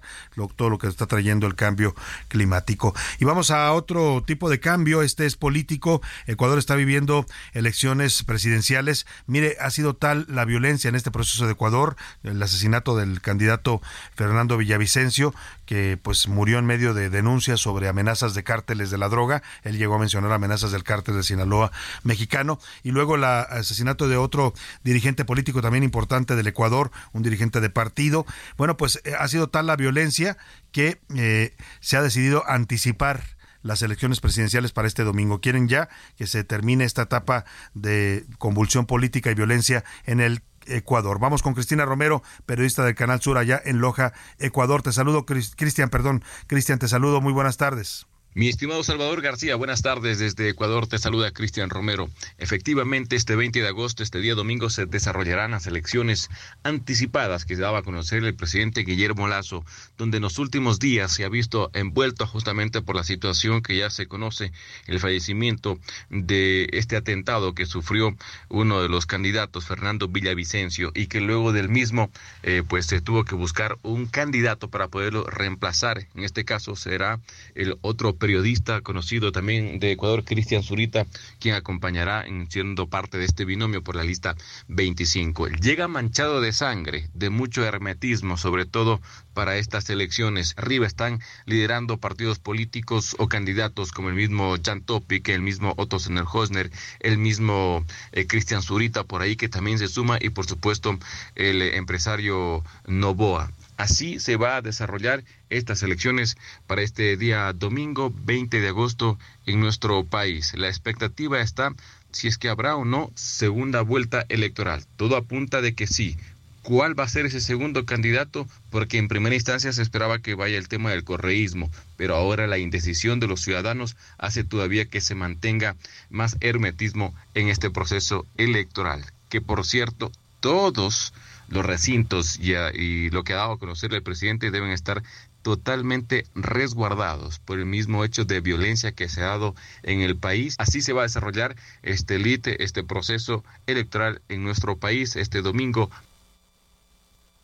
[0.55, 1.95] todo lo que está trayendo el cambio
[2.27, 2.93] climático.
[3.19, 6.01] Y vamos a otro tipo de cambio, este es político.
[6.27, 9.05] Ecuador está viviendo elecciones presidenciales.
[9.25, 13.81] Mire, ha sido tal la violencia en este proceso de Ecuador, el asesinato del candidato
[14.15, 15.33] Fernando Villavicencio,
[15.65, 19.43] que pues murió en medio de denuncias sobre amenazas de cárteles de la droga.
[19.63, 21.71] Él llegó a mencionar amenazas del cártel de Sinaloa
[22.03, 24.48] mexicano y luego el asesinato de otro
[24.83, 28.25] dirigente político también importante del Ecuador, un dirigente de partido.
[28.57, 30.37] Bueno, pues eh, ha sido tal la violencia
[30.71, 33.23] que eh, se ha decidido anticipar
[33.61, 35.41] las elecciones presidenciales para este domingo.
[35.41, 41.19] Quieren ya que se termine esta etapa de convulsión política y violencia en el Ecuador.
[41.19, 44.81] Vamos con Cristina Romero, periodista del Canal Sur allá en Loja, Ecuador.
[44.81, 46.23] Te saludo, Cristian, perdón.
[46.47, 47.21] Cristian, te saludo.
[47.21, 48.08] Muy buenas tardes.
[48.35, 50.19] Mi estimado Salvador García, buenas tardes.
[50.19, 52.11] Desde Ecuador te saluda Cristian Romero.
[52.37, 56.29] Efectivamente, este 20 de agosto, este día domingo, se desarrollarán las elecciones
[56.61, 59.65] anticipadas que daba a conocer el presidente Guillermo Lazo,
[59.97, 63.89] donde en los últimos días se ha visto envuelto justamente por la situación que ya
[63.89, 64.51] se conoce,
[64.85, 65.79] el fallecimiento
[66.11, 68.15] de este atentado que sufrió
[68.47, 72.11] uno de los candidatos, Fernando Villavicencio, y que luego del mismo,
[72.43, 76.05] eh, pues se tuvo que buscar un candidato para poderlo reemplazar.
[76.13, 77.19] En este caso será
[77.55, 81.07] el otro periodista conocido también de Ecuador, Cristian Zurita,
[81.39, 84.35] quien acompañará en siendo parte de este binomio por la lista
[84.67, 85.47] 25.
[85.47, 89.01] Llega manchado de sangre, de mucho hermetismo, sobre todo
[89.33, 90.53] para estas elecciones.
[90.57, 95.97] Arriba están liderando partidos políticos o candidatos como el mismo Jan Topic, el mismo Otto
[96.31, 100.97] Hosner, el mismo eh, Cristian Zurita por ahí que también se suma y por supuesto
[101.35, 103.51] el empresario Novoa.
[103.79, 106.35] Así se va a desarrollar estas elecciones
[106.67, 110.53] para este día domingo 20 de agosto en nuestro país.
[110.57, 111.73] La expectativa está
[112.11, 114.83] si es que habrá o no segunda vuelta electoral.
[114.97, 116.17] Todo apunta de que sí.
[116.61, 118.49] ¿Cuál va a ser ese segundo candidato?
[118.69, 122.57] Porque en primera instancia se esperaba que vaya el tema del correísmo, pero ahora la
[122.57, 125.77] indecisión de los ciudadanos hace todavía que se mantenga
[126.09, 130.11] más hermetismo en este proceso electoral, que por cierto
[130.41, 131.13] todos
[131.49, 135.03] los recintos y, lo que ha dado a conocer el presidente deben estar
[135.41, 140.55] totalmente resguardados por el mismo hecho de violencia que se ha dado en el país.
[140.57, 145.89] Así se va a desarrollar este elite, este proceso electoral en nuestro país este domingo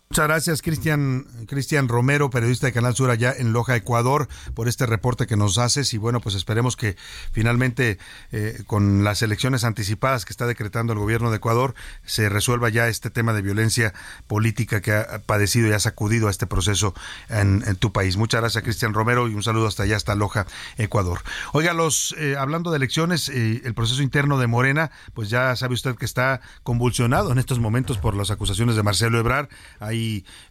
[0.09, 4.85] Muchas gracias, Cristian Cristian Romero, periodista de Canal Sur allá en Loja, Ecuador, por este
[4.85, 5.93] reporte que nos haces.
[5.93, 6.95] Y bueno, pues esperemos que
[7.31, 7.97] finalmente,
[8.31, 11.73] eh, con las elecciones anticipadas que está decretando el gobierno de Ecuador,
[12.05, 13.93] se resuelva ya este tema de violencia
[14.27, 16.93] política que ha padecido y ha sacudido a este proceso
[17.29, 18.15] en, tu país.
[18.15, 20.45] Muchas gracias, Cristian Romero, y un saludo hasta allá, hasta Loja,
[20.77, 21.21] Ecuador.
[21.51, 25.73] Oiga, los, eh, hablando de elecciones, eh, el proceso interno de Morena, pues ya sabe
[25.73, 29.49] usted que está convulsionado en estos momentos por las acusaciones de Marcelo Ebrard.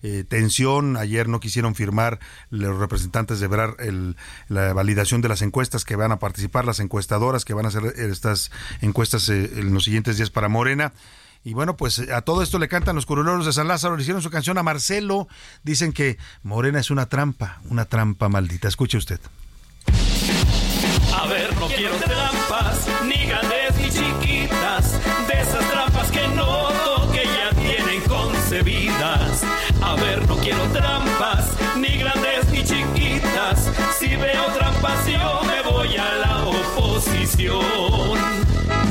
[0.03, 0.97] Eh, tensión.
[0.97, 2.19] Ayer no quisieron firmar
[2.51, 3.77] los representantes de ver
[4.49, 7.95] la validación de las encuestas que van a participar, las encuestadoras que van a hacer
[7.97, 8.51] estas
[8.81, 10.93] encuestas eh, en los siguientes días para Morena.
[11.45, 14.23] Y bueno, pues a todo esto le cantan los curuleros de San Lázaro, le hicieron
[14.23, 15.29] su canción a Marcelo.
[15.63, 18.69] Dicen que Morena es una trampa, una trampa maldita.
[18.69, 19.21] Escuche usted.
[21.15, 23.54] A ver, no trampas, ni grandes
[30.45, 31.47] quiero trampas,
[31.77, 33.71] ni grandes ni chiquitas.
[33.99, 37.65] Si veo trampas yo me voy a la oposición.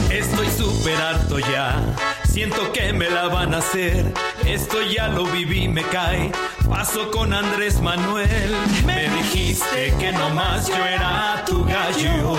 [0.10, 1.80] Estoy súper harto ya,
[2.28, 4.12] siento que me la van a hacer.
[4.46, 6.32] Esto ya lo viví, me cae.
[6.68, 8.56] Paso con Andrés Manuel.
[8.86, 12.36] Me dijiste que nomás yo era tu gallo.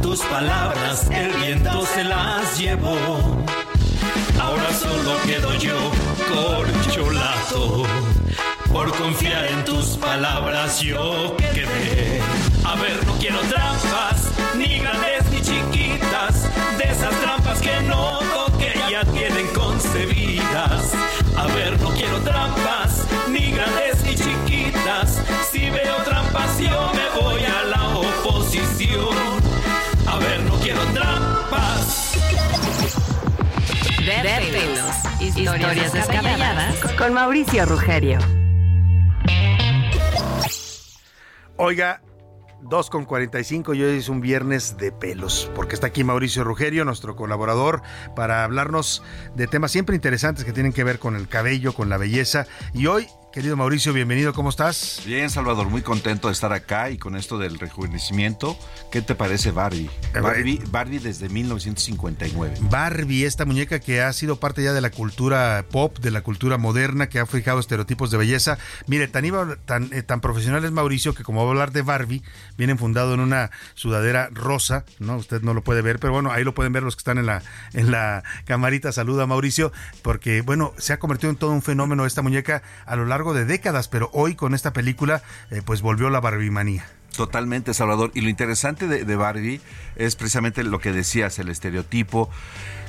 [0.00, 2.96] Tus palabras el viento se las llevó.
[4.40, 5.90] Ahora solo quedo yo,
[6.28, 8.19] corcholato.
[8.72, 12.20] Por confiar en tus palabras yo quedé.
[12.64, 16.48] A ver, no quiero trampas, ni grandes ni chiquitas.
[16.78, 18.20] De esas trampas que no
[18.58, 20.92] que ya tienen concebidas.
[21.36, 25.20] A ver, no quiero trampas, ni grandes ni chiquitas.
[25.50, 29.16] Si veo trampas yo me voy a la oposición.
[30.06, 32.10] A ver, no quiero trampas
[34.00, 34.80] de
[35.20, 38.18] Historias descabelladas con Mauricio Rugerio.
[41.62, 42.00] Oiga,
[42.62, 46.86] 2 con 45 y hoy es un viernes de pelos, porque está aquí Mauricio Rugerio,
[46.86, 47.82] nuestro colaborador,
[48.16, 49.02] para hablarnos
[49.34, 52.46] de temas siempre interesantes que tienen que ver con el cabello, con la belleza.
[52.72, 55.02] Y hoy Querido Mauricio, bienvenido, ¿cómo estás?
[55.06, 58.58] Bien, Salvador, muy contento de estar acá y con esto del rejuvenecimiento.
[58.90, 59.88] ¿Qué te parece Barbie?
[60.14, 62.56] Eh, Barbie, desde 1959.
[62.62, 66.58] Barbie, esta muñeca que ha sido parte ya de la cultura pop, de la cultura
[66.58, 68.58] moderna, que ha fijado estereotipos de belleza.
[68.88, 69.24] Mire, tan,
[69.64, 72.24] tan, eh, tan profesional es Mauricio que como va a hablar de Barbie,
[72.58, 75.14] viene fundado en una sudadera rosa, ¿no?
[75.14, 77.26] Usted no lo puede ver, pero bueno, ahí lo pueden ver los que están en
[77.26, 77.44] la,
[77.74, 78.90] en la camarita.
[78.90, 79.70] Saluda Mauricio,
[80.02, 83.44] porque bueno, se ha convertido en todo un fenómeno esta muñeca a lo largo de
[83.44, 86.50] décadas, pero hoy con esta película eh, pues volvió la Barbie
[87.16, 88.10] Totalmente, Salvador.
[88.14, 89.60] Y lo interesante de, Barbie
[89.96, 92.30] es precisamente lo que decías, el estereotipo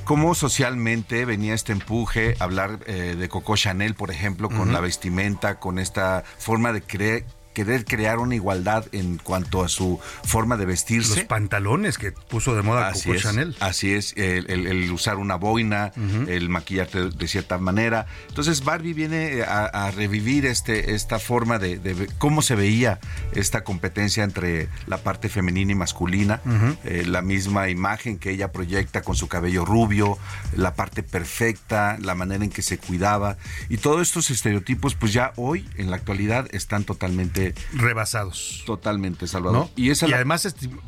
[0.04, 5.60] cómo socialmente venía este empuje, hablar eh, de Coco Chanel, por ejemplo, con la vestimenta,
[5.60, 10.66] con esta forma de creer querer crear una igualdad en cuanto a su forma de
[10.66, 11.16] vestirse.
[11.16, 13.56] Los pantalones que puso de moda así Coco es, Chanel.
[13.60, 15.92] Así es, el, el- el usar una boina,
[16.28, 18.06] el maquillarte de cierta manera.
[18.30, 23.00] Entonces Barbie viene a, a revivir este, esta forma de, de cómo se veía
[23.34, 26.42] esta competencia entre la parte femenina y masculina,
[26.84, 30.18] eh, la misma imagen que ella proyecta con su cabello rubio,
[30.56, 33.38] la parte perfecta, la manera en que se cuidaba
[33.70, 37.41] y todos estos estereotipos pues ya hoy en la actualidad están totalmente
[37.74, 38.64] rebasados.
[38.66, 39.58] Totalmente, Salvador.
[39.60, 39.70] ¿no?
[39.76, 40.80] Y esa y la- además vay-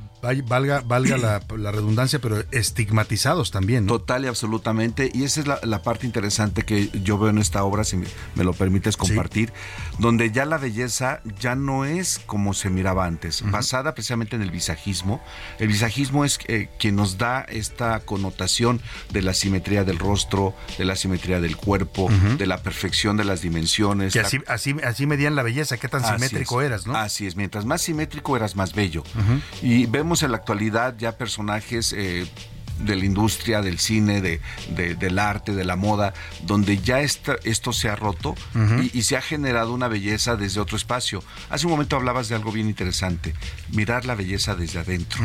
[0.46, 3.86] valga, valga la, la redundancia, pero estigmatizados también.
[3.86, 3.94] ¿no?
[4.00, 5.12] Total y absolutamente.
[5.14, 8.06] Y esa es la, la parte interesante que yo veo en esta obra, si me,
[8.36, 9.52] me lo permites compartir,
[10.00, 14.52] donde ya la belleza ya no es como se miraba antes, basada precisamente en el
[14.52, 15.22] visajismo.
[15.60, 18.82] El visajismo es eh, quien nos da esta connotación
[19.12, 22.38] de la simetría del rostro, de la simetría del cuerpo, Ujú.
[22.38, 24.14] de la perfección de las dimensiones.
[24.14, 26.68] Que la- así, así, así medían la belleza, qué tan Así simétrico es.
[26.68, 26.96] eras, ¿no?
[26.96, 29.02] Así es, mientras más simétrico eras más bello.
[29.02, 29.42] Ujú.
[29.62, 32.28] Y vemos en la actualidad ya personajes eh,
[32.80, 34.42] de la industria, del cine, de,
[34.76, 36.12] de- del arte, de la moda,
[36.42, 38.34] donde ya esta- esto se ha roto
[38.82, 41.24] y, y se ha generado una belleza desde otro espacio.
[41.52, 43.36] Hace un momento hablabas de algo bien interesante,
[43.70, 45.24] mirar la belleza desde adentro.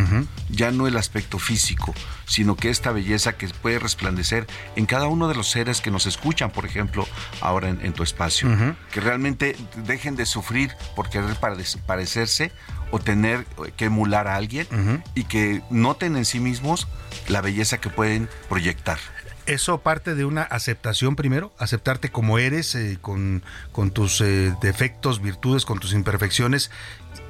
[0.50, 1.94] Ya no el aspecto físico,
[2.26, 4.46] sino que esta belleza que puede resplandecer
[4.76, 7.08] en cada uno de los seres que nos escuchan, por ejemplo,
[7.40, 8.46] ahora en, en tu espacio.
[8.92, 9.56] Que realmente
[9.86, 12.52] dejen de sufrir por querer parec- parecerse
[12.90, 13.44] o tener
[13.76, 14.66] que emular a alguien
[15.14, 16.88] y que noten en sí mismos
[17.28, 18.98] la belleza que pueden proyectar.
[19.46, 23.42] Eso parte de una aceptación primero, aceptarte como eres, eh, con,
[23.72, 26.70] con tus eh, defectos, virtudes, con tus imperfecciones.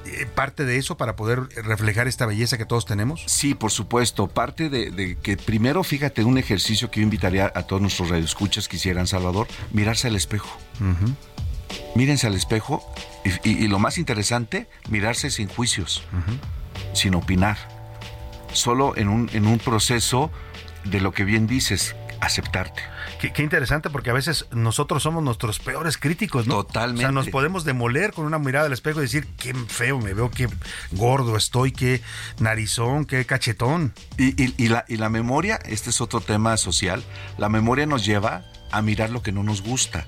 [0.05, 3.23] eh, parte de eso para poder reflejar esta belleza que todos tenemos.
[3.27, 4.27] Sí, por supuesto.
[4.27, 8.67] Parte de, de que primero, fíjate, un ejercicio que yo invitaría a todos nuestros radioescuchas
[8.67, 10.59] que hicieran, Salvador, mirarse al espejo.
[10.81, 11.15] Ujú.
[11.95, 12.83] Mírense al espejo
[13.25, 16.03] y, y- y lo más interesante, mirarse sin juicios,
[16.93, 17.57] sin opinar.
[18.53, 20.31] Solo en un, en un proceso
[20.85, 22.83] de lo que bien dices, aceptarte.
[23.21, 26.65] Qué, qué interesante porque a veces nosotros somos nuestros peores críticos, ¿no?
[26.65, 27.05] Totalmente.
[27.05, 30.15] O sea, nos podemos demoler con una mirada al espejo y decir qué feo me
[30.15, 30.49] veo, qué
[30.93, 32.01] gordo estoy, qué
[32.39, 33.93] narizón, qué cachetón.
[34.17, 37.03] Y, y- y la, y la memoria, este es otro tema social,
[37.39, 40.07] la memoria nos lleva a mirar lo que no nos gusta.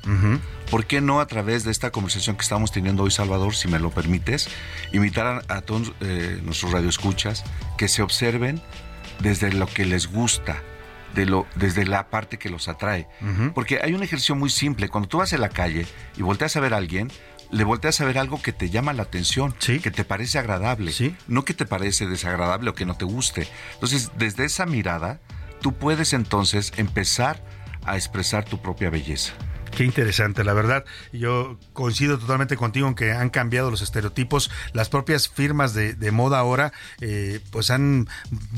[0.70, 3.78] ¿Por qué no a través de esta conversación que estamos teniendo hoy, Salvador, si me
[3.78, 4.49] lo permites,
[4.93, 7.45] invitar a, a todos eh, nuestros radioescuchas
[7.77, 8.61] que se observen
[9.20, 10.62] desde lo que les gusta,
[11.15, 13.09] de lo, desde la parte que los atrae?
[13.55, 14.89] Porque hay un ejercicio muy simple.
[14.89, 17.11] Cuando tú vas en la calle y volteas a ver a alguien,
[17.51, 20.93] le volteas a ver algo que te llama la atención, que te parece agradable,
[21.27, 23.49] no que te parece desagradable o que no te guste.
[23.74, 25.19] Entonces, desde esa mirada,
[25.61, 27.43] tú puedes entonces empezar
[27.85, 29.32] a expresar tu propia belleza.
[29.77, 30.85] Qué interesante, la verdad.
[31.13, 34.51] Yo coincido totalmente contigo en que han cambiado los estereotipos.
[34.73, 38.09] Las propias firmas de, moda ahora, eh, pues han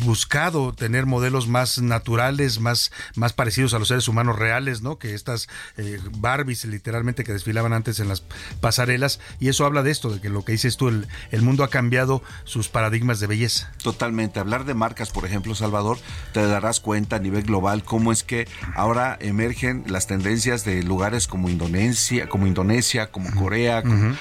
[0.05, 4.99] buscado tener modelos más naturales, más, más parecidos a los seres humanos reales, ¿no?
[4.99, 8.23] Que estas eh, Barbies literalmente que desfilaban antes en las
[8.61, 9.21] pasarelas.
[9.39, 11.69] Y eso habla de esto, de que lo que dices tú, el, el mundo ha
[11.69, 13.71] cambiado sus paradigmas de belleza.
[13.83, 14.41] Totalmente.
[14.41, 15.99] Hablar de marcas, por ejemplo, Salvador,
[16.33, 21.02] te darás cuenta a nivel global cómo es que ahora emergen las tendencias de lugares
[21.29, 24.15] como Indonesia, como Indonesia, como Corea, como-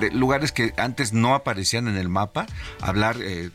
[0.00, 2.46] de lugares que antes no aparecían en el mapa.
[2.80, 3.50] Hablar eh,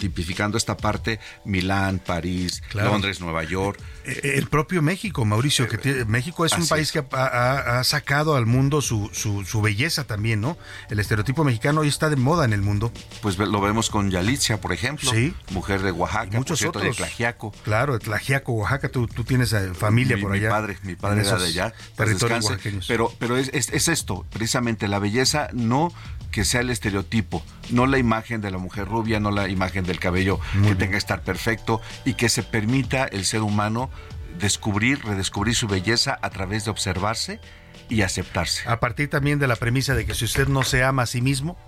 [0.00, 2.90] tipificando esta parte, Milán, París, Claro.
[2.90, 3.78] Londres, Nueva York.
[4.04, 6.92] Eh, El propio México, Mauricio, que tiene- México es un país es.
[6.92, 10.56] que ha, sacado al mundo su, su, su belleza también, ¿no?
[10.88, 12.92] El estereotipo mexicano hoy está de moda en el mundo.
[13.22, 15.34] Pues lo vemos con Yalitza, por ejemplo, Sí.
[15.50, 16.96] mujer de Oaxaca, Muchos cierto, otros.
[16.96, 17.52] de Tlaxiaco.
[17.62, 20.48] Claro, de Tlaxiaco, Oaxaca, tú, tú tienes eh, familia mi, por mi allá.
[20.48, 21.74] padre, mi padre era de allá.
[21.94, 22.86] Territorios oaxaqueños.
[22.88, 25.92] Pero, pero es, es- es esto, precisamente, la belleza no
[26.30, 30.00] que sea el estereotipo, no la imagen de la mujer rubia, no la imagen del
[30.00, 33.90] cabello que tenga que estar perfecto y que se permita el ser humano
[34.38, 37.40] descubrir, redescubrir su belleza a través de observarse
[37.88, 38.68] y aceptarse.
[38.68, 41.20] A partir también de la premisa de que si usted no se ama a sí
[41.20, 41.58] mismo,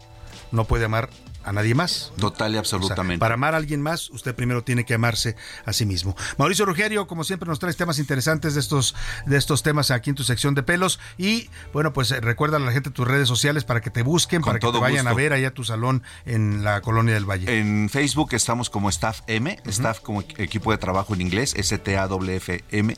[0.52, 1.10] no puede amar
[1.44, 2.12] a nadie más.
[2.16, 3.18] Total y O sea, absolutamente.
[3.18, 6.16] para amar a alguien más, usted primero tiene que amarse a sí mismo.
[6.38, 8.94] Mauricio Rugerio, como siempre, nos trae temas interesantes de estos,
[9.26, 11.00] de estos temas aquí en tu sección de pelos.
[11.18, 14.42] Y bueno, pues eh, recuerda a la gente tus redes sociales para que te busquen,
[14.42, 17.28] Con para que te vayan a ver allá a tu salón en la colonia del
[17.28, 17.58] Valle.
[17.58, 22.96] En Facebook estamos como Staff M, Staff como equipo de trabajo en inglés, S-T-A-W-F-M.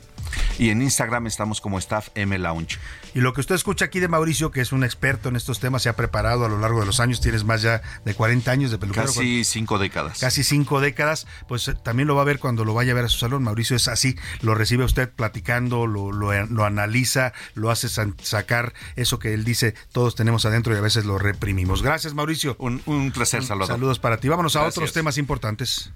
[0.57, 2.79] Y en Instagram estamos como Staff M Lounge.
[3.13, 5.83] Y lo que usted escucha aquí de Mauricio, que es un experto en estos temas,
[5.83, 8.51] se ha preparado a lo largo de los años, tienes más ya de 40 40
[8.51, 9.05] años de peluquero.
[9.05, 10.19] Casi cinco décadas.
[10.19, 13.05] Casi cinco décadas, pues eh, también lo va a ver cuando lo vaya a ver
[13.05, 13.43] a su salón.
[13.43, 19.33] Mauricio es así, lo recibe usted platicando, lo, lo, analiza, lo hace sacar eso que
[19.33, 21.81] él dice, todos tenemos adentro y a veces lo reprimimos.
[21.81, 22.55] Gracias, Mauricio.
[22.59, 23.75] Un, placer, Salvador.
[23.75, 24.27] Saludos para ti.
[24.27, 25.91] Vámonos a otros temas importantes.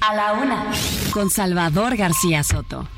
[0.00, 0.66] A la una,
[1.12, 2.88] con Salvador García Soto.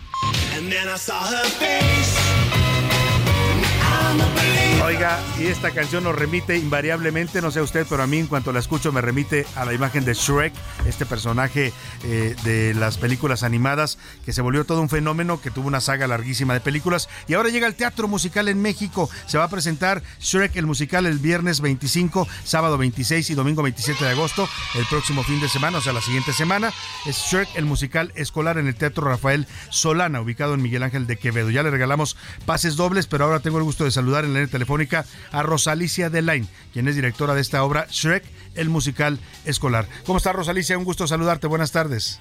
[4.85, 8.53] Oiga, y esta canción nos remite invariablemente, no sé usted, pero a mí en cuanto
[8.53, 10.53] la escucho me remite a la imagen de Shrek,
[10.87, 11.73] este personaje
[12.05, 16.07] eh, de las películas animadas que se volvió todo un fenómeno, que tuvo una saga
[16.07, 19.11] larguísima de películas y ahora llega al teatro musical en México.
[19.27, 24.05] Se va a presentar Shrek el musical el viernes 25, sábado 26 y domingo 27
[24.05, 26.73] de agosto, el próximo fin de semana, o sea, la siguiente semana.
[27.07, 31.17] Es Shrek el musical escolar en el Teatro Rafael Solana, ubicado en Miguel Ángel de
[31.17, 31.51] Quevedo.
[31.51, 34.66] Ya le regalamos pases dobles, pero ahora tengo el gusto de saludar en la línea
[34.67, 38.25] telefónica a Rosalicia Delaine, quien es directora de esta obra Shrek,
[38.57, 39.87] el musical escolar.
[40.05, 40.77] ¿Cómo está Rosalicia?
[40.77, 41.47] Un gusto saludarte.
[41.47, 42.21] Buenas tardes.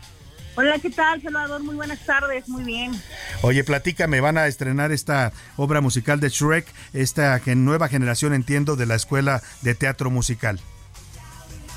[0.57, 1.63] Hola, ¿qué tal, Salvador?
[1.63, 2.93] Muy buenas tardes, muy bien.
[3.41, 8.85] Oye, platícame, van a estrenar esta obra musical de Shrek, esta nueva generación, entiendo, de
[8.85, 10.61] la Escuela de Teatro Musical.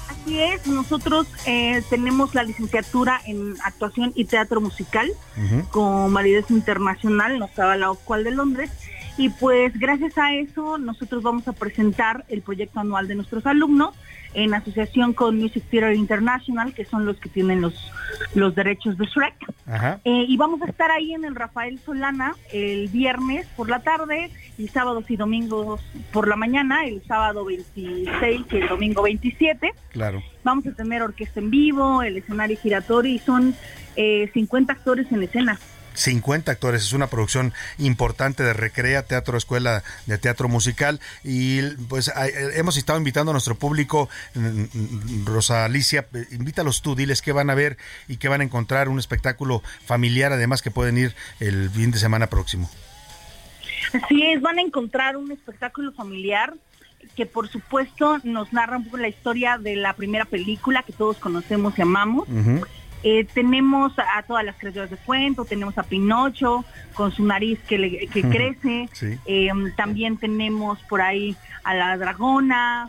[0.09, 5.11] Así es, nosotros eh, tenemos la licenciatura en actuación y teatro musical
[5.71, 8.71] con validez internacional, nos estaba la OCUAL de Londres,
[9.19, 13.95] y pues gracias a eso nosotros vamos a presentar el proyecto anual de nuestros alumnos
[14.35, 17.91] en asociación con Music Theater International, que son los que tienen los,
[18.35, 19.35] los derechos de Shrek.
[20.05, 24.31] Eh, y vamos a estar ahí en el Rafael Solana el viernes por la tarde
[24.57, 25.81] y sábados y domingos
[26.13, 29.73] por la mañana, el sábado 26 y el domingo 27.
[29.91, 30.23] Claro.
[30.45, 33.55] Vamos a tener orquesta en vivo, el escenario giratorio y son
[33.97, 35.59] eh, 50 actores en escena.
[35.99, 36.83] 50 actores.
[36.83, 41.01] Es una producción importante de Recrea, Teatro Escuela de Teatro Musical.
[41.25, 42.13] Y pues
[42.55, 47.33] hemos estado invitando a nuestro público, mm, mm, Rosa Alicia, eh, invítalos tú, diles qué
[47.33, 47.77] van a ver
[48.07, 51.99] y qué van a encontrar, un espectáculo familiar, además que pueden ir el fin de
[51.99, 52.71] semana próximo.
[53.93, 56.55] Así es, van a encontrar un espectáculo familiar
[57.17, 61.17] que por supuesto nos narra un poco la historia de la primera película que todos
[61.17, 62.29] conocemos y amamos.
[63.03, 66.65] Eh, tenemos a todas las criaturas de cuento, tenemos a Pinocho
[66.95, 68.89] con su nariz que, crece,
[69.27, 72.89] eh, también tenemos por ahí a la dragona,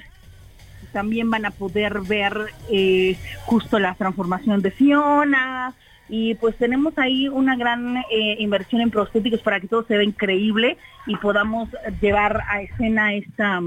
[0.92, 2.34] también van a poder ver
[2.72, 5.74] eh, justo la transformación de Fiona.
[6.12, 8.04] Y pues tenemos ahí una gran
[8.40, 10.76] inversión en prostéticos para que todo se vea increíble
[11.06, 11.70] y podamos
[12.02, 13.62] llevar a escena esta,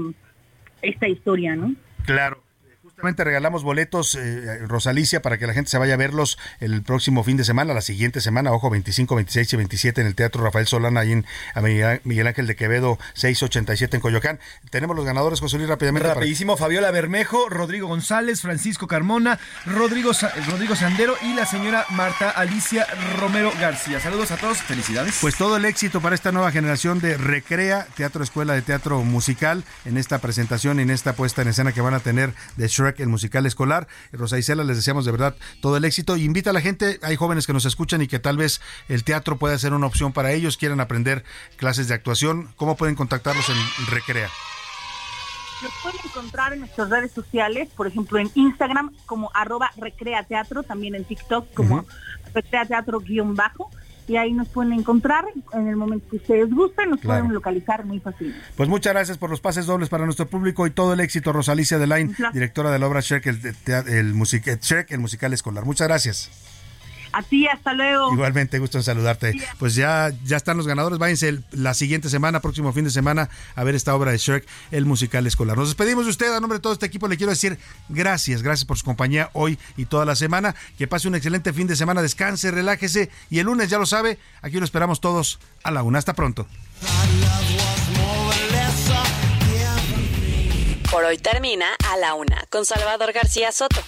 [0.81, 1.73] esta historia, ¿no?
[2.05, 2.42] Claro
[3.23, 7.37] regalamos boletos, eh, Rosalicia, para que la gente se vaya a verlos el próximo fin
[7.37, 11.01] de semana, la siguiente semana, ojo, 25, 26 y 27 en el Teatro Rafael Solana,
[11.01, 11.25] ahí en
[12.03, 14.39] Miguel Ángel de Quevedo, 687 en Coyoacán.
[14.69, 16.07] Tenemos los ganadores, José Luis, rápidamente.
[16.07, 20.11] Rapidísimo, Fabiola Bermejo, Rodrigo González, Francisco Carmona, Rodrigo,
[20.49, 22.87] Rodrigo Sandero y la señora Marta Alicia
[23.19, 23.99] Romero García.
[23.99, 25.17] Saludos a todos, felicidades.
[25.21, 29.63] Pues todo el éxito para esta nueva generación de Recrea, Teatro Escuela de Teatro Musical,
[29.85, 33.09] en esta presentación, en esta puesta en escena que van a tener de Shrek el
[33.09, 33.87] musical escolar.
[34.11, 36.17] Rosa Isela, les deseamos de verdad todo el éxito.
[36.17, 39.03] Y invita a la gente, hay jóvenes que nos escuchan y que tal vez el
[39.03, 41.23] teatro pueda ser una opción para ellos, quieren aprender
[41.57, 42.49] clases de actuación.
[42.55, 43.55] ¿Cómo pueden contactarlos en
[43.87, 44.29] Recrea?
[45.61, 50.63] Los pueden encontrar en nuestras redes sociales, por ejemplo en Instagram como arroba Recrea Teatro,
[50.63, 51.85] también en TikTok como
[52.33, 53.71] Recrea Teatro guion bajo
[54.07, 57.99] y ahí nos pueden encontrar en el momento que ustedes gusten, nos pueden localizar muy
[57.99, 58.35] fácil.
[58.55, 61.77] Pues muchas gracias por los pases dobles para nuestro público y todo el éxito, Rosalicia
[61.77, 63.55] Delaine, directora de la obra Shrek, el, el,
[63.87, 64.13] el,
[64.89, 65.65] el musical escolar.
[65.65, 66.52] Muchas gracias.
[67.13, 68.11] A ti, hasta luego.
[68.11, 69.39] Igualmente, gusto en saludarte.
[69.59, 70.97] Pues ya, ya están los ganadores.
[70.97, 74.87] Váyanse la siguiente semana, próximo fin de semana, a ver esta obra de Shrek, el
[74.87, 75.55] musical escolar.
[75.55, 76.33] Nos despedimos de usted.
[76.33, 78.41] A nombre de todo este equipo le quiero decir gracias.
[78.41, 80.55] Gracias por su compañía hoy y toda la semana.
[80.75, 82.01] Que pase un excelente fin de semana.
[82.01, 83.11] Descanse, relájese.
[83.29, 85.99] Y el lunes, ya lo sabe, aquí lo esperamos todos a la una.
[85.99, 86.47] Hasta pronto.
[90.89, 93.83] Por hoy termina a la una con Salvador García Soto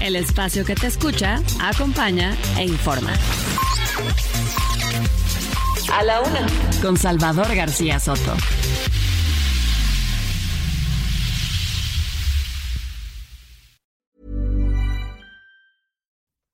[0.00, 3.12] el espacio que te escucha, acompaña e informa.
[5.92, 6.46] A la una,
[6.80, 8.36] con Salvador García Soto.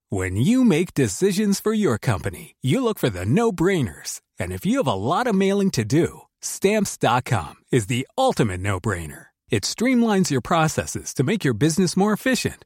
[0.08, 4.20] When you make decisions for your company, you look for the no-brainers.
[4.38, 9.26] And if you have a lot of mailing to do, stamps.com is the ultimate no-brainer.
[9.50, 12.65] It streamlines your processes to make your business more efficient